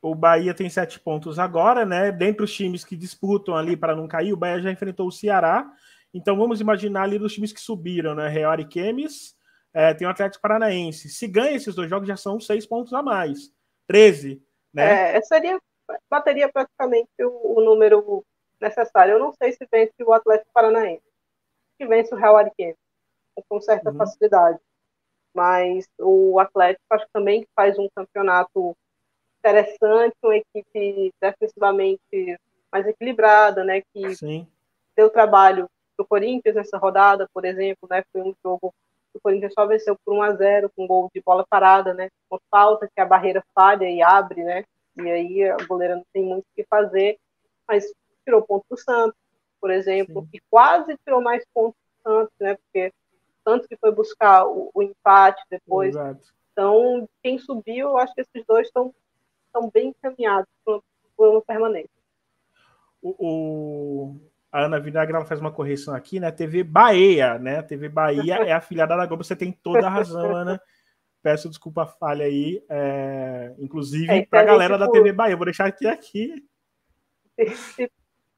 O 0.00 0.14
Bahia 0.14 0.52
tem 0.54 0.68
sete 0.68 0.98
pontos 0.98 1.38
agora, 1.38 1.84
né? 1.84 2.10
Dentre 2.10 2.44
os 2.44 2.52
times 2.52 2.84
que 2.84 2.96
disputam 2.96 3.54
ali 3.54 3.76
para 3.76 3.94
não 3.94 4.08
cair, 4.08 4.32
o 4.32 4.36
Bahia 4.36 4.60
já 4.60 4.70
enfrentou 4.70 5.06
o 5.06 5.12
Ceará. 5.12 5.70
Então 6.12 6.36
vamos 6.36 6.60
imaginar 6.60 7.04
ali 7.04 7.18
dos 7.18 7.32
times 7.32 7.52
que 7.52 7.60
subiram, 7.60 8.14
né? 8.14 8.28
Real 8.28 8.58
e 8.58 8.64
Kemis, 8.64 9.36
é, 9.72 9.94
tem 9.94 10.06
o 10.06 10.10
Atlético 10.10 10.42
Paranaense. 10.42 11.08
Se 11.08 11.26
ganha 11.26 11.56
esses 11.56 11.74
dois 11.74 11.88
jogos, 11.88 12.08
já 12.08 12.16
são 12.16 12.38
seis 12.40 12.66
pontos 12.66 12.92
a 12.92 13.02
mais. 13.02 13.52
13, 13.86 14.42
né? 14.72 15.16
É, 15.16 15.20
seria, 15.22 15.58
bateria 16.10 16.50
praticamente 16.50 17.10
o, 17.20 17.58
o 17.58 17.64
número 17.64 18.24
necessário. 18.60 19.12
Eu 19.12 19.18
não 19.18 19.32
sei 19.32 19.52
se 19.52 19.66
vence 19.70 19.92
o 20.04 20.12
Atlético 20.12 20.50
Paranaense 20.52 21.11
que 21.82 21.86
vence 21.88 22.14
o 22.14 22.18
Real 22.18 22.36
Ariquemes, 22.36 22.76
com 23.48 23.60
certa 23.60 23.90
uhum. 23.90 23.96
facilidade. 23.96 24.58
mas 25.34 25.88
o 25.98 26.38
Atlético 26.38 26.84
acho 26.90 27.06
que 27.06 27.12
também 27.12 27.46
faz 27.56 27.78
um 27.78 27.88
campeonato 27.96 28.76
interessante, 29.38 30.14
uma 30.22 30.36
equipe 30.36 31.12
defensivamente 31.20 32.38
mais 32.70 32.86
equilibrada, 32.86 33.64
né, 33.64 33.82
que 33.92 34.14
Sim. 34.14 34.46
deu 34.94 35.10
trabalho 35.10 35.68
para 35.96 36.04
o 36.04 36.06
Corinthians 36.06 36.54
nessa 36.54 36.78
rodada, 36.78 37.28
por 37.34 37.44
exemplo, 37.44 37.88
né, 37.90 38.04
foi 38.12 38.22
um 38.22 38.34
jogo 38.44 38.72
que 39.10 39.18
o 39.18 39.20
Corinthians 39.20 39.54
só 39.54 39.66
venceu 39.66 39.96
por 40.04 40.14
1 40.14 40.22
a 40.22 40.32
0 40.34 40.70
com 40.76 40.86
gol 40.86 41.10
de 41.14 41.20
bola 41.20 41.44
parada, 41.48 41.92
né, 41.94 42.08
com 42.28 42.38
falta 42.50 42.86
que 42.86 43.00
a 43.00 43.06
barreira 43.06 43.42
falha 43.54 43.90
e 43.90 44.02
abre, 44.02 44.44
né, 44.44 44.64
e 44.96 45.10
aí 45.10 45.50
a 45.50 45.56
goleira 45.66 45.96
não 45.96 46.04
tem 46.12 46.24
muito 46.24 46.44
o 46.44 46.54
que 46.54 46.64
fazer, 46.64 47.18
mas 47.66 47.90
tirou 48.24 48.42
ponto 48.42 48.64
do 48.70 48.76
Santos, 48.76 49.16
por 49.62 49.70
exemplo, 49.70 50.22
Sim. 50.22 50.28
e 50.34 50.40
quase 50.50 50.98
tirou 51.04 51.22
mais 51.22 51.44
pontos 51.54 51.78
do 51.78 52.10
Santos, 52.10 52.34
né, 52.40 52.56
porque 52.56 52.92
tanto 53.44 53.68
que 53.68 53.76
foi 53.76 53.92
buscar 53.92 54.44
o, 54.44 54.70
o 54.74 54.82
empate 54.82 55.42
depois. 55.48 55.90
Exato. 55.90 56.34
Então, 56.52 57.08
quem 57.22 57.38
subiu, 57.38 57.90
eu 57.90 57.98
acho 57.98 58.12
que 58.12 58.20
esses 58.20 58.44
dois 58.46 58.66
estão 58.66 58.92
estão 59.46 59.70
bem 59.72 59.88
encaminhados 59.88 60.48
para 60.64 60.80
uma 61.18 61.42
permanência. 61.42 61.90
O, 63.02 63.14
o, 63.18 64.20
a 64.50 64.64
Ana 64.64 64.80
Vinagre 64.80 65.14
ela 65.14 65.26
faz 65.26 65.40
uma 65.40 65.52
correção 65.52 65.94
aqui, 65.94 66.18
né? 66.18 66.30
TV 66.30 66.64
Bahia, 66.64 67.38
né? 67.38 67.62
TV 67.62 67.88
Bahia 67.88 68.36
é 68.36 68.52
afiliada 68.52 68.96
da 68.96 69.06
Globo, 69.06 69.22
você 69.22 69.36
tem 69.36 69.52
toda 69.52 69.86
a 69.86 69.90
razão, 69.90 70.34
Ana. 70.34 70.60
Peço 71.22 71.48
desculpa 71.48 71.84
a 71.84 71.86
falha 71.86 72.24
aí, 72.24 72.64
é, 72.68 73.54
inclusive 73.58 74.10
é, 74.10 74.26
para 74.26 74.40
a 74.40 74.44
galera 74.44 74.76
da 74.76 74.90
TV 74.90 75.12
Bahia. 75.12 75.36
Vou 75.36 75.44
deixar 75.44 75.66
aqui 75.66 75.86
aqui. 75.86 76.44
Se, 77.38 77.56
se, 77.56 77.92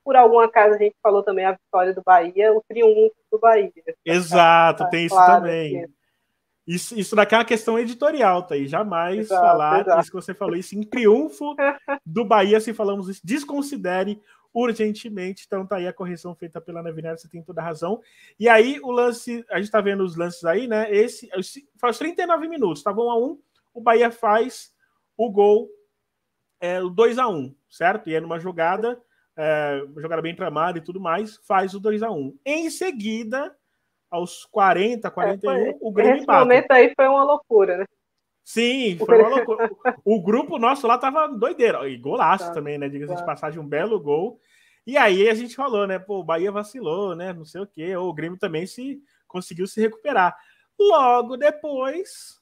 por 0.04 0.14
algum 0.16 0.38
acaso 0.38 0.74
a 0.74 0.78
gente 0.78 0.96
falou 1.02 1.22
também 1.22 1.46
a 1.46 1.52
vitória 1.52 1.94
do 1.94 2.02
Bahia, 2.02 2.52
o 2.52 2.62
triunfo 2.68 3.16
do 3.32 3.38
Bahia. 3.38 3.72
Exato, 4.04 4.84
tá, 4.84 4.90
tem 4.90 5.06
isso 5.06 5.14
claro, 5.14 5.42
também. 5.42 5.88
Isso, 6.66 6.98
isso 6.98 7.16
daqui 7.16 7.34
é 7.34 7.38
uma 7.38 7.44
questão 7.44 7.78
editorial, 7.78 8.42
tá 8.42 8.54
aí. 8.54 8.66
Jamais 8.66 9.20
exato, 9.20 9.40
falar 9.40 9.80
exato. 9.80 10.00
isso 10.00 10.10
que 10.10 10.16
você 10.16 10.34
falou, 10.34 10.56
isso 10.56 10.76
em 10.76 10.82
triunfo 10.82 11.54
do 12.04 12.24
Bahia, 12.24 12.60
se 12.60 12.74
falamos 12.74 13.08
isso, 13.08 13.20
desconsidere 13.24 14.20
urgentemente. 14.52 15.44
Então 15.46 15.66
tá 15.66 15.76
aí 15.76 15.88
a 15.88 15.92
correção 15.92 16.34
feita 16.34 16.60
pela 16.60 16.82
Navinera, 16.82 17.16
você 17.16 17.28
tem 17.28 17.42
toda 17.42 17.60
a 17.60 17.64
razão. 17.64 18.00
E 18.38 18.48
aí 18.48 18.78
o 18.82 18.90
lance, 18.90 19.44
a 19.50 19.58
gente 19.58 19.70
tá 19.70 19.80
vendo 19.80 20.04
os 20.04 20.16
lances 20.16 20.44
aí, 20.44 20.68
né? 20.68 20.94
Esse 20.94 21.28
faz 21.80 21.98
39 21.98 22.48
minutos, 22.48 22.82
tá 22.82 22.92
bom 22.92 23.10
a 23.10 23.18
1, 23.18 23.38
o 23.74 23.80
Bahia 23.80 24.10
faz 24.10 24.72
o 25.16 25.30
gol 25.30 25.68
é, 26.60 26.80
o 26.80 26.88
2 26.88 27.18
a 27.18 27.28
1, 27.28 27.54
certo? 27.68 28.08
E 28.08 28.14
é 28.14 28.20
numa 28.20 28.38
jogada, 28.38 28.98
é, 29.36 29.84
jogada 29.96 30.22
bem 30.22 30.34
tramada 30.34 30.78
e 30.78 30.80
tudo 30.80 31.00
mais, 31.00 31.36
faz 31.46 31.74
o 31.74 31.80
2 31.80 32.02
a 32.02 32.10
1. 32.10 32.38
Em 32.44 32.70
seguida, 32.70 33.54
aos 34.10 34.44
40, 34.46 35.10
41, 35.10 35.50
é, 35.50 35.64
foi, 35.64 35.76
o 35.80 35.92
Grêmio 35.92 36.16
Esse 36.18 36.26
momento 36.26 36.70
aí 36.70 36.92
foi 36.94 37.08
uma 37.08 37.24
loucura, 37.24 37.78
né? 37.78 37.84
Sim, 38.44 38.96
foi 39.04 39.18
uma 39.18 39.28
loucura. 39.28 39.70
o 40.04 40.22
grupo 40.22 40.58
nosso 40.58 40.86
lá 40.86 40.98
tava 40.98 41.26
doideiro. 41.26 41.88
E 41.88 41.96
golaço 41.96 42.46
tá, 42.46 42.52
também, 42.52 42.78
né? 42.78 42.88
Diga-se 42.88 43.14
tá. 43.14 43.20
de 43.20 43.26
passagem, 43.26 43.60
um 43.60 43.66
belo 43.66 43.98
gol. 43.98 44.38
E 44.86 44.96
aí 44.96 45.28
a 45.28 45.34
gente 45.34 45.56
falou, 45.56 45.86
né? 45.86 45.98
Pô, 45.98 46.20
o 46.20 46.24
Bahia 46.24 46.52
vacilou, 46.52 47.16
né? 47.16 47.32
Não 47.32 47.44
sei 47.44 47.62
o 47.62 47.66
quê. 47.66 47.96
Ou 47.96 48.10
o 48.10 48.14
Grêmio 48.14 48.38
também 48.38 48.66
se 48.66 49.02
conseguiu 49.26 49.66
se 49.66 49.80
recuperar. 49.80 50.36
Logo 50.78 51.36
depois, 51.36 52.40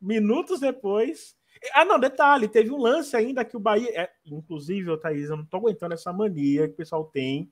minutos 0.00 0.60
depois. 0.60 1.36
Ah, 1.74 1.84
não, 1.84 1.98
detalhe, 1.98 2.48
teve 2.48 2.70
um 2.70 2.78
lance 2.78 3.16
ainda 3.16 3.44
que 3.44 3.56
o 3.56 3.60
Bahia. 3.60 3.88
É, 3.94 4.10
inclusive, 4.26 4.96
Thaís, 4.98 5.30
eu 5.30 5.36
não 5.36 5.44
tô 5.44 5.58
aguentando 5.58 5.94
essa 5.94 6.12
mania 6.12 6.66
que 6.66 6.74
o 6.74 6.76
pessoal 6.76 7.04
tem 7.04 7.50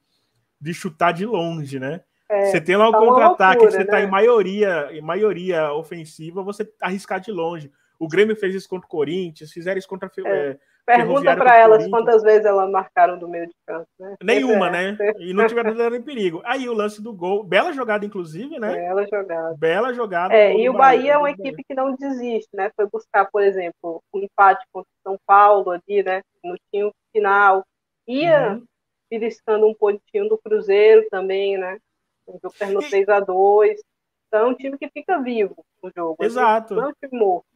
de 0.60 0.74
chutar 0.74 1.12
de 1.12 1.24
longe, 1.24 1.78
né? 1.78 2.02
É, 2.28 2.46
você 2.46 2.60
tem 2.60 2.76
lá 2.76 2.88
o 2.88 2.92
tá 2.92 2.98
contra-ataque, 2.98 3.64
você 3.64 3.82
está 3.82 3.98
né? 3.98 4.04
em 4.04 4.10
maioria, 4.10 4.88
em 4.92 5.00
maioria 5.00 5.72
ofensiva, 5.72 6.42
você 6.42 6.70
arriscar 6.80 7.20
de 7.20 7.32
longe. 7.32 7.72
O 7.98 8.06
Grêmio 8.06 8.36
fez 8.36 8.54
isso 8.54 8.68
contra 8.68 8.86
o 8.86 8.90
Corinthians, 8.90 9.52
fizeram 9.52 9.78
isso 9.78 9.88
contra 9.88 10.10
é. 10.24 10.58
Pergunta 10.96 11.36
para 11.36 11.56
elas 11.56 11.88
quantas 11.88 12.22
vezes 12.22 12.44
elas 12.44 12.70
marcaram 12.70 13.18
do 13.18 13.28
meio 13.28 13.46
de 13.46 13.54
campo, 13.66 13.86
né? 13.98 14.14
Nenhuma, 14.22 14.68
é. 14.68 14.92
né? 14.92 14.96
E 15.18 15.32
não 15.32 15.46
tiveram 15.46 15.94
em 15.94 16.02
perigo. 16.02 16.42
Aí 16.44 16.68
o 16.68 16.74
lance 16.74 17.02
do 17.02 17.12
gol, 17.12 17.44
bela 17.44 17.72
jogada, 17.72 18.04
inclusive, 18.04 18.58
né? 18.58 18.74
Bela 18.74 19.06
jogada. 19.06 19.56
Bela 19.56 19.94
jogada. 19.94 20.34
É, 20.34 20.54
e 20.54 20.68
o 20.68 20.72
Bahia, 20.72 20.98
Bahia 20.98 21.12
é 21.12 21.18
uma 21.18 21.30
equipe 21.30 21.62
que 21.64 21.74
não 21.74 21.94
desiste, 21.94 22.48
né? 22.54 22.70
Foi 22.74 22.86
buscar, 22.90 23.30
por 23.30 23.42
exemplo, 23.42 24.02
o 24.12 24.18
um 24.18 24.22
empate 24.22 24.64
contra 24.72 24.88
o 24.88 25.02
São 25.08 25.18
Paulo 25.26 25.70
ali, 25.70 26.02
né? 26.02 26.22
No 26.42 26.56
time 26.72 26.92
final. 27.12 27.64
Ia 28.06 28.54
uhum. 28.54 28.64
beliscando 29.10 29.66
um 29.66 29.74
pontinho 29.74 30.28
do 30.28 30.38
Cruzeiro 30.38 31.06
também, 31.10 31.56
né? 31.56 31.78
O 32.26 32.32
jogo 32.42 32.54
terminou 32.58 32.82
3 32.82 33.08
a 33.08 33.20
2 33.20 33.80
Então 34.28 34.40
é 34.40 34.46
um 34.46 34.54
time 34.54 34.78
que 34.78 34.88
fica 34.88 35.20
vivo 35.20 35.64
no 35.82 35.90
jogo. 35.94 36.16
Exato. 36.20 36.74
Não 36.74 36.84
é 36.84 36.88
um 36.88 36.92
time 36.92 37.18
morto. 37.18 37.49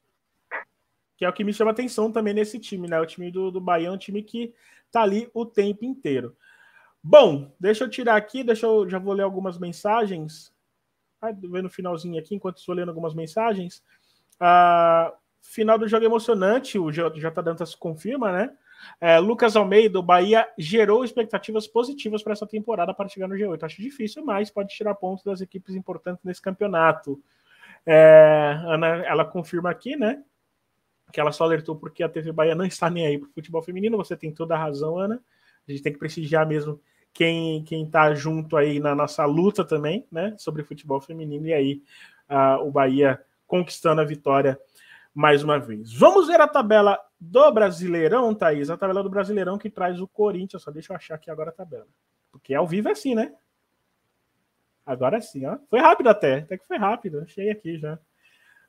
Que 1.16 1.24
é 1.24 1.28
o 1.28 1.32
que 1.32 1.44
me 1.44 1.52
chama 1.52 1.70
atenção 1.70 2.10
também 2.10 2.34
nesse 2.34 2.58
time, 2.58 2.88
né? 2.88 3.00
O 3.00 3.06
time 3.06 3.30
do, 3.30 3.50
do 3.50 3.60
Bahia 3.60 3.88
é 3.88 3.90
um 3.90 3.98
time 3.98 4.22
que 4.22 4.52
tá 4.90 5.02
ali 5.02 5.30
o 5.32 5.46
tempo 5.46 5.84
inteiro. 5.84 6.36
Bom, 7.02 7.54
deixa 7.60 7.84
eu 7.84 7.90
tirar 7.90 8.16
aqui, 8.16 8.42
deixa 8.42 8.66
eu 8.66 8.88
já 8.88 8.98
vou 8.98 9.12
ler 9.12 9.22
algumas 9.22 9.58
mensagens. 9.58 10.52
Vai 11.20 11.32
ver 11.34 11.62
no 11.62 11.70
finalzinho 11.70 12.18
aqui, 12.18 12.34
enquanto 12.34 12.58
estou 12.58 12.74
lendo 12.74 12.88
algumas 12.88 13.14
mensagens. 13.14 13.82
Uh, 14.36 15.14
final 15.42 15.78
do 15.78 15.86
jogo 15.86 16.04
emocionante, 16.04 16.78
o 16.78 16.90
J 16.90 17.10
Dantas 17.42 17.74
confirma, 17.74 18.32
né? 18.32 18.56
É, 19.00 19.18
Lucas 19.18 19.56
Almeida, 19.56 19.98
o 19.98 20.02
Bahia 20.02 20.48
gerou 20.58 21.04
expectativas 21.04 21.66
positivas 21.66 22.22
para 22.22 22.32
essa 22.32 22.46
temporada 22.46 22.92
para 22.92 23.08
chegar 23.08 23.28
no 23.28 23.34
G8. 23.34 23.62
Acho 23.62 23.82
difícil, 23.82 24.24
mas 24.24 24.50
pode 24.50 24.74
tirar 24.74 24.94
pontos 24.94 25.24
das 25.24 25.40
equipes 25.40 25.74
importantes 25.74 26.24
nesse 26.24 26.40
campeonato. 26.40 27.22
É, 27.86 28.58
Ana, 28.66 29.04
ela 29.04 29.24
confirma 29.24 29.70
aqui, 29.70 29.96
né? 29.96 30.22
Que 31.14 31.20
ela 31.20 31.30
só 31.30 31.44
alertou 31.44 31.76
porque 31.76 32.02
a 32.02 32.08
TV 32.08 32.32
Bahia 32.32 32.56
não 32.56 32.64
está 32.64 32.90
nem 32.90 33.06
aí 33.06 33.16
para 33.16 33.28
o 33.28 33.32
futebol 33.32 33.62
feminino. 33.62 33.96
Você 33.96 34.16
tem 34.16 34.34
toda 34.34 34.56
a 34.56 34.58
razão, 34.58 34.98
Ana. 34.98 35.22
A 35.66 35.70
gente 35.70 35.80
tem 35.80 35.92
que 35.92 35.98
prestigiar 36.00 36.44
mesmo 36.44 36.80
quem 37.12 37.62
quem 37.62 37.84
está 37.84 38.12
junto 38.16 38.56
aí 38.56 38.80
na 38.80 38.96
nossa 38.96 39.24
luta 39.24 39.64
também, 39.64 40.08
né? 40.10 40.34
Sobre 40.36 40.64
futebol 40.64 41.00
feminino. 41.00 41.46
E 41.46 41.54
aí 41.54 41.82
o 42.64 42.72
Bahia 42.72 43.24
conquistando 43.46 44.00
a 44.00 44.04
vitória 44.04 44.58
mais 45.14 45.44
uma 45.44 45.56
vez. 45.56 45.92
Vamos 45.92 46.26
ver 46.26 46.40
a 46.40 46.48
tabela 46.48 46.98
do 47.20 47.52
Brasileirão, 47.52 48.34
Thaís. 48.34 48.68
A 48.68 48.76
tabela 48.76 49.00
do 49.00 49.08
Brasileirão 49.08 49.56
que 49.56 49.70
traz 49.70 50.00
o 50.00 50.08
Corinthians. 50.08 50.64
Só 50.64 50.72
deixa 50.72 50.92
eu 50.92 50.96
achar 50.96 51.14
aqui 51.14 51.30
agora 51.30 51.50
a 51.50 51.54
tabela. 51.54 51.86
Porque 52.32 52.52
ao 52.52 52.66
vivo 52.66 52.88
é 52.88 52.90
assim, 52.90 53.14
né? 53.14 53.32
Agora 54.84 55.20
sim, 55.20 55.46
ó. 55.46 55.58
Foi 55.70 55.78
rápido 55.78 56.08
até. 56.08 56.38
Até 56.38 56.58
que 56.58 56.66
foi 56.66 56.76
rápido. 56.76 57.20
Achei 57.20 57.50
aqui 57.50 57.78
já. 57.78 58.00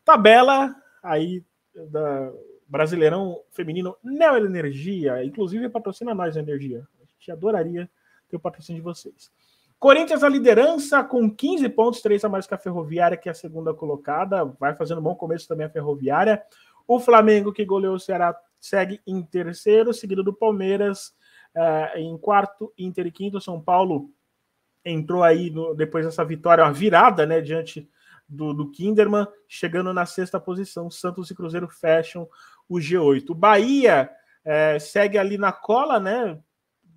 Tabela 0.03 0.75
aí 1.01 1.43
da 1.89 2.31
Brasileirão 2.67 3.41
Feminino 3.51 3.95
Neo 4.03 4.37
Energia. 4.37 5.23
Inclusive 5.23 5.69
patrocina 5.69 6.13
nós 6.13 6.35
a 6.35 6.39
Energia. 6.39 6.87
A 7.01 7.05
gente 7.19 7.31
adoraria 7.31 7.89
ter 8.29 8.35
o 8.35 8.39
patrocínio 8.39 8.81
de 8.81 8.83
vocês. 8.83 9.31
Corinthians 9.79 10.23
a 10.23 10.29
liderança 10.29 11.03
com 11.03 11.29
15 11.29 11.69
pontos, 11.69 12.01
3 12.01 12.25
a 12.25 12.29
mais 12.29 12.47
que 12.47 12.53
a 12.53 12.57
Ferroviária, 12.57 13.17
que 13.17 13.29
é 13.29 13.31
a 13.31 13.35
segunda 13.35 13.73
colocada. 13.73 14.45
Vai 14.59 14.75
fazendo 14.75 14.99
um 14.99 15.03
bom 15.03 15.15
começo 15.15 15.47
também 15.47 15.65
a 15.65 15.69
Ferroviária. 15.69 16.41
O 16.87 16.99
Flamengo, 16.99 17.51
que 17.51 17.65
goleou 17.65 17.95
o 17.95 17.99
Ceará, 17.99 18.35
segue 18.59 19.01
em 19.05 19.21
terceiro, 19.21 19.93
seguido 19.93 20.23
do 20.23 20.33
Palmeiras 20.33 21.13
uh, 21.55 21.97
em 21.97 22.17
quarto, 22.17 22.73
Inter 22.77 23.07
e 23.07 23.11
quinto. 23.11 23.41
São 23.41 23.61
Paulo 23.61 24.09
entrou 24.83 25.23
aí 25.23 25.49
no, 25.49 25.73
depois 25.73 26.05
dessa 26.05 26.23
vitória, 26.23 26.63
uma 26.63 26.71
virada, 26.71 27.25
né, 27.25 27.41
diante 27.41 27.89
do, 28.27 28.53
do 28.53 28.71
Kinderman, 28.71 29.27
chegando 29.47 29.93
na 29.93 30.05
sexta 30.05 30.39
posição. 30.39 30.89
Santos 30.89 31.29
e 31.29 31.35
Cruzeiro 31.35 31.67
fecham 31.67 32.27
o 32.67 32.75
G8. 32.75 33.29
O 33.29 33.35
Bahia 33.35 34.09
uh, 34.45 34.79
segue 34.79 35.17
ali 35.17 35.37
na 35.37 35.51
cola, 35.51 35.99
né? 35.99 36.39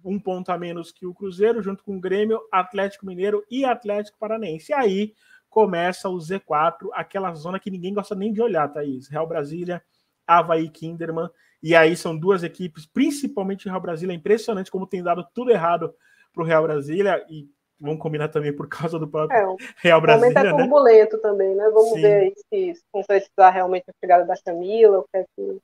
Um 0.04 0.18
ponto 0.18 0.50
a 0.50 0.58
menos 0.58 0.92
que 0.92 1.06
o 1.06 1.14
Cruzeiro, 1.14 1.62
junto 1.62 1.84
com 1.84 1.96
o 1.96 2.00
Grêmio, 2.00 2.40
Atlético 2.52 3.06
Mineiro 3.06 3.44
e 3.50 3.64
Atlético 3.64 4.18
Paranaense. 4.18 4.72
E 4.72 4.74
aí 4.74 5.14
começa 5.48 6.08
o 6.08 6.16
Z4, 6.16 6.88
aquela 6.92 7.34
zona 7.34 7.58
que 7.58 7.70
ninguém 7.70 7.94
gosta 7.94 8.14
nem 8.14 8.32
de 8.32 8.40
olhar, 8.40 8.68
Thaís. 8.68 9.08
Real 9.08 9.26
Brasília, 9.26 9.82
Havaí 10.26 10.68
Kinderman. 10.70 11.28
E 11.62 11.74
aí 11.74 11.96
são 11.96 12.16
duas 12.16 12.44
equipes, 12.44 12.86
principalmente 12.86 13.66
o 13.66 13.70
Real 13.70 13.80
Brasília. 13.80 14.12
É 14.12 14.16
impressionante 14.16 14.70
como 14.70 14.86
tem 14.86 15.02
dado 15.02 15.26
tudo 15.34 15.50
errado 15.50 15.92
para 16.32 16.42
o 16.42 16.46
Real 16.46 16.62
Brasília. 16.62 17.24
E 17.28 17.48
vamos 17.80 17.98
combinar 17.98 18.28
também 18.28 18.52
por 18.54 18.68
causa 18.68 18.98
do 18.98 19.08
próprio 19.08 19.36
é, 19.36 19.56
Real 19.76 20.00
Brasília. 20.00 20.30
O 20.30 20.34
momento 20.34 20.46
é 20.46 20.62
turbulento 20.62 21.16
né? 21.16 21.22
também, 21.22 21.54
né? 21.54 21.70
Vamos 21.70 21.90
Sim. 21.90 22.00
ver 22.00 22.14
aí 22.14 22.34
se, 22.36 22.74
se 22.74 22.84
concretizar 22.90 23.52
realmente 23.52 23.84
a 23.88 23.92
chegada 24.00 24.24
da 24.24 24.34
Camila, 24.36 24.98
o 24.98 25.04
que 25.04 25.16
é 25.18 25.24
que 25.36 25.58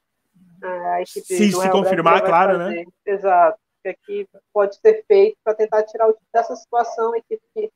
a 0.63 1.03
equipe 1.03 1.27
se, 1.27 1.51
do 1.51 1.61
se 1.61 1.71
confirmar, 1.71 2.23
claro, 2.23 2.59
né? 2.59 2.65
fazer. 2.65 2.87
né? 2.87 2.93
Exato. 3.07 3.59
O 3.59 3.83
que 3.83 3.89
é 3.89 3.95
que 3.95 4.29
pode 4.53 4.77
ser 4.77 5.05
feito 5.07 5.37
para 5.45 5.55
tentar 5.55 5.83
tirar 5.83 6.09
o 6.09 6.13
time 6.13 6.27
dessa 6.33 6.57
situação, 6.57 7.13
a 7.13 7.19
equipe 7.19 7.43
que 7.55 7.71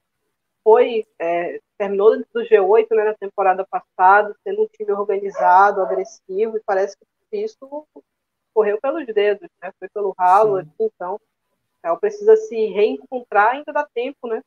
foi, 0.64 1.06
é, 1.18 1.60
terminou 1.76 2.16
dentro 2.16 2.28
do 2.32 2.42
G8 2.42 2.86
né, 2.90 3.04
na 3.04 3.14
temporada 3.14 3.66
passada, 3.66 4.34
sendo 4.42 4.62
um 4.62 4.66
time 4.66 4.92
organizado, 4.92 5.82
agressivo, 5.82 6.56
e 6.56 6.62
parece 6.64 6.96
que 7.30 7.36
isso 7.36 7.86
correu 8.54 8.78
pelos 8.80 9.06
dedos, 9.06 9.48
né, 9.62 9.70
foi 9.78 9.88
pelo 9.88 10.14
ralo, 10.18 10.62
Sim. 10.62 10.70
então 10.80 11.20
ela 11.88 11.98
precisa 11.98 12.36
se 12.36 12.66
reencontrar, 12.66 13.54
ainda 13.54 13.72
dá 13.72 13.86
tempo, 13.94 14.28
né, 14.28 14.40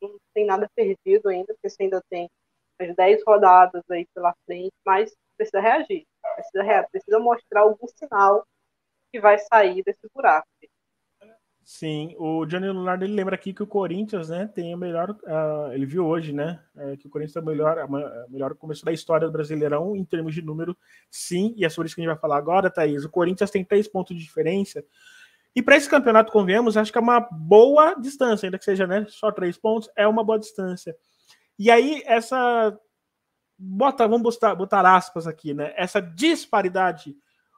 não 0.00 0.16
tem 0.34 0.44
nada 0.44 0.68
perdido 0.74 1.28
ainda, 1.28 1.46
porque 1.54 1.70
você 1.70 1.84
ainda 1.84 2.02
tem 2.10 2.28
as 2.80 2.94
10 2.94 3.22
rodadas 3.26 3.82
aí 3.90 4.06
pela 4.14 4.34
frente, 4.46 4.72
mas 4.84 5.14
precisa 5.36 5.60
reagir, 5.60 6.04
precisa, 6.34 6.62
reagir, 6.62 6.90
precisa 6.90 7.18
mostrar 7.18 7.62
algum 7.62 7.86
sinal 7.88 8.44
que 9.12 9.20
vai 9.20 9.38
sair 9.38 9.82
desse 9.82 10.06
buraco. 10.14 10.46
Sim, 11.64 12.14
o 12.18 12.46
Johnny 12.46 12.66
Lunardo 12.66 13.04
ele 13.04 13.12
lembra 13.12 13.34
aqui 13.34 13.52
que 13.52 13.62
o 13.62 13.66
Corinthians, 13.66 14.30
né, 14.30 14.46
tem 14.46 14.74
o 14.74 14.78
melhor, 14.78 15.10
uh, 15.10 15.70
ele 15.74 15.84
viu 15.84 16.06
hoje, 16.06 16.32
né, 16.32 16.64
uh, 16.74 16.96
que 16.96 17.06
o 17.06 17.10
Corinthians 17.10 17.36
é 17.36 17.40
o 17.40 17.44
melhor, 17.44 17.76
uh, 17.84 18.30
melhor 18.30 18.54
começo 18.54 18.82
da 18.86 18.90
história 18.90 19.26
do 19.26 19.32
Brasileirão 19.32 19.94
em 19.94 20.02
termos 20.02 20.34
de 20.34 20.40
número, 20.40 20.74
sim, 21.10 21.52
e 21.58 21.66
é 21.66 21.68
sobre 21.68 21.86
isso 21.86 21.94
que 21.94 22.00
a 22.00 22.04
gente 22.04 22.12
vai 22.12 22.20
falar 22.20 22.38
agora, 22.38 22.70
Thaís. 22.70 23.04
O 23.04 23.10
Corinthians 23.10 23.50
tem 23.50 23.62
três 23.62 23.86
pontos 23.86 24.16
de 24.16 24.22
diferença, 24.22 24.82
e 25.58 25.62
para 25.62 25.76
esse 25.76 25.90
campeonato, 25.90 26.30
convenhamos, 26.30 26.76
acho 26.76 26.92
que 26.92 26.98
é 26.98 27.00
uma 27.00 27.18
boa 27.18 27.92
distância, 27.94 28.46
ainda 28.46 28.60
que 28.60 28.64
seja 28.64 28.86
né, 28.86 29.04
só 29.08 29.32
três 29.32 29.58
pontos, 29.58 29.90
é 29.96 30.06
uma 30.06 30.22
boa 30.22 30.38
distância. 30.38 30.96
E 31.58 31.68
aí, 31.68 32.00
essa. 32.06 32.78
Bota, 33.58 34.06
vamos 34.06 34.22
botar, 34.22 34.54
botar 34.54 34.86
aspas 34.94 35.26
aqui, 35.26 35.52
né? 35.52 35.74
Essa 35.76 36.00
disparidade 36.00 37.16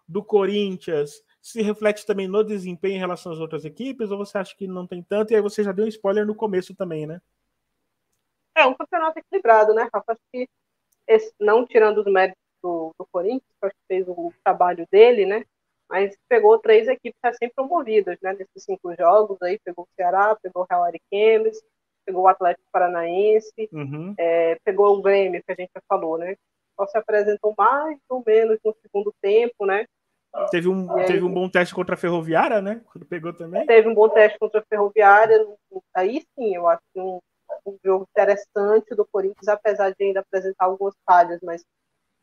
do 0.08 0.24
Corinthians 0.24 1.22
se 1.42 1.60
reflete 1.60 2.06
também 2.06 2.26
no 2.26 2.42
desempenho 2.42 2.94
em 2.94 2.98
relação 2.98 3.32
às 3.32 3.38
outras 3.38 3.66
equipes, 3.66 4.10
ou 4.10 4.16
você 4.16 4.38
acha 4.38 4.56
que 4.56 4.66
não 4.66 4.86
tem 4.86 5.02
tanto? 5.02 5.32
E 5.32 5.36
aí 5.36 5.42
você 5.42 5.62
já 5.62 5.70
deu 5.70 5.84
um 5.84 5.88
spoiler 5.88 6.24
no 6.24 6.34
começo 6.34 6.74
também, 6.74 7.06
né? 7.06 7.20
É 8.54 8.64
um 8.64 8.72
campeonato 8.72 9.18
equilibrado, 9.18 9.74
né, 9.74 9.90
Rafa? 9.92 10.12
Acho 10.12 10.22
que 10.32 10.48
esse, 11.06 11.34
não 11.38 11.66
tirando 11.66 11.98
os 11.98 12.10
méritos 12.10 12.40
do, 12.62 12.94
do 12.98 13.06
Corinthians, 13.12 13.42
que 13.60 13.66
acho 13.66 13.74
que 13.74 13.86
fez 13.86 14.08
o 14.08 14.32
trabalho 14.42 14.88
dele, 14.90 15.26
né? 15.26 15.44
Mas 15.90 16.16
pegou 16.28 16.56
três 16.58 16.86
equipes 16.86 17.18
recém-promovidas, 17.22 18.16
né? 18.22 18.32
Nesses 18.32 18.62
cinco 18.64 18.94
jogos 18.94 19.36
aí, 19.42 19.58
pegou 19.64 19.84
o 19.84 19.94
Ceará, 19.96 20.36
pegou 20.40 20.62
o 20.62 20.66
Real 20.70 20.84
Ariquemes, 20.84 21.60
pegou 22.06 22.22
o 22.22 22.28
Atlético 22.28 22.64
Paranaense, 22.70 23.68
uhum. 23.72 24.14
é, 24.16 24.56
pegou 24.64 24.96
o 24.96 25.02
Grêmio, 25.02 25.42
que 25.44 25.52
a 25.52 25.56
gente 25.56 25.70
já 25.74 25.82
falou, 25.88 26.16
né? 26.16 26.36
Só 26.76 26.86
se 26.86 26.96
apresentou 26.96 27.52
mais 27.58 27.98
ou 28.08 28.22
menos 28.24 28.58
no 28.64 28.72
segundo 28.80 29.12
tempo, 29.20 29.66
né? 29.66 29.84
Teve 30.52 30.68
um, 30.68 30.86
teve 31.06 31.24
um 31.24 31.32
bom 31.32 31.48
teste 31.48 31.74
contra 31.74 31.96
a 31.96 31.98
Ferroviária, 31.98 32.62
né? 32.62 32.80
Quando 32.92 33.04
pegou 33.04 33.32
também. 33.32 33.66
Teve 33.66 33.88
um 33.88 33.94
bom 33.94 34.08
teste 34.08 34.38
contra 34.38 34.60
a 34.60 34.64
Ferroviária. 34.64 35.44
Aí 35.92 36.24
sim, 36.36 36.54
eu 36.54 36.68
acho 36.68 36.82
que 36.94 37.00
um, 37.00 37.18
um 37.66 37.76
jogo 37.84 38.06
interessante 38.08 38.94
do 38.94 39.04
Corinthians, 39.04 39.48
apesar 39.48 39.90
de 39.90 40.04
ainda 40.04 40.20
apresentar 40.20 40.66
algumas 40.66 40.94
falhas, 41.04 41.40
mas 41.42 41.64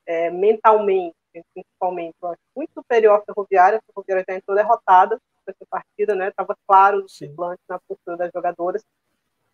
é, 0.05 0.29
mentalmente, 0.29 1.16
principalmente, 1.53 2.15
eu 2.21 2.29
acho 2.29 2.41
muito 2.55 2.73
superior 2.73 3.19
à 3.19 3.21
Ferroviária. 3.21 3.79
A 3.79 3.81
Ferroviária 3.93 4.25
já 4.27 4.35
entrou 4.35 4.55
derrotada 4.55 5.19
nessa 5.45 5.65
partida, 5.69 6.15
né? 6.15 6.29
Estava 6.29 6.55
claro 6.67 7.01
no 7.01 7.09
semblante, 7.09 7.61
na 7.67 7.79
postura 7.79 8.17
das 8.17 8.31
jogadoras. 8.33 8.83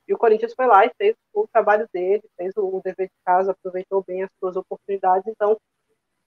E 0.08 0.14
o 0.14 0.18
Corinthians 0.18 0.54
foi 0.54 0.66
lá 0.66 0.86
e 0.86 0.92
fez 0.98 1.16
o 1.34 1.48
trabalho 1.48 1.88
dele, 1.94 2.24
fez 2.38 2.54
o 2.58 2.82
dever 2.84 3.08
de 3.08 3.14
casa, 3.26 3.52
aproveitou 3.52 4.04
bem 4.06 4.24
as 4.24 4.30
suas 4.40 4.56
oportunidades. 4.56 5.28
Então, 5.28 5.58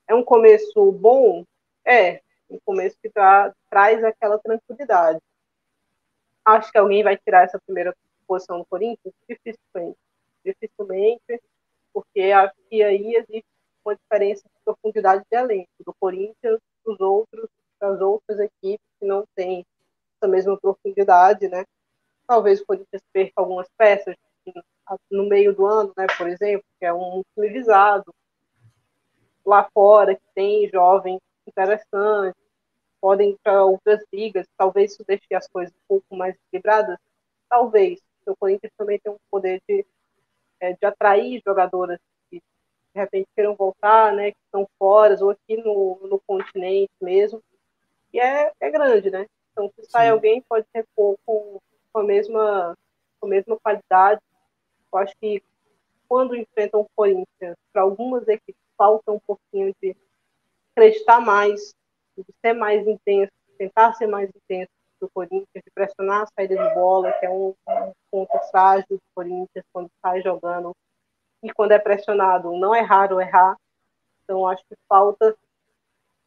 é 0.08 0.14
um 0.14 0.24
começo 0.24 0.92
bom 0.92 1.44
é, 1.86 2.20
um 2.50 2.58
começo 2.64 2.96
que 3.00 3.08
tra 3.08 3.54
traz 3.70 4.02
aquela 4.02 4.38
tranquilidade. 4.38 5.20
Acho 6.44 6.70
que 6.70 6.78
alguém 6.78 7.02
vai 7.02 7.16
tirar 7.16 7.44
essa 7.44 7.60
primeira 7.64 7.94
posição 8.26 8.58
do 8.58 8.64
Corinthians? 8.64 9.14
Dificilmente. 9.28 9.98
Dificilmente, 10.44 11.40
porque 11.92 12.30
que 12.68 12.82
aí 12.82 13.14
existe 13.14 13.46
uma 13.86 13.96
diferença 13.96 14.42
de 14.42 14.54
profundidade 14.64 15.24
de 15.30 15.36
elenco 15.38 15.70
do 15.84 15.94
Corinthians 15.94 16.58
dos 16.84 17.00
outros, 17.00 17.48
das 17.80 18.00
outras 18.00 18.40
equipes 18.40 18.86
que 18.98 19.06
não 19.06 19.24
têm 19.34 19.64
essa 20.16 20.28
mesma 20.28 20.58
profundidade, 20.58 21.48
né? 21.48 21.64
Talvez 22.26 22.60
o 22.60 22.66
Corinthians 22.66 23.02
perca 23.12 23.32
algumas 23.36 23.68
peças 23.78 24.16
no 25.10 25.28
meio 25.28 25.54
do 25.54 25.66
ano, 25.66 25.92
né? 25.96 26.06
Por 26.16 26.28
exemplo, 26.28 26.64
que 26.78 26.86
é 26.86 26.92
um 26.92 27.22
time 27.34 27.48
visado 27.48 28.12
lá 29.44 29.68
fora 29.72 30.16
que 30.16 30.26
tem 30.34 30.68
jovens 30.68 31.20
interessantes, 31.46 32.40
podem 33.00 33.36
para 33.42 33.64
outras 33.64 34.02
ligas, 34.12 34.46
talvez 34.56 34.92
isso 34.92 35.04
deixe 35.06 35.32
as 35.32 35.46
coisas 35.46 35.72
um 35.72 35.86
pouco 35.86 36.16
mais 36.16 36.34
equilibradas, 36.34 36.98
talvez. 37.48 38.00
O 38.26 38.34
Corinthians 38.34 38.72
também 38.76 38.98
tem 38.98 39.12
um 39.12 39.18
poder 39.30 39.62
de, 39.68 39.86
é, 40.58 40.72
de 40.72 40.84
atrair 40.84 41.40
jogadoras 41.46 42.00
de 42.96 43.00
repente 43.00 43.28
queiram 43.36 43.54
voltar, 43.54 44.10
né, 44.14 44.30
que 44.30 44.38
estão 44.46 44.66
fora, 44.78 45.14
ou 45.20 45.30
aqui 45.30 45.58
no, 45.58 46.00
no 46.08 46.18
continente 46.26 46.90
mesmo, 47.00 47.42
e 48.10 48.18
é, 48.18 48.50
é 48.58 48.70
grande, 48.70 49.10
né? 49.10 49.26
Então, 49.52 49.70
se 49.78 49.84
sai 49.90 50.06
Sim. 50.06 50.12
alguém, 50.12 50.42
pode 50.48 50.66
repor 50.74 51.16
com, 51.26 51.60
com, 51.92 51.98
a 51.98 52.02
mesma, 52.02 52.74
com 53.20 53.26
a 53.26 53.30
mesma 53.30 53.58
qualidade. 53.58 54.20
Eu 54.90 54.98
acho 54.98 55.14
que 55.20 55.42
quando 56.08 56.34
enfrentam 56.34 56.80
o 56.80 56.86
Corinthians, 56.96 57.56
para 57.70 57.82
algumas 57.82 58.26
equipes 58.28 58.62
falta 58.78 59.12
um 59.12 59.18
pouquinho 59.18 59.74
de 59.82 59.94
acreditar 60.72 61.20
mais, 61.20 61.74
de 62.16 62.24
ser 62.40 62.54
mais 62.54 62.86
intenso, 62.86 63.32
tentar 63.58 63.92
ser 63.94 64.06
mais 64.06 64.30
intenso 64.34 64.70
do 64.98 65.10
Corinthians, 65.10 65.46
de 65.54 65.70
pressionar 65.74 66.22
a 66.22 66.26
saída 66.34 66.56
de 66.56 66.74
bola, 66.74 67.12
que 67.12 67.26
é 67.26 67.30
um, 67.30 67.54
um 67.68 67.92
ponto 68.10 68.38
frágil 68.50 68.86
do 68.88 69.00
Corinthians 69.14 69.64
quando 69.72 69.90
sai 70.00 70.22
jogando. 70.22 70.74
E 71.46 71.52
quando 71.52 71.70
é 71.70 71.78
pressionado, 71.78 72.50
não 72.58 72.74
é 72.74 72.80
raro 72.80 73.20
errar. 73.20 73.56
Então, 74.24 74.48
acho 74.48 74.64
que 74.68 74.74
falta, 74.88 75.36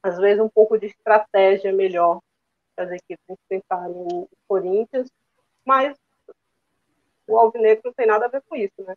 às 0.02 0.18
vezes, 0.18 0.42
um 0.42 0.48
pouco 0.48 0.80
de 0.80 0.86
estratégia 0.86 1.74
melhor 1.74 2.22
para 2.74 2.86
as 2.86 2.92
equipes 2.92 3.26
enfrentarem 3.30 3.94
o 3.98 4.30
Corinthians. 4.48 5.12
Mas 5.66 5.98
o 7.28 7.38
Alvinegro 7.38 7.82
não 7.84 7.94
tem 7.94 8.08
nada 8.08 8.28
a 8.28 8.30
ver 8.30 8.42
com 8.48 8.56
isso, 8.56 8.82
né? 8.82 8.96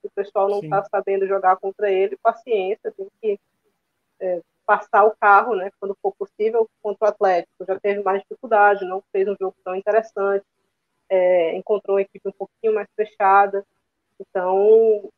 Se 0.00 0.08
o 0.08 0.10
pessoal 0.10 0.48
não 0.48 0.58
está 0.58 0.82
sabendo 0.90 1.24
jogar 1.28 1.56
contra 1.58 1.88
ele, 1.88 2.18
paciência, 2.20 2.90
tem 2.90 3.06
que 3.22 3.38
é, 4.18 4.40
passar 4.66 5.04
o 5.04 5.14
carro, 5.20 5.54
né, 5.54 5.70
quando 5.78 5.96
for 6.02 6.12
possível, 6.16 6.68
contra 6.82 7.06
o 7.06 7.08
Atlético. 7.08 7.64
Já 7.64 7.78
teve 7.78 8.02
mais 8.02 8.22
dificuldade, 8.22 8.84
não 8.84 9.04
fez 9.12 9.28
um 9.28 9.36
jogo 9.38 9.54
tão 9.62 9.76
interessante, 9.76 10.44
é, 11.08 11.54
encontrou 11.54 11.96
uma 11.96 12.02
equipe 12.02 12.28
um 12.28 12.32
pouquinho 12.32 12.74
mais 12.74 12.88
fechada. 12.96 13.64
Então, 14.18 15.08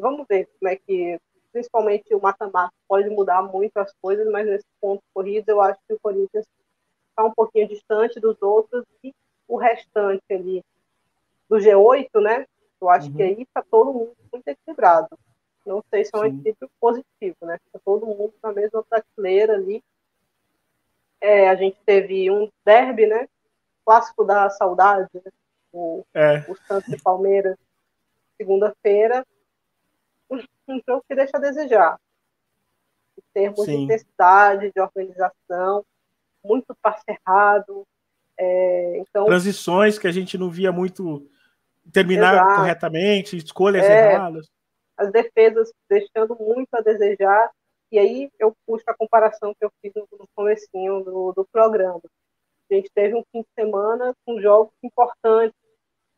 vamos 0.00 0.26
ver 0.28 0.48
como 0.58 0.70
é 0.70 0.76
que, 0.76 1.18
principalmente 1.52 2.14
o 2.14 2.20
mata-mata, 2.20 2.72
pode 2.88 3.08
mudar 3.10 3.42
muito 3.42 3.76
as 3.76 3.92
coisas, 4.00 4.26
mas 4.30 4.46
nesse 4.46 4.66
ponto 4.80 5.02
corrido, 5.14 5.48
eu 5.48 5.60
acho 5.60 5.78
que 5.86 5.94
o 5.94 6.00
Corinthians 6.00 6.46
está 7.10 7.24
um 7.24 7.32
pouquinho 7.32 7.68
distante 7.68 8.18
dos 8.18 8.40
outros 8.42 8.84
e 9.04 9.14
o 9.46 9.56
restante 9.56 10.22
ali 10.30 10.64
do 11.48 11.56
G8, 11.56 12.08
né? 12.22 12.46
Eu 12.80 12.88
acho 12.88 13.08
uhum. 13.08 13.16
que 13.16 13.22
aí 13.22 13.42
está 13.42 13.62
todo 13.62 13.92
mundo 13.92 14.16
muito 14.32 14.48
equilibrado. 14.48 15.08
Não 15.66 15.84
sei 15.90 16.04
se 16.04 16.10
é 16.14 16.18
um 16.18 16.22
Sim. 16.22 16.28
equilíbrio 16.28 16.70
positivo, 16.80 17.36
né? 17.42 17.58
Tá 17.72 17.80
todo 17.84 18.06
mundo 18.06 18.32
na 18.42 18.52
mesma 18.52 18.82
prateleira 18.82 19.54
ali. 19.54 19.82
É, 21.20 21.50
a 21.50 21.54
gente 21.54 21.78
teve 21.84 22.30
um 22.30 22.48
derby, 22.64 23.06
né? 23.06 23.28
Clássico 23.84 24.24
da 24.24 24.48
saudade, 24.50 25.08
né? 25.14 25.30
o, 25.72 26.04
é. 26.14 26.38
o 26.48 26.56
Santos 26.66 26.92
e 26.92 27.02
Palmeiras, 27.02 27.56
segunda-feira. 28.36 29.26
Um 30.30 30.80
jogo 30.88 31.04
que 31.08 31.14
deixa 31.14 31.36
a 31.36 31.40
desejar. 31.40 31.98
Em 33.18 33.22
termos 33.34 33.64
Sim. 33.64 33.76
de 33.76 33.82
intensidade, 33.82 34.72
de 34.72 34.80
organização, 34.80 35.84
muito 36.44 36.74
parcerrado. 36.80 37.86
É, 38.38 38.98
então, 38.98 39.26
Transições 39.26 39.98
que 39.98 40.06
a 40.06 40.12
gente 40.12 40.38
não 40.38 40.48
via 40.48 40.72
muito 40.72 41.28
terminar 41.92 42.34
Exato. 42.34 42.54
corretamente, 42.56 43.36
escolhas 43.36 43.84
é, 43.84 44.12
erradas 44.14 44.48
as 45.00 45.10
defesas 45.10 45.72
deixando 45.88 46.36
muito 46.38 46.68
a 46.74 46.82
desejar, 46.82 47.50
e 47.90 47.98
aí 47.98 48.30
eu 48.38 48.54
puxo 48.66 48.84
a 48.86 48.94
comparação 48.94 49.54
que 49.58 49.64
eu 49.64 49.72
fiz 49.80 49.92
no, 49.96 50.06
no 50.12 50.28
comecinho 50.34 51.02
do, 51.02 51.32
do 51.32 51.48
programa. 51.50 52.02
A 52.70 52.74
gente 52.74 52.90
teve 52.94 53.14
um 53.14 53.24
fim 53.32 53.40
de 53.40 53.48
semana 53.58 54.14
com 54.26 54.40
jogos 54.40 54.74
importantes 54.84 55.58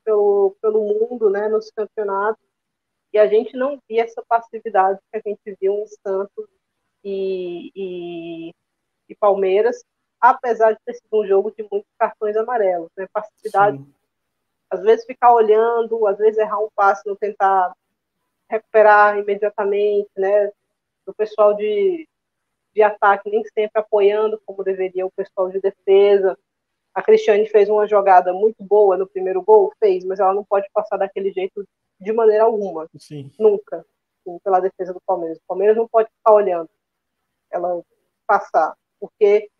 pelo, 0.04 0.56
pelo 0.60 0.80
mundo, 0.80 1.30
né, 1.30 1.48
nos 1.48 1.70
campeonatos, 1.70 2.44
e 3.12 3.18
a 3.18 3.26
gente 3.26 3.56
não 3.56 3.78
via 3.88 4.04
essa 4.04 4.22
passividade 4.26 4.98
que 5.10 5.18
a 5.18 5.22
gente 5.24 5.56
viu 5.60 5.74
em 5.74 5.86
Santos 5.86 6.48
e, 7.04 7.70
e, 7.74 8.54
e 9.08 9.14
Palmeiras, 9.16 9.84
apesar 10.20 10.72
de 10.72 10.78
ter 10.84 10.94
sido 10.94 11.20
um 11.20 11.26
jogo 11.26 11.50
de 11.50 11.62
muitos 11.70 11.90
cartões 11.98 12.36
amarelos, 12.36 12.90
né, 12.96 13.06
passividade, 13.12 13.76
Sim. 13.76 13.94
às 14.70 14.80
vezes 14.82 15.04
ficar 15.04 15.34
olhando, 15.34 16.06
às 16.06 16.16
vezes 16.16 16.38
errar 16.38 16.60
um 16.60 16.70
passo, 16.74 17.02
não 17.06 17.16
tentar 17.16 17.74
recuperar 18.48 19.18
imediatamente, 19.18 20.10
né? 20.16 20.50
O 21.06 21.14
pessoal 21.14 21.54
de, 21.54 22.06
de 22.74 22.82
ataque 22.82 23.30
nem 23.30 23.42
sempre 23.44 23.80
apoiando 23.80 24.40
como 24.46 24.62
deveria 24.62 25.06
o 25.06 25.10
pessoal 25.10 25.48
de 25.48 25.58
defesa. 25.58 26.38
A 26.94 27.02
Cristiane 27.02 27.48
fez 27.48 27.68
uma 27.68 27.88
jogada 27.88 28.32
muito 28.32 28.62
boa 28.62 28.96
no 28.96 29.06
primeiro 29.06 29.42
gol, 29.42 29.72
fez, 29.80 30.04
mas 30.04 30.20
ela 30.20 30.34
não 30.34 30.44
pode 30.44 30.68
passar 30.72 30.98
daquele 30.98 31.32
jeito 31.32 31.66
de 32.02 32.12
maneira 32.12 32.44
alguma. 32.44 32.88
Sim. 32.98 33.30
Nunca. 33.38 33.84
Sim, 34.24 34.38
pela 34.44 34.60
defesa 34.60 34.92
do 34.92 35.00
Palmeiras. 35.00 35.38
O 35.38 35.46
Palmeiras 35.46 35.76
não 35.76 35.88
pode 35.88 36.08
ficar 36.10 36.34
olhando 36.34 36.68
ela 37.50 37.82
passar, 38.26 38.74
porque 38.98 39.50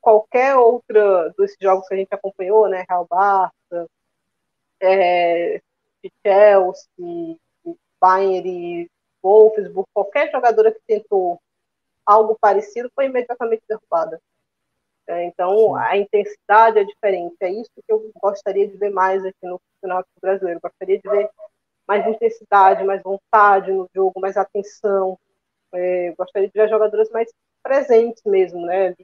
qualquer 0.00 0.56
outra 0.56 1.30
dos 1.30 1.54
jogos 1.60 1.88
que 1.88 1.94
a 1.94 1.96
gente 1.96 2.12
acompanhou, 2.12 2.68
né, 2.68 2.84
Real 2.88 3.06
Barça, 3.08 3.88
é, 4.80 5.60
Chelsea, 6.24 7.38
Bayern, 8.00 8.90
Wolfsburg, 9.22 9.88
qualquer 9.92 10.30
jogadora 10.30 10.72
que 10.72 10.80
tentou 10.86 11.40
algo 12.04 12.36
parecido 12.40 12.90
foi 12.94 13.06
imediatamente 13.06 13.62
derrubada. 13.68 14.20
É, 15.06 15.24
então, 15.24 15.74
a 15.74 15.96
intensidade 15.96 16.78
é 16.78 16.84
diferente. 16.84 17.36
É 17.40 17.50
isso 17.50 17.70
que 17.74 17.92
eu 17.92 18.10
gostaria 18.22 18.66
de 18.68 18.76
ver 18.76 18.90
mais 18.90 19.24
aqui 19.24 19.44
no 19.44 19.60
Campeonato 19.74 20.08
Brasileiro. 20.20 20.60
Gostaria 20.62 20.98
de 20.98 21.08
ver 21.08 21.28
mais 21.86 22.06
intensidade, 22.06 22.84
mais 22.84 23.02
vontade 23.02 23.72
no 23.72 23.88
jogo, 23.94 24.20
mais 24.20 24.36
atenção. 24.36 25.18
É, 25.72 26.12
gostaria 26.16 26.48
de 26.48 26.54
ver 26.54 26.68
jogadores 26.68 27.10
mais 27.10 27.28
presentes 27.62 28.22
mesmo, 28.24 28.64
né? 28.64 28.94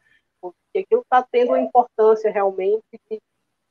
Porque 0.40 0.78
aquilo 0.78 1.02
está 1.02 1.26
tendo 1.30 1.48
uma 1.48 1.60
importância 1.60 2.30
realmente 2.30 2.84
que 3.08 3.20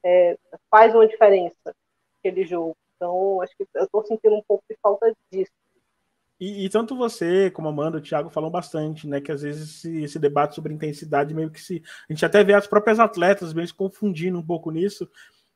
é, 0.04 0.38
faz 0.70 0.94
uma 0.94 1.08
diferença 1.08 1.74
aquele 2.20 2.46
jogo. 2.46 2.76
Então, 2.96 3.42
acho 3.42 3.56
que 3.56 3.68
eu 3.74 3.84
estou 3.84 4.06
sentindo 4.06 4.36
um 4.36 4.44
pouco 4.48 4.64
de 4.70 4.78
falta 4.82 5.14
disso. 5.32 5.52
E, 6.40 6.66
e, 6.66 6.70
tanto 6.70 6.98
você 6.98 7.50
como 7.50 7.70
Amanda, 7.70 7.98
o 7.98 8.02
Thiago 8.02 8.30
falam 8.30 8.50
bastante, 8.52 9.08
né? 9.08 9.22
Que 9.22 9.32
às 9.32 9.42
vezes 9.42 9.78
esse, 9.78 10.04
esse, 10.04 10.20
debate 10.20 10.56
sobre 10.56 10.74
intensidade 10.74 11.34
meio 11.34 11.50
que 11.50 11.62
se. 11.62 11.82
A 12.10 12.14
gente 12.14 12.26
até 12.26 12.44
vê 12.44 12.54
as 12.54 12.68
próprias 12.68 13.00
atletas 13.00 13.54
meio 13.54 13.68
se 13.68 13.74
confundindo 13.74 14.38
um 14.38 14.46
pouco 14.46 14.70
nisso. 14.70 15.10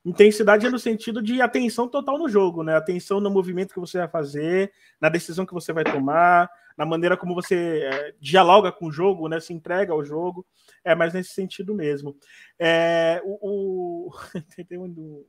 Intensidade 0.06 0.66
é 0.66 0.70
no 0.70 0.80
sentido 0.80 1.22
de 1.22 1.42
atenção 1.42 1.86
total 1.86 2.18
no 2.18 2.30
jogo, 2.30 2.64
né? 2.64 2.76
Atenção 2.78 3.20
no 3.20 3.30
movimento 3.30 3.74
que 3.74 3.80
você 3.80 3.98
vai 3.98 4.08
fazer, 4.08 4.72
na 5.02 5.10
decisão 5.10 5.46
que 5.46 5.54
você 5.54 5.74
vai 5.74 5.84
tomar, 5.84 6.50
na 6.78 6.86
maneira 6.86 7.18
como 7.18 7.36
você 7.36 7.82
é, 7.84 8.16
dialoga 8.18 8.72
com 8.72 8.86
o 8.86 8.92
jogo, 8.92 9.28
né? 9.28 9.42
Se 9.42 9.52
entrega 9.54 9.92
ao 9.92 10.06
jogo. 10.06 10.48
É 10.86 10.96
mais 10.96 11.14
nesse 11.14 11.32
sentido 11.34 11.76
mesmo. 11.76 12.16
É, 12.58 13.22
o, 13.26 14.08
o... 14.08 14.12
Tem 14.70 14.78
um, 14.78 15.26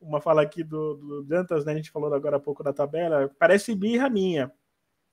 uma 0.00 0.20
fala 0.20 0.42
aqui 0.42 0.62
do, 0.62 0.94
do 0.94 1.22
Dantas, 1.24 1.64
né? 1.64 1.72
A 1.72 1.76
gente 1.76 1.90
falou 1.90 2.14
agora 2.14 2.36
há 2.36 2.40
pouco 2.40 2.62
da 2.62 2.72
tabela. 2.72 3.28
Parece 3.36 3.74
birra 3.74 4.08
minha 4.08 4.52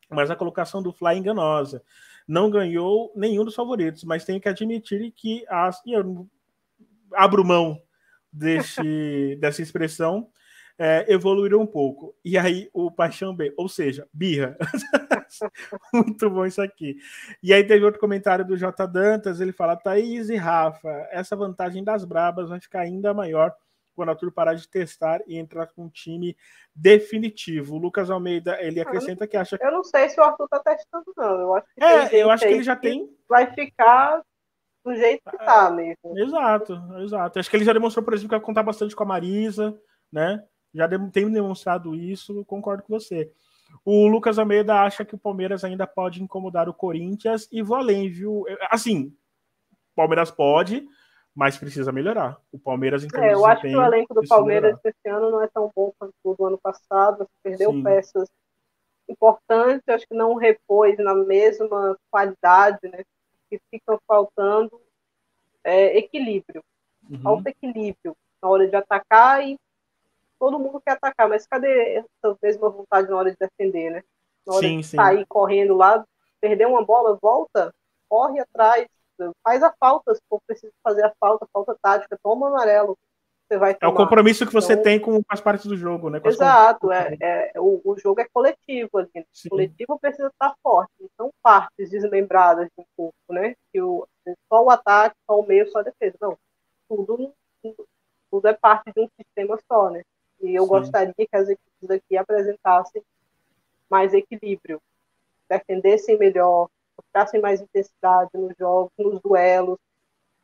mas 0.10 0.32
a 0.32 0.36
colocação 0.36 0.82
do 0.82 0.92
Fly 0.92 1.16
é 1.16 1.18
enganosa. 1.18 1.82
Não 2.28 2.50
ganhou 2.50 3.12
nenhum 3.16 3.46
dos 3.46 3.56
favoritos, 3.56 4.04
mas 4.04 4.26
tenho 4.26 4.42
que 4.42 4.50
admitir 4.50 5.12
que 5.12 5.46
as, 5.48 5.82
eu 5.86 6.28
abro 7.14 7.44
mão 7.46 7.82
desse, 8.32 9.38
dessa 9.40 9.62
expressão, 9.62 10.30
é, 10.78 11.06
evoluíram 11.12 11.62
um 11.62 11.66
pouco. 11.66 12.16
E 12.24 12.38
aí 12.38 12.70
o 12.74 12.92
Paixão 12.92 13.36
B, 13.36 13.54
ou 13.58 13.68
seja, 13.68 14.08
birra. 14.14 14.58
Muito 15.94 16.30
bom 16.30 16.46
isso 16.46 16.62
aqui. 16.62 16.98
E 17.42 17.54
aí 17.54 17.64
teve 17.64 17.84
outro 17.84 18.00
comentário 18.00 18.46
do 18.46 18.58
J. 18.58 18.86
Dantas, 18.86 19.40
ele 19.42 19.52
fala, 19.52 19.76
Thaís 19.76 20.30
e 20.30 20.36
Rafa, 20.36 20.90
essa 21.12 21.36
vantagem 21.36 21.84
das 21.84 22.06
brabas 22.06 22.50
vai 22.50 22.60
ficar 22.60 22.82
ainda 22.82 23.14
maior 23.14 23.54
quando 23.98 24.10
o 24.10 24.12
Arthur 24.12 24.32
parar 24.32 24.54
de 24.54 24.70
testar 24.70 25.22
e 25.26 25.38
entrar 25.38 25.66
com 25.68 25.86
um 25.86 25.90
time 25.90 26.38
definitivo. 26.74 27.76
O 27.76 27.80
Lucas 27.80 28.12
Almeida, 28.12 28.62
ele 28.62 28.80
acrescenta 28.80 29.28
que 29.28 29.36
acha. 29.36 29.58
Eu 29.60 29.72
não 29.72 29.84
sei 29.84 30.08
se 30.08 30.20
o 30.20 30.24
Arthur 30.24 30.46
está 30.46 30.60
testando, 30.60 31.12
não. 31.18 31.42
Eu 31.42 31.56
acho 31.56 31.68
que, 31.76 31.84
é, 31.84 32.24
eu 32.24 32.30
acho 32.30 32.44
que 32.44 32.54
ele 32.54 32.64
já 32.64 32.76
tem... 32.76 33.10
Vai 33.28 33.52
ficar 33.54 34.22
do 34.86 34.96
jeito 34.96 35.24
que 35.30 35.38
tá 35.40 35.72
mesmo. 35.72 36.18
Exato, 36.18 36.80
exato. 37.00 37.40
Acho 37.40 37.50
que 37.50 37.58
ele 37.58 37.66
já 37.66 37.74
demonstrou, 37.74 38.06
por 38.06 38.14
exemplo, 38.14 38.30
que 38.30 38.36
vai 38.36 38.46
contar 38.46 38.62
bastante 38.62 38.96
com 38.96 39.04
a 39.04 39.08
Marisa, 39.08 39.76
né? 40.12 40.44
Já 40.74 40.88
tem 41.12 41.32
demonstrado 41.32 41.96
isso, 41.96 42.46
concordo 42.46 42.84
com 42.84 42.94
você. 42.94 43.32
O 43.84 44.08
Lucas 44.08 44.38
Almeida 44.38 44.76
acha 44.76 45.04
que 45.04 45.16
o 45.16 45.20
Palmeiras 45.20 45.64
ainda 45.64 45.88
pode 45.88 46.22
incomodar 46.22 46.70
o 46.70 46.74
Corinthians 46.74 47.50
e 47.52 47.64
vou 47.64 47.78
além, 47.78 48.10
viu? 48.10 48.46
Assim, 48.70 49.12
Palmeiras 49.96 50.30
pode, 50.30 50.88
mas 51.38 51.56
precisa 51.56 51.92
melhorar. 51.92 52.42
O 52.52 52.58
Palmeiras, 52.58 53.04
em 53.04 53.08
é, 53.14 53.32
eu 53.32 53.46
acho 53.46 53.62
que 53.62 53.68
o 53.68 53.84
elenco 53.84 54.12
do 54.12 54.28
Palmeiras 54.28 54.72
melhorar. 54.72 54.90
esse 54.90 55.08
ano 55.08 55.30
não 55.30 55.44
é 55.44 55.48
tão 55.48 55.72
bom 55.76 55.94
quanto 56.00 56.16
o 56.24 56.34
do 56.34 56.46
ano 56.46 56.58
passado. 56.58 57.30
Perdeu 57.44 57.72
Sim. 57.74 57.84
peças 57.84 58.28
importantes, 59.08 59.88
acho 59.88 60.08
que 60.08 60.16
não 60.16 60.34
repôs 60.34 60.98
na 60.98 61.14
mesma 61.14 61.96
qualidade, 62.10 62.80
né? 62.90 63.04
Que 63.52 63.62
ficam 63.70 64.00
faltando 64.08 64.82
é, 65.64 66.00
equilíbrio. 66.00 66.64
Uhum. 67.08 67.22
Falta 67.22 67.52
equilíbrio 67.52 68.18
na 68.42 68.50
hora 68.50 68.68
de 68.68 68.76
atacar 68.76 69.48
e 69.48 69.60
todo 70.40 70.58
mundo 70.58 70.82
quer 70.84 70.94
atacar, 70.94 71.30
mas 71.30 71.46
cadê 71.46 71.98
essa 71.98 72.36
mesma 72.42 72.68
vontade 72.68 73.12
na 73.12 73.16
hora 73.16 73.30
de 73.30 73.38
defender, 73.40 73.92
né? 73.92 74.04
Na 74.44 74.56
hora 74.56 74.68
sim, 74.68 74.80
de 74.80 74.88
sim. 74.88 74.98
sair 74.98 75.24
correndo 75.28 75.76
lá, 75.76 76.04
perder 76.42 76.66
uma 76.66 76.84
bola, 76.84 77.16
volta, 77.22 77.72
corre 78.10 78.40
atrás, 78.40 78.88
faz 79.44 79.64
a 79.64 79.74
falta, 79.80 80.14
se 80.14 80.22
for 80.30 80.40
preciso 80.46 80.74
fazer 80.84 81.04
a 81.04 81.14
falta, 81.20 81.48
falta 81.52 81.76
tática, 81.82 82.18
toma 82.22 82.48
o 82.48 82.50
amarelo. 82.50 82.98
Você 83.48 83.58
vai 83.58 83.74
tomar. 83.74 83.92
É 83.92 83.94
o 83.94 83.96
compromisso 83.96 84.46
que 84.46 84.54
você 84.54 84.74
então, 84.74 84.84
tem 84.84 85.00
com 85.00 85.22
as 85.30 85.40
partes 85.40 85.66
do 85.66 85.78
jogo, 85.78 86.10
né? 86.10 86.20
Exato, 86.24 86.92
é, 86.92 87.16
é, 87.22 87.52
o, 87.56 87.82
o 87.84 87.98
jogo 87.98 88.20
é 88.20 88.28
coletivo. 88.34 89.00
Assim, 89.00 89.24
o 89.46 89.50
coletivo 89.50 89.98
precisa 90.00 90.28
estar 90.28 90.54
forte, 90.62 90.92
não 91.00 91.10
são 91.16 91.32
partes 91.42 91.90
desmembradas 91.90 92.66
de 92.66 92.82
um 92.82 92.86
corpo, 92.96 93.34
né? 93.34 93.56
Que 93.72 93.82
o, 93.82 94.06
só 94.50 94.64
o 94.64 94.70
ataque, 94.70 95.16
só 95.26 95.40
o 95.40 95.48
meio, 95.48 95.70
só 95.72 95.80
a 95.80 95.84
defesa. 95.84 96.18
Não, 96.22 96.38
tudo, 96.90 97.34
tudo, 97.64 97.86
tudo 98.30 98.48
é 98.48 98.54
parte 98.54 98.92
de 98.94 99.02
um 99.02 99.08
sistema 99.18 99.58
só, 99.72 99.90
né? 99.90 100.02
E 100.42 100.54
eu 100.54 100.64
Sim. 100.64 100.70
gostaria 100.70 101.14
que 101.16 101.28
as 101.36 101.48
equipes 101.48 101.90
aqui 101.90 102.18
apresentassem 102.18 103.02
mais 103.90 104.14
equilíbrio, 104.14 104.82
defendessem 105.50 106.18
melhor, 106.18 106.68
mostrassem 106.98 107.42
mais 107.42 107.62
intensidade 107.62 108.32
nos 108.34 108.54
jogos, 108.58 108.92
nos 108.98 109.22
duelos, 109.22 109.78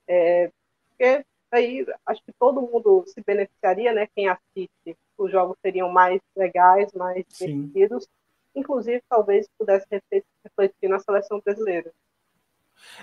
é, 0.08 0.51
porque 0.89 1.26
aí 1.51 1.86
acho 2.06 2.22
que 2.24 2.34
todo 2.39 2.62
mundo 2.62 3.04
se 3.08 3.22
beneficiaria, 3.26 3.93
né? 3.93 4.08
Quem 4.16 4.28
assiste, 4.28 4.97
os 5.18 5.32
jogos 5.32 5.58
seriam 5.62 5.89
mais 5.89 6.20
legais, 6.36 6.91
mais 6.93 7.24
divertidos, 7.30 8.08
inclusive 8.56 9.01
talvez 9.10 9.47
pudesse 9.58 9.88
refletir 9.89 10.89
na 10.89 10.99
seleção 10.99 11.41
brasileira. 11.43 11.91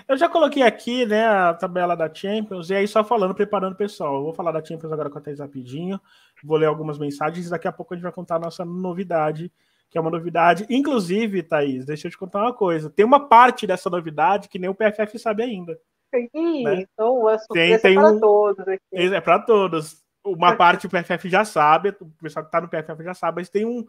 Eu 0.07 0.17
já 0.17 0.27
coloquei 0.27 0.63
aqui, 0.63 1.05
né, 1.05 1.25
a 1.25 1.53
tabela 1.53 1.95
da 1.95 2.13
Champions, 2.13 2.69
e 2.69 2.75
aí 2.75 2.87
só 2.87 3.03
falando, 3.03 3.33
preparando 3.33 3.73
o 3.73 3.77
pessoal. 3.77 4.15
Eu 4.15 4.23
vou 4.23 4.33
falar 4.33 4.51
da 4.51 4.63
Champions 4.63 4.91
agora 4.91 5.09
com 5.09 5.17
a 5.17 5.21
Thais 5.21 5.39
rapidinho, 5.39 5.99
vou 6.43 6.57
ler 6.57 6.67
algumas 6.67 6.99
mensagens, 6.99 7.47
e 7.47 7.49
daqui 7.49 7.67
a 7.67 7.71
pouco 7.71 7.93
a 7.93 7.97
gente 7.97 8.03
vai 8.03 8.11
contar 8.11 8.35
a 8.35 8.39
nossa 8.39 8.65
novidade 8.65 9.51
que 9.91 9.97
é 9.97 10.01
uma 10.01 10.09
novidade. 10.09 10.65
Inclusive, 10.69 11.43
Thaís, 11.43 11.85
deixa 11.85 12.07
eu 12.07 12.11
te 12.11 12.17
contar 12.17 12.43
uma 12.43 12.53
coisa. 12.53 12.89
Tem 12.89 13.05
uma 13.05 13.27
parte 13.27 13.67
dessa 13.67 13.89
novidade 13.89 14.47
que 14.47 14.57
nem 14.57 14.69
o 14.69 14.73
PFF 14.73 15.19
sabe 15.19 15.43
ainda. 15.43 15.77
Sim, 16.15 16.63
né? 16.63 16.81
então 16.81 17.29
é 17.29 17.37
tem, 17.51 17.77
tem 17.77 17.95
para 17.95 18.11
um... 18.11 18.19
todos 18.19 18.67
aqui. 18.67 18.81
É 18.91 19.21
para 19.21 19.39
todos. 19.39 20.01
Uma 20.23 20.55
parte 20.55 20.87
o 20.87 20.89
PFF 20.89 21.29
já 21.29 21.43
sabe, 21.43 21.89
o 21.99 22.05
pessoal 22.21 22.45
que 22.45 22.55
está 22.55 22.61
no 22.61 22.69
PFF 22.69 23.03
já 23.03 23.13
sabe, 23.13 23.41
mas 23.41 23.49
tem 23.49 23.65
um, 23.65 23.83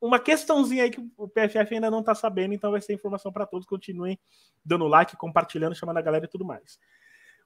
uma 0.00 0.18
questãozinha 0.18 0.84
aí 0.84 0.90
que 0.90 1.04
o 1.16 1.28
PFF 1.28 1.74
ainda 1.74 1.90
não 1.90 2.00
está 2.00 2.14
sabendo, 2.14 2.54
então 2.54 2.70
vai 2.70 2.80
ser 2.80 2.94
informação 2.94 3.32
para 3.32 3.44
todos. 3.46 3.66
Continuem 3.66 4.18
dando 4.64 4.86
like, 4.86 5.16
compartilhando, 5.16 5.74
chamando 5.74 5.98
a 5.98 6.02
galera 6.02 6.24
e 6.24 6.28
tudo 6.28 6.44
mais. 6.44 6.78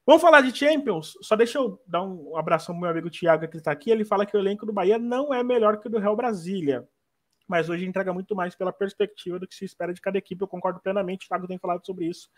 Vamos 0.07 0.23
falar 0.23 0.43
de 0.43 0.57
Champions? 0.57 1.17
Só 1.23 1.35
deixa 1.35 1.59
eu 1.59 1.81
dar 1.87 2.03
um 2.03 2.37
abraço 2.37 2.71
ao 2.71 2.79
meu 2.79 2.91
amigo 2.91 3.11
Thiago 3.11 3.49
que 3.49 3.57
está 3.57 3.73
aqui. 3.73 3.91
Ele 3.91 4.05
fala 4.05 4.27
que 4.27 4.37
o 4.37 4.41
elenco 4.41 4.67
do 4.67 4.73
Bahia 4.73 4.99
não 4.99 5.33
é 5.33 5.43
melhor 5.43 5.79
que 5.79 5.89
o 5.89 5.91
do 5.91 5.99
Real 5.99 6.15
Brasília 6.15 6.87
mas 7.51 7.69
hoje 7.69 7.85
entrega 7.85 8.15
muito 8.15 8.33
mais 8.37 8.55
pela 8.55 8.73
perspectiva 8.73 9.37
do 9.37 9.47
que 9.47 9.57
se 9.57 9.65
espera 9.65 9.93
de 9.93 10.01
cada 10.01 10.17
equipe. 10.17 10.41
Eu 10.41 10.47
concordo 10.47 10.79
plenamente, 10.79 11.27
o 11.27 11.29
Thiago 11.29 11.49
tem 11.49 11.59
falado 11.59 11.85
sobre 11.85 12.07
isso 12.07 12.31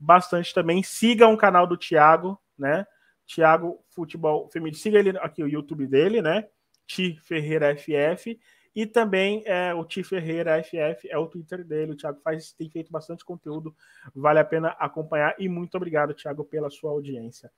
bastante 0.00 0.54
também. 0.54 0.82
Siga 0.82 1.28
o 1.28 1.36
canal 1.36 1.66
do 1.66 1.76
Thiago, 1.76 2.40
né? 2.58 2.86
Thiago 3.26 3.84
Futebol 3.90 4.48
Feminino. 4.48 4.74
Siga 4.74 4.98
ele 4.98 5.18
aqui, 5.18 5.42
o 5.42 5.48
YouTube 5.48 5.86
dele, 5.86 6.22
né? 6.22 6.48
Ti 6.86 7.20
Ferreira 7.22 7.76
FF. 7.76 8.40
E 8.74 8.86
também 8.86 9.42
é, 9.44 9.74
o 9.74 9.84
Ti 9.84 10.02
Ferreira 10.02 10.62
FF 10.64 11.10
é 11.10 11.18
o 11.18 11.26
Twitter 11.26 11.62
dele. 11.62 11.92
O 11.92 11.96
Thiago 11.96 12.18
faz, 12.24 12.54
tem 12.54 12.70
feito 12.70 12.90
bastante 12.90 13.22
conteúdo, 13.22 13.76
vale 14.14 14.38
a 14.38 14.44
pena 14.46 14.68
acompanhar. 14.78 15.34
E 15.38 15.46
muito 15.46 15.76
obrigado, 15.76 16.14
Thiago, 16.14 16.42
pela 16.42 16.70
sua 16.70 16.90
audiência. 16.90 17.52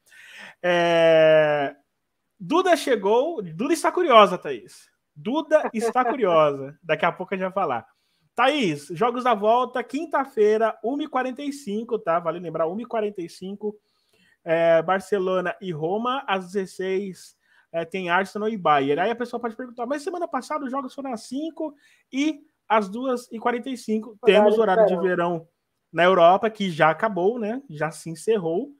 É... 0.60 1.76
Duda 2.38 2.76
chegou. 2.76 3.40
Duda 3.40 3.72
está 3.72 3.92
curiosa, 3.92 4.36
Thaís. 4.36 4.95
Duda 5.16 5.70
está 5.72 6.04
curiosa. 6.04 6.78
Daqui 6.82 7.06
a 7.06 7.10
pouco 7.10 7.34
a 7.34 7.36
gente 7.36 7.44
vai 7.46 7.52
falar. 7.52 7.86
Thaís, 8.34 8.88
jogos 8.88 9.24
da 9.24 9.32
volta, 9.32 9.82
quinta-feira, 9.82 10.78
1h45, 10.84 12.02
tá? 12.02 12.20
Vale 12.20 12.38
lembrar, 12.38 12.66
1h45. 12.66 13.74
É, 14.44 14.82
Barcelona 14.82 15.56
e 15.60 15.72
Roma, 15.72 16.22
às 16.26 16.52
16 16.52 17.34
é, 17.72 17.84
tem 17.84 18.10
Arsenal 18.10 18.48
e 18.48 18.56
Bayern. 18.56 19.00
Aí 19.00 19.10
a 19.10 19.16
pessoa 19.16 19.40
pode 19.40 19.56
perguntar, 19.56 19.86
mas 19.86 20.02
semana 20.02 20.28
passada 20.28 20.64
os 20.64 20.70
jogos 20.70 20.94
foram 20.94 21.12
às 21.12 21.22
5 21.22 21.74
e 22.12 22.40
às 22.68 22.90
2h45. 22.90 24.16
Temos 24.24 24.58
horário 24.58 24.86
de 24.86 24.96
verão 24.96 25.48
na 25.92 26.04
Europa, 26.04 26.50
que 26.50 26.70
já 26.70 26.90
acabou, 26.90 27.38
né? 27.38 27.62
Já 27.70 27.90
se 27.90 28.10
encerrou. 28.10 28.70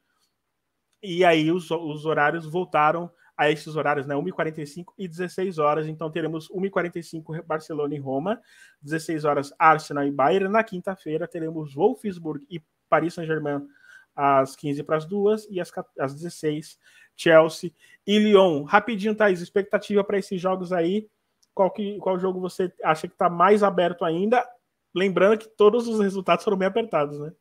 E 1.03 1.25
aí 1.25 1.51
os, 1.51 1.71
os 1.71 2.05
horários 2.05 2.47
voltaram 2.47 3.11
a 3.37 3.51
esses 3.51 3.77
horários, 3.77 4.07
né? 4.07 4.15
1h45 4.15 4.87
e 4.97 5.07
16 5.07 5.59
horas. 5.59 5.87
Então 5.87 6.11
teremos 6.11 6.49
1h45 6.49 7.43
Barcelona 7.45 7.95
e 7.95 7.99
Roma, 7.99 8.41
16 8.81 9.25
horas 9.25 9.53
Arsenal 9.59 10.05
e 10.05 10.11
Bayern. 10.11 10.49
Na 10.49 10.65
quinta-feira 10.65 11.29
teremos 11.29 11.75
Wolfsburg 11.75 12.45
e 12.49 12.63
Paris 12.89 13.15
Saint-Germain 13.15 13.67
às 14.15 14.57
15 14.57 14.83
para 14.83 14.97
as 14.97 15.05
duas 15.05 15.47
e 15.51 15.61
às, 15.61 15.71
às 15.99 16.15
16 16.15 16.79
Chelsea 17.15 17.73
e 18.07 18.19
Lyon. 18.19 18.65
Rapidinho, 18.65 19.15
Thaís, 19.15 19.41
expectativa 19.41 20.03
para 20.03 20.19
esses 20.19 20.41
jogos 20.41 20.73
aí. 20.73 21.09
qual, 21.55 21.71
que, 21.71 21.99
qual 21.99 22.19
jogo 22.19 22.41
você 22.41 22.73
acha 22.83 23.07
que 23.07 23.15
está 23.15 23.29
mais 23.29 23.63
aberto 23.63 24.05
ainda? 24.05 24.47
Lembrando 24.95 25.39
que 25.39 25.49
todos 25.49 25.87
os 25.87 26.01
resultados 26.01 26.43
foram 26.43 26.57
bem 26.57 26.69
apertados, 26.69 27.19
né? 27.19 27.33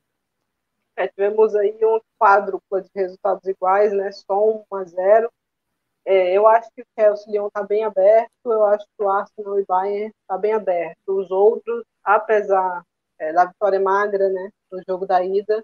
É, 0.98 1.08
tivemos 1.08 1.54
aí 1.56 1.78
um 1.84 2.00
quádruplo 2.18 2.82
de 2.82 2.90
resultados 2.96 3.46
iguais, 3.46 3.92
né? 3.94 4.12
Só 4.12 4.66
1 4.72 4.76
a 4.76 4.84
0. 4.84 5.32
É, 6.06 6.34
eu 6.34 6.46
acho 6.46 6.70
que 6.76 6.84
o 6.84 6.86
Chelsea 6.98 7.32
Lyon 7.32 7.48
está 7.48 7.64
bem 7.64 7.84
aberto, 7.84 8.30
eu 8.46 8.64
acho 8.66 8.86
que 8.86 9.04
o 9.04 9.10
Arsenal 9.10 9.60
e 9.60 9.66
Bayern 9.66 10.14
está 10.22 10.38
bem 10.38 10.54
aberto. 10.54 10.98
Os 11.08 11.32
outros, 11.32 11.84
apesar 12.04 12.84
é, 13.20 13.34
da 13.34 13.46
vitória 13.46 13.80
magra, 13.80 14.30
né, 14.30 14.52
no 14.72 14.82
jogo 14.88 15.08
da 15.08 15.24
ida, 15.24 15.58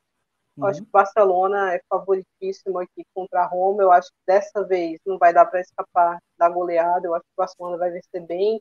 uhum. 0.57 0.63
eu 0.63 0.65
acho 0.65 0.81
que 0.81 0.87
o 0.87 0.91
Barcelona 0.91 1.75
é 1.75 1.81
favoritíssimo 1.87 2.79
aqui 2.79 3.05
contra 3.13 3.41
a 3.41 3.45
Roma. 3.45 3.83
Eu 3.83 3.91
acho 3.91 4.09
que 4.09 4.17
dessa 4.25 4.63
vez 4.65 4.99
não 5.05 5.19
vai 5.19 5.31
dar 5.31 5.45
para 5.45 5.61
escapar 5.61 6.17
da 6.37 6.49
goleada. 6.49 7.07
Eu 7.07 7.13
acho 7.13 7.23
que 7.23 7.33
o 7.37 7.41
Barcelona 7.41 7.77
vai 7.77 7.91
vencer 7.91 8.25
bem. 8.25 8.59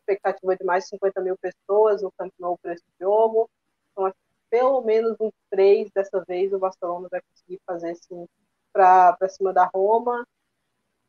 Expectativa 0.00 0.54
de 0.54 0.64
mais 0.64 0.84
de 0.84 0.90
50 0.90 1.20
mil 1.22 1.36
pessoas 1.38 2.02
no 2.02 2.12
Camp 2.18 2.32
Nou 2.38 2.58
para 2.58 2.74
esse 2.74 2.84
jogo. 3.00 3.48
Então, 3.92 4.06
acho 4.06 4.14
que 4.14 4.50
pelo 4.50 4.82
menos 4.82 5.16
uns 5.18 5.32
três 5.50 5.90
dessa 5.94 6.22
vez 6.28 6.52
o 6.52 6.58
Barcelona 6.58 7.08
vai 7.10 7.20
conseguir 7.22 7.60
fazer 7.66 7.90
assim 7.92 8.26
para 8.72 9.16
cima 9.28 9.52
da 9.52 9.64
Roma. 9.74 10.24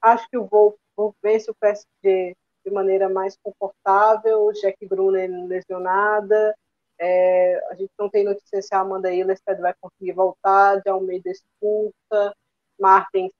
Acho 0.07 0.29
que 0.29 0.37
o 0.37 0.45
Wolf, 0.45 0.75
vence 1.21 1.51
o 1.51 1.55
PSG 1.55 2.33
de 2.65 2.71
maneira 2.71 3.09
mais 3.09 3.37
confortável, 3.43 4.51
Jack 4.53 4.85
Brunner 4.87 5.29
lesionada, 5.47 6.55
é, 6.97 7.61
a 7.69 7.75
gente 7.75 7.91
não 7.99 8.09
tem 8.09 8.23
notícia 8.23 8.61
se 8.61 8.73
a 8.73 8.79
Amanda 8.79 9.13
Ilested 9.13 9.59
vai 9.59 9.73
conseguir 9.81 10.13
voltar, 10.13 10.81
de 10.81 10.89
Almeida 10.89 11.29
expulsa, 11.29 12.33
Martins, 12.79 13.31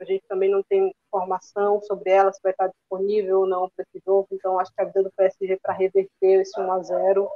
a 0.00 0.04
gente 0.04 0.22
também 0.28 0.48
não 0.48 0.62
tem 0.62 0.92
informação 1.08 1.80
sobre 1.82 2.10
ela, 2.10 2.32
se 2.32 2.40
vai 2.40 2.52
estar 2.52 2.68
disponível 2.68 3.40
ou 3.40 3.46
não 3.46 3.68
para 3.70 3.84
esse 3.84 4.00
jogo, 4.06 4.28
então 4.30 4.60
acho 4.60 4.72
que 4.72 4.80
a 4.80 4.84
vida 4.84 5.02
do 5.02 5.12
PSG 5.16 5.58
para 5.60 5.74
reverter 5.74 6.40
esse 6.40 6.58
1 6.58 6.72
a 6.72 6.82
0 6.82 7.28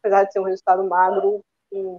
apesar 0.00 0.24
de 0.24 0.32
ser 0.32 0.40
um 0.40 0.44
resultado 0.44 0.84
magro, 0.84 1.40
sim, 1.72 1.98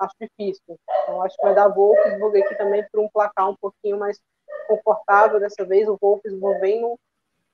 acho 0.00 0.14
difícil. 0.20 0.76
Então 1.02 1.22
acho 1.22 1.36
que 1.36 1.42
vai 1.44 1.54
dar 1.54 1.68
Wolfsburg 1.68 2.42
aqui 2.42 2.56
também 2.56 2.84
para 2.90 3.00
um 3.00 3.08
placar 3.08 3.48
um 3.48 3.56
pouquinho 3.56 3.96
mais 3.96 4.18
confortável 4.66 5.40
dessa 5.40 5.64
vez. 5.64 5.88
O 5.88 5.98
Wolfsburg 6.00 6.60
vem 6.60 6.80
num, 6.80 6.96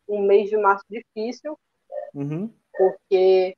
um 0.09 0.23
mês 0.23 0.49
de 0.49 0.57
março 0.57 0.85
difícil, 0.89 1.59
uhum. 2.15 2.53
porque 2.77 3.57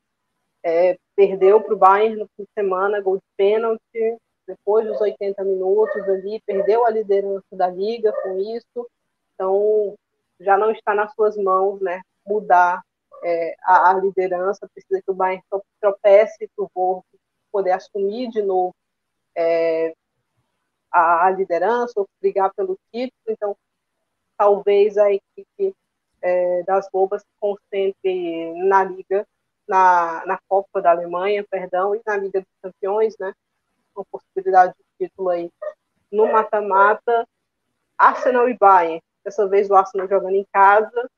é, 0.62 0.97
perdeu 1.16 1.61
para 1.61 1.74
o 1.74 1.78
Bayern 1.78 2.16
no 2.16 2.28
fim 2.36 2.45
de 2.45 2.51
semana, 2.55 3.01
gol 3.01 3.16
de 3.16 3.22
pênalti, 3.36 4.18
depois 4.47 4.86
dos 4.86 5.01
80 5.01 5.43
minutos 5.45 6.03
ali, 6.09 6.40
perdeu 6.47 6.84
a 6.84 6.90
liderança 6.90 7.47
da 7.53 7.68
liga 7.68 8.12
com 8.22 8.38
isso, 8.38 8.88
então 9.34 9.95
já 10.40 10.57
não 10.59 10.72
está 10.72 10.95
nas 10.95 11.12
suas 11.14 11.36
mãos, 11.36 11.80
né, 11.80 12.01
mudar 12.26 12.82
é, 13.24 13.55
a, 13.62 13.90
a, 13.90 13.95
liderança, 13.95 14.68
precisa 14.74 15.01
que 15.01 15.11
o 15.11 15.14
Bayern 15.14 15.43
tropece 15.80 16.51
para 16.55 16.64
o 16.64 16.70
Wolf 16.74 17.05
poder 17.53 17.72
assumir 17.72 18.28
de 18.30 18.43
novo 18.43 18.74
é, 19.36 19.95
a, 20.93 21.26
a, 21.26 21.30
liderança 21.30 21.95
ou 21.97 22.09
brigar 22.20 22.53
pelo 22.55 22.78
título, 22.93 23.22
então 23.28 23.57
talvez 24.36 24.99
a 24.99 25.11
equipe 25.12 25.74
é, 26.20 26.62
das 26.64 26.88
Lobas 26.93 27.22
se 27.22 27.28
concentre 27.40 28.53
na 28.64 28.84
liga 28.84 29.26
na, 29.68 30.24
na 30.26 30.38
Copa 30.49 30.82
da 30.82 30.90
Alemanha, 30.90 31.47
perdão, 31.49 31.95
e 31.95 32.03
na 32.07 32.16
Liga 32.16 32.40
dos 32.40 32.51
Campeões, 32.61 33.16
né? 33.18 33.32
Com 33.95 34.05
possibilidade 34.05 34.74
de 34.74 35.07
título 35.07 35.30
aí 35.30 35.51
no 36.11 36.30
mata-mata. 36.30 37.26
Arsenal 37.97 38.49
e 38.49 38.57
Bayern. 38.57 39.03
Dessa 39.24 39.47
vez 39.49 39.70
o 39.70 39.74
Arsenal 39.74 40.09
jogando 40.09 40.34
em 40.34 40.47
casa. 40.53 41.09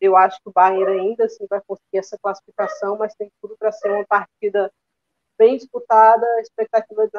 Eu 0.00 0.16
acho 0.16 0.40
que 0.42 0.48
o 0.48 0.52
Bayern 0.52 0.98
ainda 0.98 1.26
assim 1.26 1.46
vai 1.48 1.60
conseguir 1.60 1.98
essa 1.98 2.18
classificação, 2.18 2.96
mas 2.96 3.14
tem 3.14 3.30
tudo 3.40 3.56
para 3.58 3.70
ser 3.70 3.90
uma 3.90 4.04
partida 4.06 4.72
bem 5.38 5.56
disputada, 5.56 6.26
expectativa 6.40 7.06
de 7.06 7.18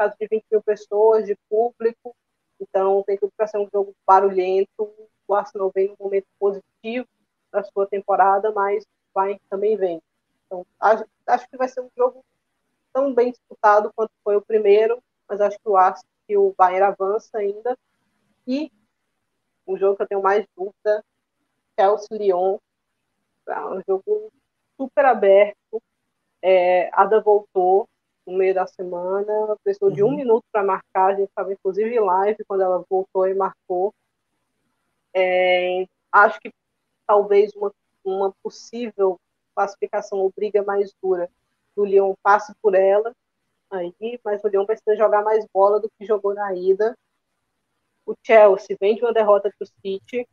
caso 0.00 0.14
de 0.18 0.26
20 0.26 0.44
mil 0.50 0.62
pessoas, 0.62 1.26
de 1.26 1.36
público, 1.46 2.16
então 2.58 3.02
tem 3.02 3.18
tudo 3.18 3.30
para 3.36 3.46
ser 3.46 3.58
um 3.58 3.68
jogo 3.70 3.94
barulhento. 4.06 4.90
O 5.28 5.34
Arsenal 5.34 5.70
vem 5.74 5.88
num 5.88 5.96
momento 6.00 6.26
positivo 6.38 7.06
da 7.52 7.62
sua 7.62 7.86
temporada, 7.86 8.50
mas 8.50 8.82
vai 9.12 9.38
também 9.50 9.76
vem. 9.76 10.00
Então, 10.46 10.66
acho, 10.80 11.04
acho, 11.26 11.48
que 11.50 11.56
vai 11.56 11.68
ser 11.68 11.82
um 11.82 11.90
jogo 11.94 12.24
tão 12.94 13.12
bem 13.12 13.30
disputado 13.30 13.92
quanto 13.94 14.10
foi 14.24 14.36
o 14.36 14.42
primeiro, 14.42 15.02
mas 15.28 15.40
acho 15.40 15.58
que 15.58 15.68
eu 15.68 15.76
acho 15.76 16.02
que 16.26 16.36
o 16.36 16.54
Bayern 16.56 16.86
avança 16.86 17.36
ainda. 17.36 17.76
E 18.46 18.72
o 19.66 19.76
jogo 19.76 19.96
que 19.96 20.02
eu 20.02 20.08
tenho 20.08 20.22
mais 20.22 20.46
dúvida, 20.56 21.04
Chelsea-Lyon, 21.78 22.58
é 23.48 23.66
um 23.66 23.82
jogo 23.86 24.32
super 24.78 25.04
aberto. 25.04 25.82
É, 26.42 26.88
Ada 26.94 27.20
voltou 27.20 27.86
no 28.26 28.36
meio 28.36 28.54
da 28.54 28.66
semana, 28.66 29.56
precisou 29.64 29.88
uhum. 29.88 29.94
de 29.94 30.02
um 30.02 30.08
uhum. 30.08 30.16
minuto 30.16 30.44
para 30.52 30.62
marcar, 30.62 31.06
a 31.06 31.14
gente 31.14 31.28
estava 31.28 31.52
inclusive 31.52 31.94
em 31.94 32.00
live 32.00 32.44
quando 32.46 32.62
ela 32.62 32.84
voltou 32.88 33.26
e 33.26 33.34
marcou. 33.34 33.94
É, 35.14 35.86
acho 36.12 36.38
que 36.40 36.52
talvez 37.06 37.52
uma 37.54 37.72
uma 38.04 38.32
possível 38.42 39.20
classificação 39.54 40.18
ou 40.18 40.32
briga 40.34 40.62
mais 40.62 40.92
dura 41.02 41.30
do 41.76 41.84
Lyon 41.84 42.14
passe 42.22 42.52
por 42.60 42.74
ela, 42.74 43.14
aí, 43.70 44.20
mas 44.24 44.42
o 44.42 44.48
Lyon 44.48 44.66
precisa 44.66 44.96
jogar 44.96 45.22
mais 45.22 45.46
bola 45.52 45.80
do 45.80 45.90
que 45.90 46.04
jogou 46.04 46.34
na 46.34 46.52
ida. 46.54 46.96
O 48.04 48.14
Chelsea 48.24 48.76
vem 48.80 48.96
de 48.96 49.02
uma 49.02 49.12
derrota 49.12 49.52
para 49.56 49.64
o 49.64 49.80
City, 49.80 50.28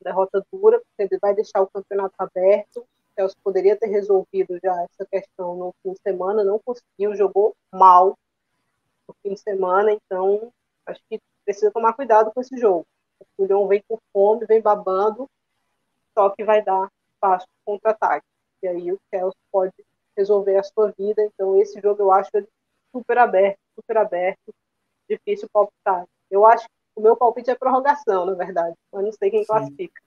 derrota 0.00 0.44
dura, 0.52 0.78
porque 0.78 1.14
ele 1.14 1.18
vai 1.20 1.34
deixar 1.34 1.60
o 1.62 1.66
campeonato 1.66 2.14
aberto. 2.18 2.86
O 3.16 3.20
Chelsea 3.20 3.36
poderia 3.42 3.76
ter 3.76 3.86
resolvido 3.86 4.58
já 4.62 4.74
essa 4.82 5.06
questão 5.10 5.56
no 5.56 5.74
fim 5.82 5.92
de 5.92 6.00
semana, 6.02 6.44
não 6.44 6.58
conseguiu, 6.58 7.16
jogou 7.16 7.54
mal 7.72 8.14
no 9.08 9.14
fim 9.22 9.32
de 9.32 9.40
semana, 9.40 9.90
então 9.92 10.52
acho 10.84 11.00
que 11.08 11.18
precisa 11.44 11.70
tomar 11.70 11.94
cuidado 11.94 12.30
com 12.30 12.40
esse 12.40 12.58
jogo. 12.58 12.84
O 13.38 13.46
Lyon 13.46 13.66
vem 13.66 13.82
com 13.88 13.98
fome, 14.12 14.44
vem 14.44 14.60
babando, 14.60 15.26
só 16.12 16.28
que 16.30 16.44
vai 16.44 16.62
dar 16.62 16.90
espaço 17.14 17.46
contra-ataque. 17.64 18.26
E 18.62 18.68
aí 18.68 18.92
o 18.92 19.00
Chelsea 19.10 19.38
pode 19.50 19.72
resolver 20.16 20.58
a 20.58 20.62
sua 20.62 20.92
vida. 20.98 21.22
Então 21.22 21.56
esse 21.56 21.80
jogo 21.80 22.02
eu 22.02 22.10
acho 22.10 22.30
super 22.92 23.18
aberto, 23.18 23.58
super 23.74 23.96
aberto, 23.96 24.54
difícil 25.08 25.48
palpitar. 25.50 26.06
Eu 26.30 26.44
acho 26.44 26.66
que 26.66 26.72
o 26.96 27.00
meu 27.00 27.16
palpite 27.16 27.50
é 27.50 27.54
prorrogação, 27.54 28.26
na 28.26 28.34
verdade. 28.34 28.74
Mas 28.92 29.04
não 29.04 29.12
sei 29.12 29.30
quem 29.30 29.40
Sim. 29.40 29.46
classifica. 29.46 30.02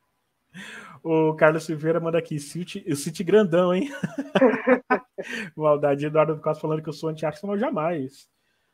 O 1.03 1.34
Carlos 1.34 1.64
Silveira 1.64 1.99
manda 1.99 2.18
aqui, 2.18 2.39
City, 2.39 2.84
o 2.88 2.95
City 2.95 3.24
grandão, 3.24 3.74
hein? 3.74 3.89
Maldade, 5.55 6.05
Eduardo 6.05 6.38
Costa 6.41 6.62
falando 6.62 6.82
que 6.82 6.89
eu 6.89 6.93
sou 6.93 7.10
anti-Arsenal, 7.10 7.57
jamais. 7.57 8.30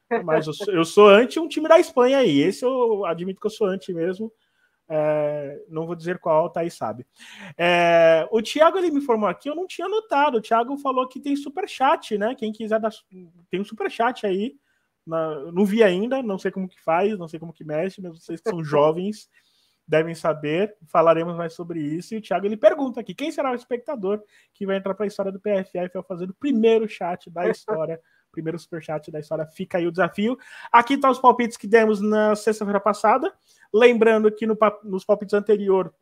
Mas 0.24 0.48
eu 0.48 0.54
sou, 0.54 0.74
eu 0.74 0.86
sou 0.86 1.10
anti 1.10 1.40
um 1.40 1.48
time 1.48 1.68
da 1.68 1.80
Espanha 1.80 2.20
aí. 2.20 2.40
Esse 2.40 2.64
eu 2.66 3.06
admito 3.06 3.40
que 3.40 3.48
eu 3.48 3.52
sou 3.52 3.68
anti 3.68 3.94
mesmo. 3.94 4.32
É, 4.88 5.64
não 5.68 5.88
vou 5.88 5.96
dizer 5.96 6.20
qual, 6.20 6.50
tá 6.50 6.60
aí 6.60 6.70
sabe. 6.70 7.06
É, 7.58 8.28
o 8.32 8.42
Thiago 8.42 8.78
ele 8.78 8.92
me 8.92 9.00
informou 9.00 9.28
aqui, 9.28 9.50
eu 9.50 9.56
não 9.56 9.66
tinha 9.66 9.88
notado. 9.88 10.38
O 10.38 10.42
Thiago 10.42 10.78
falou 10.78 11.08
que 11.08 11.20
tem 11.20 11.36
super 11.36 11.68
chat, 11.68 12.18
né? 12.18 12.36
Quem 12.36 12.52
quiser 12.52 12.80
dar, 12.80 12.92
tem 13.50 13.60
um 13.60 13.66
super 13.66 13.90
chat 13.90 14.26
aí. 14.26 14.56
Na, 15.06 15.52
não 15.52 15.66
vi 15.66 15.84
ainda, 15.84 16.22
não 16.24 16.38
sei 16.38 16.50
como 16.50 16.68
que 16.68 16.82
faz, 16.82 17.18
não 17.18 17.28
sei 17.28 17.40
como 17.40 17.54
que 17.54 17.64
mexe, 17.64 18.02
mas 18.02 18.24
vocês 18.24 18.42
que 18.42 18.50
são 18.50 18.62
jovens 18.66 19.30
devem 19.88 20.16
saber. 20.16 20.76
Falaremos 20.88 21.36
mais 21.36 21.54
sobre 21.54 21.80
isso. 21.80 22.14
E 22.14 22.18
o 22.18 22.22
Thiago 22.22 22.46
ele 22.46 22.58
pergunta 22.58 23.00
aqui: 23.00 23.14
quem 23.14 23.32
será 23.32 23.52
o 23.52 23.56
espectador 23.56 24.22
que 24.54 24.66
vai 24.66 24.78
entrar 24.78 24.94
para 24.94 25.06
a 25.06 25.08
história 25.08 25.32
do 25.32 25.40
PFF 25.40 25.98
ao 25.98 26.04
fazer 26.04 26.30
o 26.30 26.34
primeiro 26.34 26.88
chat 26.88 27.30
da 27.30 27.48
história? 27.50 28.00
primeiro 28.36 28.60
superchat 28.60 29.10
da 29.10 29.20
história. 29.20 29.48
Fica 29.48 29.78
aí 29.78 29.88
o 29.88 29.92
desafio. 29.92 30.38
Aqui 30.70 30.98
tá 30.98 31.10
os 31.10 31.20
palpites 31.20 31.56
que 31.56 31.66
demos 31.66 32.02
na 32.02 32.36
sexta-feira 32.36 32.82
passada. 32.82 33.34
Lembrando 33.74 34.30
que 34.30 34.46
no, 34.46 34.58
nos 34.84 35.06
palpites 35.06 35.34
anterior 35.34 35.94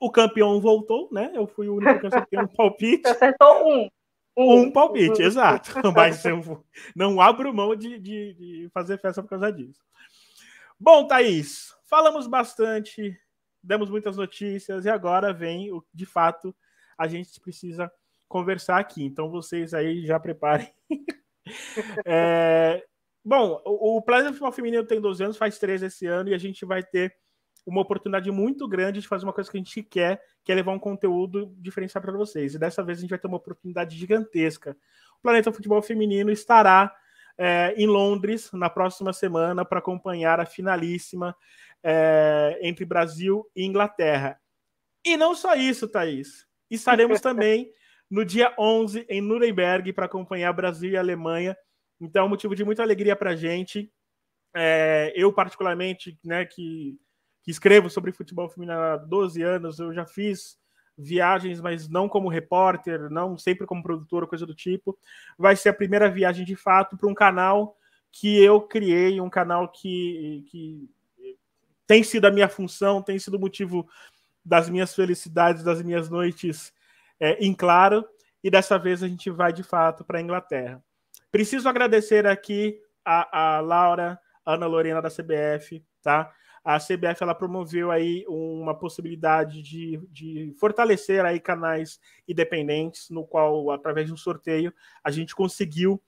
o 0.00 0.08
campeão 0.08 0.60
voltou, 0.60 1.08
né? 1.10 1.32
Eu 1.34 1.48
fui 1.48 1.68
o 1.68 1.74
único 1.74 1.98
que 1.98 2.06
acertei 2.06 2.38
um 2.38 2.46
palpite. 2.46 3.02
Você 3.02 3.08
acertou 3.08 3.66
um. 3.66 3.88
Um, 4.36 4.60
um 4.60 4.70
palpite, 4.70 5.20
exato. 5.20 5.72
Mas 5.92 6.24
eu 6.24 6.64
não 6.94 7.20
abro 7.20 7.52
mão 7.52 7.74
de, 7.74 7.98
de, 7.98 8.34
de 8.34 8.70
fazer 8.72 8.96
festa 9.00 9.20
por 9.20 9.30
causa 9.30 9.52
disso. 9.52 9.80
Bom, 10.78 11.08
Thaís, 11.08 11.74
falamos 11.88 12.26
bastante, 12.26 13.18
demos 13.62 13.90
muitas 13.90 14.16
notícias 14.16 14.84
e 14.84 14.90
agora 14.90 15.32
vem 15.32 15.72
o 15.72 15.84
de 15.92 16.06
fato 16.06 16.54
a 16.96 17.06
gente 17.06 17.40
precisa 17.40 17.90
conversar 18.28 18.78
aqui. 18.78 19.04
Então 19.04 19.30
vocês 19.30 19.72
aí 19.72 20.04
já 20.04 20.20
preparem 20.20 20.70
é, 22.04 22.84
bom, 23.24 23.60
o, 23.64 23.96
o 23.96 24.02
Planeta 24.02 24.30
Futebol 24.30 24.52
Feminino 24.52 24.84
tem 24.84 25.00
12 25.00 25.24
anos, 25.24 25.36
faz 25.36 25.58
13 25.58 25.86
esse 25.86 26.06
ano, 26.06 26.28
e 26.28 26.34
a 26.34 26.38
gente 26.38 26.64
vai 26.64 26.82
ter 26.82 27.14
uma 27.66 27.82
oportunidade 27.82 28.30
muito 28.30 28.66
grande 28.66 29.00
de 29.00 29.08
fazer 29.08 29.24
uma 29.24 29.32
coisa 29.32 29.50
que 29.50 29.56
a 29.56 29.60
gente 29.60 29.82
quer, 29.82 30.22
que 30.42 30.50
é 30.50 30.54
levar 30.54 30.72
um 30.72 30.78
conteúdo 30.78 31.54
diferenciado 31.58 32.06
para 32.06 32.16
vocês. 32.16 32.54
E 32.54 32.58
dessa 32.58 32.82
vez 32.82 32.98
a 32.98 33.00
gente 33.02 33.10
vai 33.10 33.18
ter 33.18 33.26
uma 33.26 33.36
oportunidade 33.36 33.96
gigantesca. 33.96 34.76
O 35.18 35.22
Planeta 35.22 35.52
Futebol 35.52 35.82
Feminino 35.82 36.30
estará 36.30 36.94
é, 37.36 37.74
em 37.76 37.86
Londres 37.86 38.50
na 38.52 38.70
próxima 38.70 39.12
semana 39.12 39.64
para 39.64 39.78
acompanhar 39.78 40.40
a 40.40 40.46
finalíssima 40.46 41.36
é, 41.82 42.58
entre 42.62 42.84
Brasil 42.84 43.48
e 43.54 43.64
Inglaterra. 43.64 44.40
E 45.04 45.16
não 45.16 45.34
só 45.34 45.54
isso, 45.54 45.88
Thaís. 45.88 46.46
Estaremos 46.70 47.20
também 47.22 47.72
no 48.10 48.24
dia 48.24 48.54
11 48.58 49.06
em 49.08 49.20
Nuremberg 49.20 49.92
para 49.92 50.06
acompanhar 50.06 50.52
Brasil 50.52 50.90
e 50.90 50.96
Alemanha. 50.96 51.56
Então, 52.00 52.26
é 52.26 52.28
motivo 52.28 52.54
de 52.54 52.64
muita 52.64 52.82
alegria 52.82 53.16
para 53.16 53.30
a 53.30 53.36
gente. 53.36 53.92
É, 54.54 55.12
eu, 55.14 55.32
particularmente, 55.32 56.18
né, 56.24 56.44
que, 56.44 56.98
que 57.42 57.50
escrevo 57.50 57.90
sobre 57.90 58.12
futebol 58.12 58.48
feminino 58.48 58.78
há 58.78 58.96
12 58.96 59.42
anos, 59.42 59.78
eu 59.78 59.92
já 59.92 60.06
fiz 60.06 60.58
viagens, 60.96 61.60
mas 61.60 61.88
não 61.88 62.08
como 62.08 62.28
repórter, 62.28 63.08
não 63.08 63.38
sempre 63.38 63.66
como 63.66 63.82
produtor, 63.82 64.26
coisa 64.26 64.44
do 64.44 64.54
tipo. 64.54 64.98
Vai 65.38 65.54
ser 65.54 65.68
a 65.68 65.74
primeira 65.74 66.10
viagem 66.10 66.44
de 66.44 66.56
fato 66.56 66.96
para 66.96 67.08
um 67.08 67.14
canal 67.14 67.76
que 68.10 68.42
eu 68.42 68.60
criei, 68.60 69.20
um 69.20 69.30
canal 69.30 69.68
que, 69.68 70.44
que 70.50 70.90
tem 71.88 72.04
sido 72.04 72.26
a 72.26 72.30
minha 72.30 72.48
função, 72.48 73.02
tem 73.02 73.18
sido 73.18 73.38
o 73.38 73.40
motivo 73.40 73.88
das 74.44 74.68
minhas 74.68 74.94
felicidades, 74.94 75.64
das 75.64 75.82
minhas 75.82 76.10
noites 76.10 76.70
é, 77.18 77.32
em 77.44 77.54
claro. 77.54 78.06
E 78.44 78.50
dessa 78.50 78.78
vez 78.78 79.02
a 79.02 79.08
gente 79.08 79.30
vai 79.30 79.52
de 79.52 79.62
fato 79.62 80.04
para 80.04 80.18
a 80.18 80.22
Inglaterra. 80.22 80.84
Preciso 81.32 81.66
agradecer 81.66 82.26
aqui 82.26 82.78
a, 83.04 83.56
a 83.56 83.60
Laura, 83.60 84.20
Ana 84.44 84.66
Lorena 84.66 85.00
da 85.00 85.08
CBF, 85.08 85.82
tá? 86.02 86.30
A 86.62 86.78
CBF 86.78 87.22
ela 87.22 87.34
promoveu 87.34 87.90
aí 87.90 88.24
uma 88.28 88.74
possibilidade 88.74 89.62
de, 89.62 89.98
de 90.10 90.54
fortalecer 90.60 91.24
aí 91.24 91.40
canais 91.40 91.98
independentes, 92.28 93.08
no 93.08 93.26
qual, 93.26 93.70
através 93.70 94.06
de 94.06 94.12
um 94.12 94.16
sorteio, 94.16 94.72
a 95.02 95.10
gente 95.10 95.34
conseguiu 95.34 96.02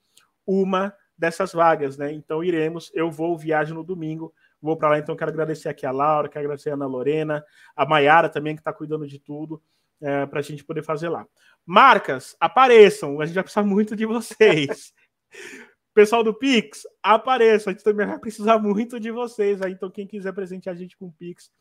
uma 0.45 0.95
dessas 1.17 1.53
vagas, 1.53 1.97
né? 1.97 2.11
Então 2.13 2.43
iremos, 2.43 2.91
eu 2.93 3.09
vou 3.09 3.35
viajar 3.35 3.73
no 3.73 3.83
domingo, 3.83 4.31
vou 4.61 4.77
para 4.77 4.89
lá, 4.89 4.99
então 4.99 5.15
quero 5.15 5.31
agradecer 5.31 5.69
aqui 5.69 5.85
a 5.85 5.91
Laura, 5.91 6.29
quero 6.29 6.45
agradecer 6.45 6.69
a 6.69 6.73
Ana 6.73 6.85
Lorena, 6.85 7.43
a 7.75 7.85
Maiara 7.85 8.29
também, 8.29 8.55
que 8.55 8.61
está 8.61 8.71
cuidando 8.71 9.07
de 9.07 9.19
tudo, 9.19 9.61
é, 9.99 10.25
para 10.25 10.39
a 10.39 10.43
gente 10.43 10.63
poder 10.63 10.83
fazer 10.83 11.09
lá. 11.09 11.25
Marcas, 11.65 12.35
apareçam, 12.39 13.19
a 13.19 13.25
gente 13.25 13.35
vai 13.35 13.43
precisar 13.43 13.63
muito 13.63 13.95
de 13.95 14.05
vocês. 14.05 14.93
Pessoal 15.93 16.23
do 16.23 16.33
Pix, 16.33 16.83
apareça, 17.03 17.69
a 17.69 17.73
gente 17.73 17.83
também 17.83 18.07
vai 18.07 18.17
precisar 18.17 18.57
muito 18.59 18.99
de 18.99 19.11
vocês. 19.11 19.61
Aí, 19.61 19.73
então, 19.73 19.89
quem 19.89 20.07
quiser 20.07 20.31
presentear 20.33 20.73
a 20.73 20.77
gente 20.77 20.95
com 20.95 21.07
o 21.07 21.11
Pix 21.11 21.51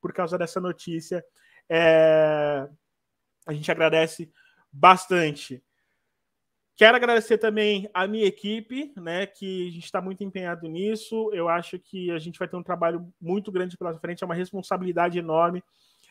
por 0.00 0.12
causa 0.12 0.38
dessa 0.38 0.60
notícia, 0.60 1.24
é... 1.68 2.68
a 3.46 3.52
gente 3.52 3.70
agradece 3.70 4.30
bastante. 4.72 5.62
Quero 6.80 6.96
agradecer 6.96 7.36
também 7.36 7.90
a 7.92 8.06
minha 8.06 8.24
equipe, 8.24 8.90
né? 8.96 9.26
Que 9.26 9.68
a 9.68 9.70
gente 9.70 9.84
está 9.84 10.00
muito 10.00 10.24
empenhado 10.24 10.66
nisso. 10.66 11.30
Eu 11.34 11.46
acho 11.46 11.78
que 11.78 12.10
a 12.10 12.18
gente 12.18 12.38
vai 12.38 12.48
ter 12.48 12.56
um 12.56 12.62
trabalho 12.62 13.06
muito 13.20 13.52
grande 13.52 13.76
pela 13.76 13.94
frente, 13.98 14.22
é 14.22 14.26
uma 14.26 14.34
responsabilidade 14.34 15.18
enorme. 15.18 15.62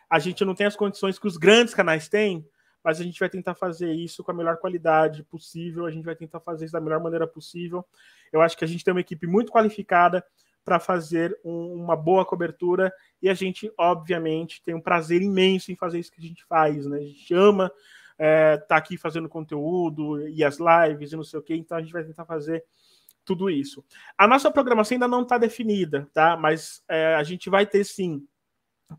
A 0.07 0.19
gente 0.19 0.45
não 0.45 0.53
tem 0.53 0.67
as 0.67 0.75
condições 0.75 1.17
que 1.17 1.25
os 1.25 1.37
grandes 1.37 1.73
canais 1.73 2.07
têm, 2.07 2.47
mas 2.83 3.01
a 3.01 3.03
gente 3.03 3.19
vai 3.19 3.27
tentar 3.27 3.55
fazer 3.55 3.91
isso 3.91 4.23
com 4.23 4.29
a 4.29 4.33
melhor 4.35 4.57
qualidade 4.57 5.23
possível, 5.23 5.87
a 5.87 5.91
gente 5.91 6.05
vai 6.05 6.15
tentar 6.15 6.39
fazer 6.39 6.65
isso 6.65 6.73
da 6.73 6.79
melhor 6.79 7.01
maneira 7.01 7.25
possível. 7.25 7.83
Eu 8.31 8.39
acho 8.39 8.55
que 8.55 8.63
a 8.63 8.67
gente 8.67 8.83
tem 8.83 8.93
uma 8.93 9.01
equipe 9.01 9.25
muito 9.25 9.51
qualificada 9.51 10.23
para 10.63 10.79
fazer 10.79 11.35
um, 11.43 11.73
uma 11.73 11.95
boa 11.95 12.23
cobertura 12.23 12.93
e 13.19 13.27
a 13.27 13.33
gente, 13.33 13.73
obviamente, 13.75 14.61
tem 14.63 14.75
um 14.75 14.81
prazer 14.81 15.19
imenso 15.19 15.71
em 15.71 15.75
fazer 15.75 15.97
isso 15.97 16.11
que 16.11 16.21
a 16.21 16.27
gente 16.27 16.45
faz, 16.45 16.85
né? 16.85 16.99
A 16.99 17.01
gente 17.01 17.33
ama 17.33 17.71
é, 18.19 18.57
tá 18.57 18.75
aqui 18.75 18.97
fazendo 18.97 19.29
conteúdo 19.29 20.27
e 20.27 20.43
as 20.43 20.57
lives 20.59 21.13
e 21.13 21.15
não 21.15 21.23
sei 21.23 21.39
o 21.39 21.41
que, 21.41 21.55
então 21.55 21.77
a 21.77 21.81
gente 21.81 21.93
vai 21.93 22.03
tentar 22.03 22.25
fazer 22.25 22.65
tudo 23.23 23.49
isso. 23.49 23.83
A 24.17 24.27
nossa 24.27 24.51
programação 24.51 24.95
ainda 24.95 25.07
não 25.07 25.21
está 25.21 25.37
definida, 25.37 26.09
tá? 26.13 26.35
Mas 26.35 26.83
é, 26.89 27.15
a 27.15 27.23
gente 27.23 27.49
vai 27.49 27.65
ter 27.65 27.85
sim 27.85 28.27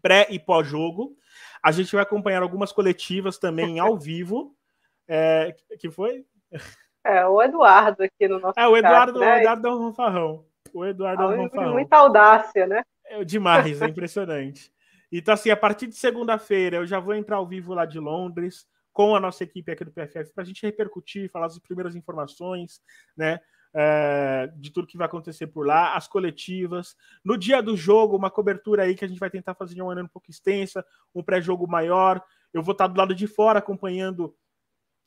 pré 0.00 0.26
e 0.30 0.38
pós-jogo. 0.38 1.16
A 1.62 1.70
gente 1.70 1.92
vai 1.92 2.02
acompanhar 2.02 2.42
algumas 2.42 2.72
coletivas 2.72 3.38
também 3.38 3.78
ao 3.78 3.96
vivo. 3.98 4.56
É, 5.06 5.54
que 5.78 5.90
foi? 5.90 6.24
É, 7.04 7.26
o 7.26 7.42
Eduardo 7.42 8.02
aqui 8.02 8.26
no 8.26 8.38
nosso. 8.38 8.58
É, 8.58 8.66
o 8.66 8.76
Eduardo, 8.76 9.18
chat, 9.18 9.28
né? 9.28 9.34
o 9.34 9.38
Eduardo 9.40 9.68
é 9.68 9.74
um 9.74 9.78
fanfarrão. 9.88 10.44
O 10.72 10.84
Eduardo 10.84 11.22
é 11.22 11.26
um 11.26 11.48
fanfarrão. 11.48 11.72
Muita 11.72 11.96
audácia, 11.96 12.66
né? 12.66 12.82
É 13.04 13.24
demais, 13.24 13.82
é 13.82 13.86
impressionante. 13.86 14.72
Então, 15.12 15.34
assim, 15.34 15.50
a 15.50 15.56
partir 15.56 15.88
de 15.88 15.96
segunda-feira 15.96 16.76
eu 16.76 16.86
já 16.86 17.00
vou 17.00 17.14
entrar 17.14 17.36
ao 17.36 17.46
vivo 17.46 17.74
lá 17.74 17.84
de 17.84 17.98
Londres 17.98 18.68
com 19.00 19.16
a 19.16 19.20
nossa 19.20 19.44
equipe 19.44 19.72
aqui 19.72 19.82
do 19.82 19.90
PFF 19.90 20.34
para 20.34 20.42
a 20.42 20.46
gente 20.46 20.60
repercutir, 20.60 21.30
falar 21.30 21.46
as 21.46 21.58
primeiras 21.58 21.96
informações, 21.96 22.82
né? 23.16 23.40
é, 23.74 24.50
de 24.56 24.70
tudo 24.70 24.86
que 24.86 24.98
vai 24.98 25.06
acontecer 25.06 25.46
por 25.46 25.66
lá, 25.66 25.94
as 25.94 26.06
coletivas. 26.06 26.94
No 27.24 27.38
dia 27.38 27.62
do 27.62 27.74
jogo, 27.74 28.14
uma 28.14 28.30
cobertura 28.30 28.82
aí 28.82 28.94
que 28.94 29.02
a 29.02 29.08
gente 29.08 29.18
vai 29.18 29.30
tentar 29.30 29.54
fazer 29.54 29.74
de 29.74 29.80
uma 29.80 29.88
maneira 29.88 30.04
um 30.04 30.12
pouco 30.12 30.30
extensa, 30.30 30.84
um 31.14 31.22
pré-jogo 31.22 31.66
maior. 31.66 32.22
Eu 32.52 32.62
vou 32.62 32.72
estar 32.72 32.88
do 32.88 32.98
lado 32.98 33.14
de 33.14 33.26
fora 33.26 33.60
acompanhando 33.60 34.36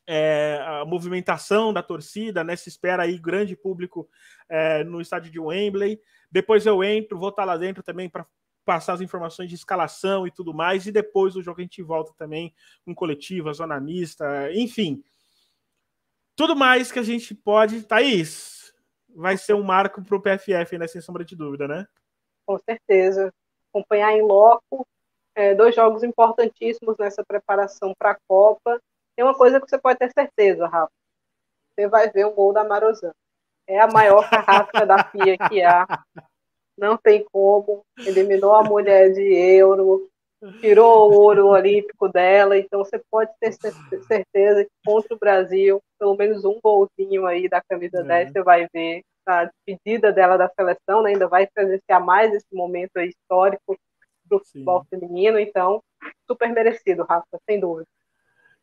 é, 0.08 0.58
a 0.60 0.84
movimentação 0.84 1.72
da 1.72 1.80
torcida, 1.80 2.42
né? 2.42 2.56
Se 2.56 2.68
espera 2.68 3.04
aí 3.04 3.16
grande 3.16 3.54
público 3.54 4.08
é, 4.48 4.82
no 4.82 5.00
estádio 5.00 5.30
de 5.30 5.38
Wembley. 5.38 6.00
Depois 6.32 6.66
eu 6.66 6.82
entro, 6.82 7.16
vou 7.16 7.28
estar 7.28 7.44
lá 7.44 7.56
dentro 7.56 7.80
também 7.80 8.08
para 8.08 8.26
passar 8.64 8.94
as 8.94 9.00
informações 9.00 9.48
de 9.48 9.54
escalação 9.54 10.26
e 10.26 10.30
tudo 10.30 10.54
mais. 10.54 10.86
E 10.86 10.92
depois 10.92 11.34
do 11.34 11.42
jogo 11.42 11.60
a 11.60 11.62
gente 11.62 11.82
volta 11.82 12.12
também 12.16 12.54
com 12.84 12.94
coletiva, 12.94 13.52
zona 13.52 13.78
mista, 13.80 14.50
enfim. 14.52 15.02
Tudo 16.36 16.56
mais 16.56 16.90
que 16.90 16.98
a 16.98 17.02
gente 17.02 17.34
pode. 17.34 17.82
Thaís, 17.82 18.74
vai 19.14 19.36
ser 19.36 19.54
um 19.54 19.62
marco 19.62 20.02
para 20.02 20.16
o 20.16 20.20
PFF, 20.20 20.78
né? 20.78 20.88
Sem 20.88 21.00
sombra 21.00 21.24
de 21.24 21.36
dúvida, 21.36 21.68
né? 21.68 21.86
Com 22.46 22.58
certeza. 22.58 23.32
Acompanhar 23.72 24.12
em 24.12 24.22
loco, 24.22 24.86
é, 25.34 25.54
dois 25.54 25.74
jogos 25.74 26.02
importantíssimos 26.02 26.96
nessa 26.98 27.24
preparação 27.24 27.92
para 27.98 28.12
a 28.12 28.18
Copa. 28.28 28.80
Tem 29.16 29.24
uma 29.24 29.34
coisa 29.34 29.60
que 29.60 29.68
você 29.68 29.78
pode 29.78 29.98
ter 29.98 30.10
certeza, 30.12 30.66
Rafa. 30.66 30.92
Você 31.74 31.88
vai 31.88 32.10
ver 32.10 32.26
um 32.26 32.34
gol 32.34 32.52
da 32.52 32.64
Marozan. 32.64 33.12
É 33.66 33.80
a 33.80 33.86
maior 33.86 34.28
carrasca 34.30 34.84
da 34.86 35.04
FIA 35.04 35.36
que 35.48 35.62
há. 35.62 35.86
Não 36.76 36.96
tem 36.96 37.24
como. 37.30 37.84
Eliminou 37.98 38.54
a 38.54 38.64
mulher 38.64 39.12
de 39.12 39.22
euro, 39.22 40.08
tirou 40.60 41.10
o 41.10 41.14
ouro 41.14 41.48
olímpico 41.48 42.08
dela. 42.08 42.58
Então 42.58 42.84
você 42.84 43.00
pode 43.10 43.30
ter 43.40 43.52
certeza 43.52 44.64
que 44.64 44.70
contra 44.84 45.14
o 45.14 45.18
Brasil, 45.18 45.80
pelo 45.98 46.16
menos 46.16 46.44
um 46.44 46.58
golzinho 46.62 47.26
aí 47.26 47.48
da 47.48 47.62
camisa 47.62 48.00
é. 48.00 48.02
10 48.02 48.32
você 48.32 48.42
vai 48.42 48.66
ver. 48.72 49.02
A 49.26 49.46
despedida 49.46 50.12
dela 50.12 50.36
da 50.36 50.50
seleção, 50.50 51.02
né? 51.02 51.10
ainda 51.10 51.26
vai 51.26 51.46
presenciar 51.46 52.04
mais 52.04 52.34
esse 52.34 52.54
momento 52.54 52.98
histórico 52.98 53.74
para 54.28 54.36
o 54.36 54.44
futebol 54.44 54.84
feminino. 54.90 55.38
Então, 55.38 55.82
super 56.30 56.52
merecido, 56.52 57.04
Rafa, 57.04 57.38
sem 57.48 57.58
dúvida. 57.58 57.86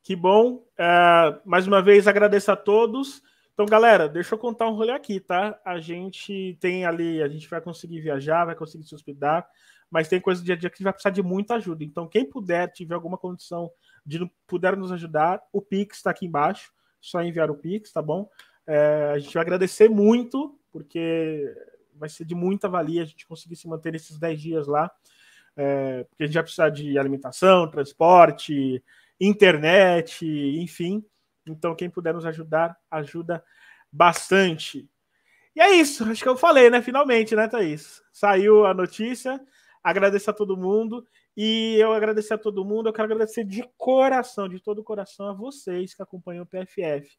Que 0.04 0.16
bom. 0.16 0.64
É, 0.78 1.40
mais 1.46 1.68
uma 1.68 1.82
vez 1.82 2.08
agradeço 2.08 2.52
a 2.52 2.56
todos. 2.56 3.22
Então, 3.62 3.70
galera, 3.70 4.10
deixa 4.10 4.34
eu 4.34 4.40
contar 4.40 4.68
um 4.68 4.74
rolê 4.74 4.92
aqui, 4.92 5.20
tá? 5.20 5.60
A 5.64 5.80
gente 5.80 6.58
tem 6.60 6.84
ali, 6.84 7.22
a 7.22 7.28
gente 7.28 7.48
vai 7.48 7.62
conseguir 7.62 8.02
viajar, 8.02 8.44
vai 8.44 8.56
conseguir 8.56 8.86
se 8.86 8.96
hospedar 8.96 9.48
mas 9.92 10.08
tem 10.08 10.22
coisa 10.22 10.42
do 10.42 10.46
dia 10.46 10.56
a 10.56 10.58
dia 10.58 10.70
que 10.70 10.82
vai 10.82 10.94
precisar 10.94 11.10
de 11.10 11.22
muita 11.22 11.56
ajuda. 11.56 11.84
Então, 11.84 12.08
quem 12.08 12.26
puder, 12.26 12.72
tiver 12.72 12.96
alguma 12.96 13.18
condição 13.18 13.70
de 14.06 14.26
puder 14.48 14.78
nos 14.78 14.90
ajudar, 14.92 15.44
o 15.52 15.62
Pix 15.62 15.98
está 15.98 16.12
aqui 16.12 16.26
embaixo, 16.26 16.72
só 17.02 17.22
enviar 17.22 17.52
o 17.52 17.56
Pix, 17.56 17.92
tá 17.92 18.02
bom? 18.02 18.30
É, 18.66 19.12
a 19.14 19.20
gente 19.20 19.34
vai 19.34 19.44
agradecer 19.44 19.90
muito, 19.90 20.58
porque 20.72 21.54
vai 21.94 22.08
ser 22.08 22.24
de 22.24 22.34
muita 22.34 22.70
valia 22.70 23.02
a 23.02 23.06
gente 23.06 23.28
conseguir 23.28 23.58
se 23.58 23.68
manter 23.68 23.94
esses 23.94 24.18
10 24.18 24.42
dias 24.42 24.66
lá, 24.66 24.90
é, 25.58 26.06
porque 26.06 26.24
a 26.24 26.26
gente 26.26 26.36
vai 26.36 26.44
precisar 26.44 26.70
de 26.70 26.98
alimentação, 26.98 27.70
transporte, 27.70 28.82
internet, 29.20 30.26
enfim. 30.26 31.04
Então, 31.48 31.76
quem 31.76 31.90
puder 31.90 32.14
nos 32.14 32.26
ajudar, 32.26 32.78
ajuda 32.90 33.44
bastante. 33.92 34.90
E 35.56 35.62
é 35.62 35.72
isso, 35.72 36.04
acho 36.06 36.24
que 36.24 36.30
eu 36.30 36.38
falei, 36.38 36.70
né? 36.70 36.82
Finalmente, 36.82 37.36
né, 37.36 37.48
Thaís? 37.48 38.02
Saiu 38.12 38.66
a 38.66 38.74
notícia 38.74 39.40
agradecer 39.84 40.30
a 40.30 40.34
todo 40.34 40.58
mundo. 40.58 41.06
E 41.36 41.78
eu 41.80 41.94
agradecer 41.94 42.34
a 42.34 42.38
todo 42.38 42.66
mundo, 42.66 42.90
eu 42.90 42.94
quero 42.94 43.06
agradecer 43.06 43.46
de 43.46 43.64
coração, 43.78 44.50
de 44.50 44.60
todo 44.60 44.80
o 44.80 44.84
coração, 44.84 45.30
a 45.30 45.34
vocês 45.34 45.94
que 45.94 46.04
acompanham 46.04 46.44
o 46.44 46.46
PFF. 46.46 47.10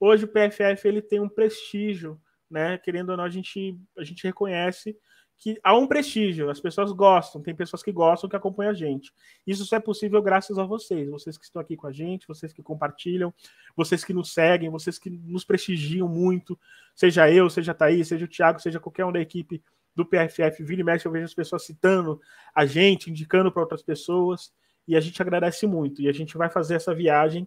Hoje 0.00 0.24
o 0.24 0.28
PFF 0.28 0.88
ele 0.88 1.00
tem 1.00 1.20
um 1.20 1.28
prestígio, 1.28 2.20
né? 2.50 2.78
Querendo 2.78 3.10
ou 3.10 3.16
não, 3.16 3.24
a 3.24 3.28
gente, 3.28 3.78
a 3.96 4.02
gente 4.02 4.24
reconhece 4.24 4.98
que 5.36 5.58
há 5.62 5.76
um 5.76 5.86
prestígio, 5.86 6.48
as 6.48 6.60
pessoas 6.60 6.92
gostam, 6.92 7.42
tem 7.42 7.54
pessoas 7.54 7.82
que 7.82 7.92
gostam 7.92 8.30
que 8.30 8.36
acompanham 8.36 8.70
a 8.70 8.74
gente. 8.74 9.12
Isso 9.46 9.64
só 9.64 9.76
é 9.76 9.80
possível 9.80 10.22
graças 10.22 10.58
a 10.58 10.64
vocês, 10.64 11.08
vocês 11.08 11.36
que 11.36 11.44
estão 11.44 11.60
aqui 11.60 11.76
com 11.76 11.86
a 11.86 11.92
gente, 11.92 12.26
vocês 12.26 12.52
que 12.52 12.62
compartilham, 12.62 13.32
vocês 13.76 14.04
que 14.04 14.14
nos 14.14 14.32
seguem, 14.32 14.70
vocês 14.70 14.98
que 14.98 15.10
nos 15.10 15.44
prestigiam 15.44 16.08
muito, 16.08 16.58
seja 16.94 17.30
eu, 17.30 17.50
seja 17.50 17.74
Thaís, 17.74 18.08
seja 18.08 18.24
o 18.24 18.28
Thiago, 18.28 18.60
seja 18.60 18.80
qualquer 18.80 19.04
um 19.04 19.12
da 19.12 19.20
equipe 19.20 19.62
do 19.94 20.04
PFF, 20.04 20.62
vira 20.64 20.80
e 20.80 20.84
mexe, 20.84 21.06
eu 21.06 21.12
vejo 21.12 21.24
as 21.24 21.34
pessoas 21.34 21.64
citando 21.64 22.20
a 22.54 22.66
gente, 22.66 23.10
indicando 23.10 23.52
para 23.52 23.62
outras 23.62 23.82
pessoas, 23.82 24.52
e 24.86 24.96
a 24.96 25.00
gente 25.00 25.20
agradece 25.22 25.66
muito. 25.66 26.02
E 26.02 26.08
a 26.08 26.12
gente 26.12 26.36
vai 26.36 26.50
fazer 26.50 26.74
essa 26.74 26.94
viagem 26.94 27.46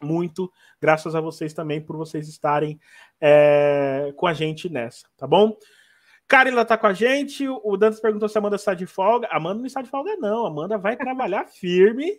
muito, 0.00 0.50
graças 0.80 1.14
a 1.14 1.20
vocês 1.20 1.52
também, 1.52 1.80
por 1.80 1.96
vocês 1.96 2.28
estarem 2.28 2.80
é, 3.20 4.12
com 4.16 4.26
a 4.26 4.32
gente 4.32 4.68
nessa, 4.68 5.08
tá 5.16 5.26
bom? 5.26 5.56
Carila 6.28 6.62
tá 6.62 6.76
com 6.76 6.86
a 6.86 6.92
gente. 6.92 7.48
O 7.48 7.76
Dantas 7.78 8.00
perguntou 8.00 8.28
se 8.28 8.36
a 8.36 8.40
Amanda 8.40 8.56
está 8.56 8.74
de 8.74 8.84
folga. 8.84 9.26
Amanda 9.30 9.60
não 9.60 9.66
está 9.66 9.80
de 9.80 9.88
folga, 9.88 10.14
não. 10.16 10.44
Amanda 10.44 10.76
vai 10.76 10.94
trabalhar 10.94 11.46
firme, 11.50 12.12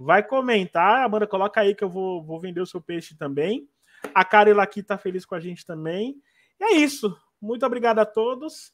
vai 0.00 0.22
comentar. 0.22 1.04
Amanda, 1.04 1.26
coloca 1.26 1.60
aí 1.60 1.74
que 1.74 1.84
eu 1.84 1.90
vou, 1.90 2.24
vou 2.24 2.40
vender 2.40 2.62
o 2.62 2.66
seu 2.66 2.80
peixe 2.80 3.14
também. 3.16 3.68
A 4.14 4.24
Carila 4.24 4.62
aqui 4.62 4.82
tá 4.82 4.96
feliz 4.96 5.26
com 5.26 5.34
a 5.34 5.40
gente 5.40 5.66
também. 5.66 6.16
E 6.58 6.64
é 6.64 6.72
isso. 6.76 7.14
Muito 7.40 7.66
obrigado 7.66 7.98
a 7.98 8.06
todos. 8.06 8.72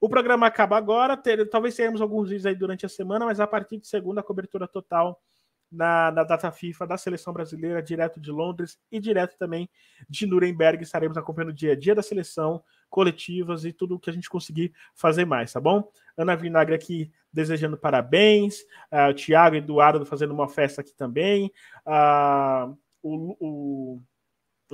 O 0.00 0.08
programa 0.08 0.46
acaba 0.46 0.76
agora. 0.76 1.16
Ter, 1.16 1.48
talvez 1.50 1.74
tenhamos 1.74 2.00
alguns 2.00 2.28
vídeos 2.28 2.46
aí 2.46 2.54
durante 2.54 2.86
a 2.86 2.88
semana, 2.88 3.24
mas 3.24 3.40
a 3.40 3.46
partir 3.48 3.78
de 3.78 3.88
segunda, 3.88 4.20
a 4.20 4.24
cobertura 4.24 4.68
total 4.68 5.20
na, 5.74 6.10
na, 6.10 6.24
data 6.24 6.50
FIFA 6.50 6.86
da 6.86 6.96
seleção 6.96 7.32
brasileira, 7.32 7.82
direto 7.82 8.20
de 8.20 8.30
Londres 8.30 8.78
e 8.90 9.00
direto 9.00 9.36
também 9.36 9.68
de 10.08 10.26
Nuremberg. 10.26 10.82
Estaremos 10.82 11.16
acompanhando 11.16 11.50
o 11.50 11.54
dia 11.54 11.72
a 11.72 11.76
dia 11.78 11.94
da 11.94 12.02
seleção, 12.02 12.62
coletivas 12.88 13.64
e 13.64 13.72
tudo 13.72 13.96
o 13.96 13.98
que 13.98 14.10
a 14.10 14.12
gente 14.12 14.28
conseguir 14.28 14.72
fazer 14.94 15.24
mais, 15.24 15.52
tá 15.52 15.60
bom? 15.60 15.90
Ana 16.16 16.36
Vinagre 16.36 16.74
aqui 16.74 17.12
desejando 17.32 17.76
parabéns, 17.76 18.60
uh, 18.92 19.10
o 19.10 19.14
Tiago 19.14 19.56
Eduardo 19.56 20.06
fazendo 20.06 20.32
uma 20.32 20.48
festa 20.48 20.80
aqui 20.80 20.94
também, 20.94 21.50
uh, 21.84 22.76
o, 23.02 23.36
o 23.40 24.02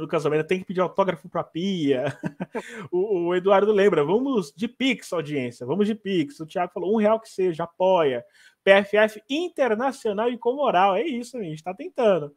Lucas 0.01 0.25
Almeida 0.25 0.47
tem 0.47 0.61
que 0.61 0.65
pedir 0.65 0.81
autógrafo 0.81 1.29
para 1.29 1.45
Pia. 1.45 2.17
o, 2.91 3.27
o, 3.27 3.35
Eduardo 3.35 3.73
lembra, 3.73 4.05
vamos 4.05 4.53
de 4.57 4.67
Pix, 4.67 5.13
audiência, 5.13 5.67
vamos 5.67 5.87
de 5.87 5.95
Pix. 5.95 6.41
O 6.41 6.47
Thiago 6.47 6.73
falou, 6.73 6.95
um 6.95 6.99
real 6.99 7.21
que 7.21 7.29
seja, 7.29 7.65
apoia. 7.65 8.25
PFF 8.65 9.23
internacional 9.29 10.29
e 10.29 10.39
com 10.39 10.55
moral. 10.55 10.97
É 10.97 11.03
isso, 11.03 11.37
a 11.37 11.43
gente 11.43 11.57
está 11.57 11.75
tentando. 11.75 12.35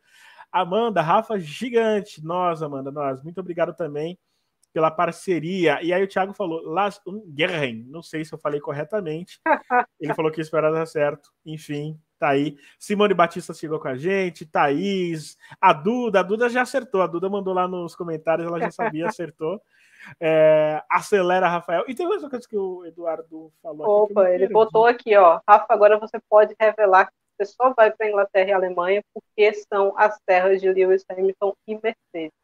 Amanda, 0.51 1.01
Rafa, 1.01 1.39
gigante. 1.39 2.23
Nós, 2.23 2.61
Amanda, 2.61 2.91
nós. 2.91 3.23
Muito 3.23 3.39
obrigado 3.39 3.73
também 3.73 4.19
pela 4.73 4.91
parceria. 4.91 5.81
E 5.81 5.93
aí 5.93 6.03
o 6.03 6.07
Thiago 6.07 6.33
falou, 6.33 6.61
Las 6.63 6.99
Ungerren. 7.07 7.85
Não 7.87 8.01
sei 8.01 8.25
se 8.25 8.33
eu 8.33 8.39
falei 8.39 8.59
corretamente. 8.59 9.39
Ele 9.99 10.13
falou 10.13 10.31
que 10.31 10.41
esperava 10.41 10.75
dar 10.75 10.85
certo. 10.85 11.29
Enfim, 11.45 11.99
tá 12.23 12.29
aí. 12.29 12.55
Simone 12.79 13.13
Batista 13.13 13.53
chegou 13.53 13.79
com 13.79 13.89
a 13.89 13.97
gente, 13.97 14.45
Thaís, 14.45 15.37
a 15.59 15.73
Duda, 15.73 16.21
a 16.21 16.23
Duda 16.23 16.47
já 16.47 16.61
acertou, 16.61 17.01
a 17.01 17.07
Duda 17.07 17.29
mandou 17.29 17.53
lá 17.53 17.67
nos 17.67 17.95
comentários, 17.95 18.47
ela 18.47 18.59
já 18.59 18.71
sabia, 18.71 19.07
acertou. 19.09 19.61
É, 20.19 20.81
acelera, 20.89 21.49
Rafael. 21.49 21.83
E 21.87 21.93
tem 21.93 22.05
outra 22.07 22.29
coisa 22.29 22.47
que 22.47 22.57
o 22.57 22.85
Eduardo 22.85 23.51
falou. 23.61 24.03
Opa, 24.03 24.29
ele 24.29 24.47
botou 24.47 24.85
aqui, 24.85 25.15
ó. 25.15 25.41
Rafa, 25.47 25.65
agora 25.69 25.97
você 25.97 26.17
pode 26.29 26.55
revelar 26.59 27.07
que 27.07 27.13
você 27.37 27.45
só 27.45 27.73
vai 27.73 27.91
para 27.91 28.07
Inglaterra 28.07 28.49
e 28.49 28.53
Alemanha 28.53 29.03
porque 29.13 29.53
são 29.53 29.93
as 29.97 30.17
terras 30.25 30.61
de 30.61 30.71
Lewis 30.71 31.05
Hamilton 31.09 31.53
e 31.67 31.73
Mercedes. 31.73 32.37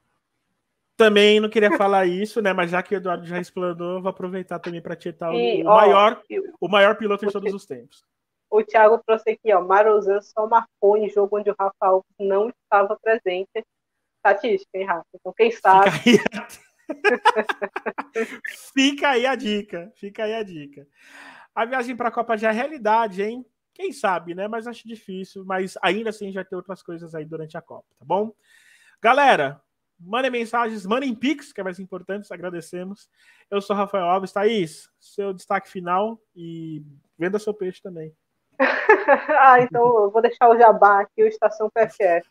Também 0.98 1.40
não 1.40 1.50
queria 1.50 1.78
falar 1.78 2.06
isso, 2.06 2.42
né? 2.42 2.52
Mas 2.52 2.72
já 2.72 2.84
que 2.84 2.94
o 2.94 2.98
Eduardo 2.98 3.26
já 3.26 3.40
explanou, 3.40 4.02
vou 4.02 4.10
aproveitar 4.10 4.60
também 4.60 4.82
para 4.82 4.98
tietar 4.98 5.32
o, 5.32 5.38
o, 5.38 5.64
maior, 5.64 6.22
o 6.60 6.68
maior 6.68 6.96
piloto 6.96 7.26
de 7.26 7.32
todos 7.32 7.54
os 7.54 7.66
tempos. 7.66 8.04
O 8.50 8.64
Thiago 8.64 9.02
trouxe 9.06 9.32
aqui, 9.32 9.54
ó. 9.54 9.62
Marozan 9.62 10.22
só 10.22 10.47
marcou 10.47 10.97
em 10.97 11.10
jogo 11.10 11.38
onde 11.38 11.52
o 11.52 11.56
Rafael 11.58 12.04
não 12.20 12.50
estava 12.50 12.97
presente. 13.00 13.64
Estatística, 14.18 14.78
hein, 14.78 14.86
Rafa? 14.86 15.06
Então, 15.14 15.34
quem 15.34 15.52
sabe. 15.52 15.91
Fica 15.91 16.10
aí, 16.10 16.50
Fica 18.74 19.10
aí 19.10 19.26
a 19.26 19.36
dica. 19.36 19.91
Fica 19.95 20.24
aí 20.24 20.34
a 20.34 20.43
dica. 20.43 20.88
A 21.54 21.66
viagem 21.66 21.95
para 21.95 22.10
a 22.10 22.12
Copa 22.12 22.38
já 22.38 22.50
é 22.50 22.54
realidade, 22.54 23.22
hein? 23.22 23.45
Quem 23.74 23.93
sabe, 23.93 24.34
né? 24.34 24.47
Mas 24.47 24.68
acho 24.68 24.88
difícil. 24.88 25.45
Mas 25.45 25.78
ainda 25.82 26.10
assim 26.10 26.32
já 26.32 26.43
tem 26.43 26.56
outras 26.56 26.82
coisas 26.82 27.14
aí 27.14 27.26
durante 27.26 27.58
a 27.58 27.62
Copa, 27.62 27.88
tá 27.97 28.06
bom? 28.06 28.34
Galera, 29.02 29.62
mandem 30.00 30.32
mensagens, 30.32 30.86
mandem 30.86 31.14
pics, 31.14 31.54
que 31.54 31.62
é 31.62 31.64
mais 31.64 31.80
importante, 31.80 32.34
agradecemos. 32.34 33.10
Eu 33.50 33.62
sou 33.62 33.76
Rafael 33.76 34.06
Alves. 34.06 34.32
Thaís, 34.32 34.89
seu 35.00 35.34
destaque 35.34 35.70
final 35.70 36.22
e 36.36 36.84
venda 37.18 37.39
seu 37.39 37.54
peixe 37.54 37.82
também. 37.82 38.14
ah, 39.39 39.62
então 39.62 40.03
eu 40.03 40.12
vou 40.12 40.22
deixar 40.22 40.49
o 40.49 40.57
jabá 40.57 41.01
aqui, 41.01 41.24
o 41.24 41.28
Estação 41.28 41.70
PFF. 41.70 42.28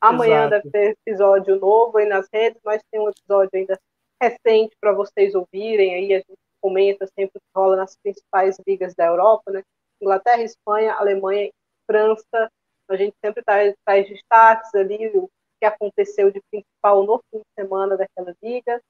Amanhã 0.00 0.46
Exato. 0.46 0.50
deve 0.50 0.70
ter 0.70 0.96
episódio 1.06 1.56
novo 1.56 1.98
aí 1.98 2.06
nas 2.06 2.26
redes, 2.32 2.60
mas 2.64 2.82
tem 2.90 3.00
um 3.00 3.10
episódio 3.10 3.50
ainda 3.54 3.78
recente 4.20 4.74
para 4.80 4.92
vocês 4.92 5.34
ouvirem. 5.34 5.94
Aí 5.94 6.14
a 6.14 6.18
gente 6.18 6.38
comenta 6.60 7.06
sempre 7.06 7.36
o 7.36 7.40
que 7.40 7.46
rola 7.54 7.76
nas 7.76 7.96
principais 8.02 8.56
ligas 8.66 8.94
da 8.94 9.06
Europa, 9.06 9.50
né? 9.50 9.62
Inglaterra, 10.00 10.42
Espanha, 10.42 10.94
Alemanha, 10.94 11.50
França. 11.86 12.50
A 12.88 12.96
gente 12.96 13.14
sempre 13.22 13.42
traz, 13.44 13.74
traz 13.84 14.08
destaques 14.08 14.74
ali, 14.74 15.08
o 15.14 15.28
que 15.60 15.66
aconteceu 15.66 16.30
de 16.30 16.40
principal 16.50 17.04
no 17.04 17.20
fim 17.30 17.38
de 17.38 17.62
semana 17.62 17.96
daquela 17.96 18.34
liga. 18.42 18.80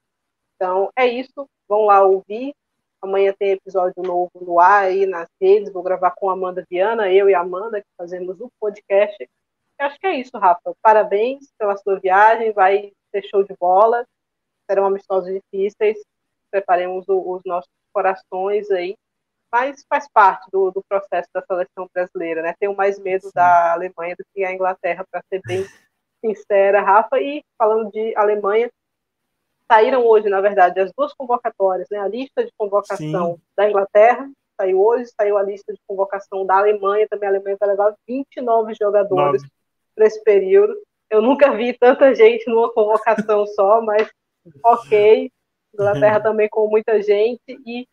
Então, 0.55 0.91
é 0.97 1.07
isso. 1.07 1.47
Vão 1.69 1.87
lá 1.87 2.05
ouvir. 2.05 2.55
Amanhã 3.03 3.35
tem 3.39 3.53
episódio 3.53 4.03
novo 4.03 4.31
no 4.35 4.61
ar 4.61 4.85
aí 4.85 5.07
nas 5.07 5.29
redes. 5.41 5.73
Vou 5.73 5.83
gravar 5.83 6.11
com 6.11 6.29
a 6.29 6.35
Amanda 6.35 6.65
Viana, 6.71 7.11
eu 7.11 7.31
e 7.31 7.35
a 7.35 7.41
Amanda, 7.41 7.81
que 7.81 7.89
fazemos 7.97 8.39
o 8.41 8.51
podcast. 8.61 9.29
Eu 9.81 9.87
acho 9.87 9.99
que 9.99 10.07
é 10.07 10.17
isso, 10.17 10.37
Rafa. 10.37 10.75
Parabéns 10.83 11.51
pela 11.59 11.77
sua 11.79 11.99
viagem. 11.99 12.53
Vai 12.53 12.93
ser 13.11 13.23
show 13.23 13.43
de 13.43 13.55
bola. 13.59 14.05
Serão 14.71 14.85
amistosos 14.85 15.33
difíceis. 15.33 15.99
Preparemos 16.51 17.09
o, 17.09 17.33
os 17.33 17.43
nossos 17.47 17.71
corações 17.91 18.71
aí. 18.71 18.95
Mas 19.51 19.83
faz 19.89 20.07
parte 20.13 20.47
do, 20.53 20.71
do, 20.71 20.83
processo 20.87 21.29
da 21.35 21.43
seleção 21.43 21.89
brasileira, 21.93 22.43
né? 22.43 22.55
Tenho 22.61 22.77
mais 22.77 22.99
medo 22.99 23.23
Sim. 23.23 23.33
da 23.35 23.73
Alemanha 23.73 24.15
do 24.17 24.25
que 24.33 24.45
a 24.45 24.53
Inglaterra, 24.53 25.05
para 25.11 25.23
ser 25.29 25.41
bem 25.45 25.65
sincera, 26.25 26.83
Rafa. 26.83 27.19
E 27.19 27.43
falando 27.59 27.91
de 27.91 28.15
Alemanha, 28.15 28.71
saíram 29.71 30.05
hoje, 30.05 30.29
na 30.29 30.41
verdade, 30.41 30.81
as 30.81 30.91
duas 30.93 31.15
convocatórias, 31.15 31.87
né? 31.91 31.99
A 31.99 32.09
lista 32.09 32.45
de 32.45 32.51
convocação 32.59 33.35
Sim. 33.35 33.43
da 33.57 33.69
Inglaterra 33.69 34.29
saiu 34.61 34.83
hoje, 34.83 35.11
saiu 35.17 35.39
a 35.39 35.43
lista 35.43 35.73
de 35.73 35.79
convocação 35.87 36.45
da 36.45 36.59
Alemanha, 36.59 37.07
também 37.09 37.29
a 37.29 37.33
Alemanha 37.33 37.57
vai 37.59 37.69
levar 37.69 37.95
29 38.07 38.75
jogadores 38.75 39.43
para 39.95 40.07
esse 40.07 40.23
período. 40.25 40.77
Eu 41.09 41.23
nunca 41.23 41.53
vi 41.53 41.73
tanta 41.79 42.13
gente 42.15 42.49
numa 42.49 42.73
convocação 42.73 43.47
só, 43.47 43.81
mas 43.81 44.11
ok. 44.65 45.31
Inglaterra 45.73 46.17
uhum. 46.17 46.23
também 46.23 46.49
com 46.49 46.69
muita 46.69 47.01
gente 47.01 47.41
e 47.65 47.87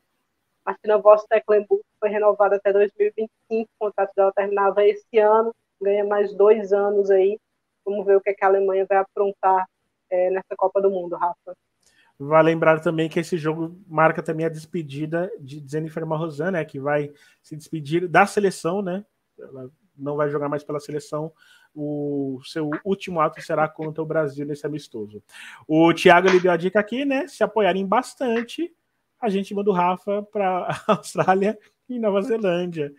a 0.65 0.73
Tina 0.73 0.97
Voss 0.97 1.23
Tecklenburg 1.30 1.84
foi 1.99 2.09
renovada 2.09 2.55
até 2.55 2.73
2025, 2.73 3.30
o 3.51 3.86
contrato 3.86 4.11
dela 4.15 4.34
terminava 4.36 4.84
esse 4.84 5.19
ano, 5.19 5.53
ganha 5.82 6.03
mais 6.03 6.34
dois 6.36 6.73
anos 6.73 7.11
aí. 7.11 7.38
Vamos 7.86 8.05
ver 8.05 8.17
o 8.17 8.21
que, 8.21 8.32
é 8.32 8.34
que 8.34 8.43
a 8.43 8.47
Alemanha 8.47 8.86
vai 8.89 8.97
aprontar 8.97 9.65
é, 10.10 10.32
nessa 10.32 10.55
Copa 10.58 10.82
do 10.82 10.89
Mundo, 10.89 11.16
Rafa. 11.16 11.55
Vai 12.20 12.41
lembrar 12.41 12.80
também 12.80 13.08
que 13.08 13.20
esse 13.20 13.38
jogo 13.38 13.80
marca 13.88 14.24
também 14.24 14.45
a 14.45 14.49
despedida 14.49 15.32
de 15.39 15.64
Jennifer 15.68 16.05
Marrosan, 16.05 16.51
né, 16.51 16.66
que 16.66 16.80
vai 16.80 17.12
se 17.43 17.55
despedir 17.55 18.08
da 18.08 18.26
seleção, 18.26 18.82
né? 18.82 19.05
Ela 19.39 19.70
não 19.95 20.16
vai 20.16 20.30
jogar 20.30 20.49
mais 20.49 20.64
pela 20.64 20.80
seleção. 20.80 21.32
O 21.76 22.39
seu 22.43 22.72
último 22.84 23.22
ato 23.22 23.39
será 23.41 23.68
contra 23.68 24.01
o 24.01 24.05
Brasil 24.05 24.47
nesse 24.47 24.66
amistoso. 24.66 25.22
O 25.68 25.93
Thiago 25.93 26.28
lhe 26.28 26.39
deu 26.39 26.51
a 26.51 26.58
dica 26.58 26.80
aqui, 26.80 27.05
né? 27.05 27.28
Se 27.28 27.43
apoiarem 27.43 27.86
bastante, 27.86 28.74
a 29.20 29.30
gente 29.30 29.53
manda 29.53 29.70
o 29.70 29.74
Rafa 29.74 30.24
para 30.24 30.70
Austrália 30.88 31.58
e 31.88 31.99
Nova 31.99 32.22
Zelândia. 32.24 32.91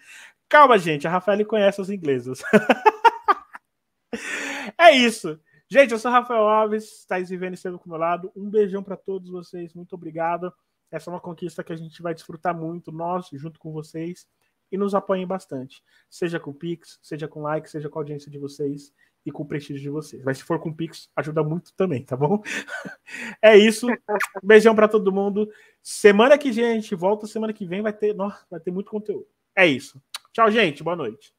Calma, 0.48 0.78
gente, 0.78 1.06
a 1.06 1.10
Rafael 1.10 1.44
conhece 1.44 1.80
os 1.80 1.90
ingleses. 1.90 2.40
é 4.78 4.92
isso. 4.92 5.38
Gente, 5.70 5.92
eu 5.92 5.98
sou 5.98 6.10
Rafael 6.10 6.48
Alves, 6.48 7.04
Thais 7.04 7.28
Vivendo 7.28 7.78
com 7.78 7.84
o 7.84 7.88
meu 7.90 7.98
lado. 7.98 8.32
Um 8.34 8.48
beijão 8.48 8.82
para 8.82 8.96
todos 8.96 9.28
vocês, 9.28 9.74
muito 9.74 9.92
obrigado. 9.92 10.50
Essa 10.90 11.10
é 11.10 11.12
uma 11.12 11.20
conquista 11.20 11.62
que 11.62 11.70
a 11.70 11.76
gente 11.76 12.00
vai 12.00 12.14
desfrutar 12.14 12.56
muito, 12.56 12.90
nós, 12.90 13.28
junto 13.34 13.60
com 13.60 13.70
vocês, 13.70 14.26
e 14.72 14.78
nos 14.78 14.94
apoiem 14.94 15.26
bastante. 15.26 15.82
Seja 16.08 16.40
com 16.40 16.54
Pix, 16.54 16.98
seja 17.02 17.28
com 17.28 17.42
like, 17.42 17.68
seja 17.68 17.90
com 17.90 17.98
a 17.98 18.00
audiência 18.00 18.30
de 18.30 18.38
vocês 18.38 18.94
e 19.26 19.30
com 19.30 19.42
o 19.42 19.46
prestígio 19.46 19.82
de 19.82 19.90
vocês. 19.90 20.24
Mas 20.24 20.38
se 20.38 20.44
for 20.44 20.58
com 20.58 20.72
Pix, 20.72 21.10
ajuda 21.14 21.42
muito 21.42 21.74
também, 21.74 22.02
tá 22.02 22.16
bom? 22.16 22.42
é 23.42 23.54
isso. 23.54 23.86
Um 23.90 24.46
beijão 24.46 24.74
para 24.74 24.88
todo 24.88 25.12
mundo. 25.12 25.52
Semana 25.82 26.38
que 26.38 26.50
vem 26.50 26.80
gente 26.80 26.94
volta, 26.94 27.26
semana 27.26 27.52
que 27.52 27.66
vem 27.66 27.82
vai 27.82 27.92
ter, 27.92 28.14
nossa, 28.14 28.46
vai 28.50 28.58
ter 28.58 28.70
muito 28.70 28.90
conteúdo. 28.90 29.26
É 29.54 29.66
isso. 29.66 30.00
Tchau, 30.32 30.50
gente. 30.50 30.82
Boa 30.82 30.96
noite. 30.96 31.37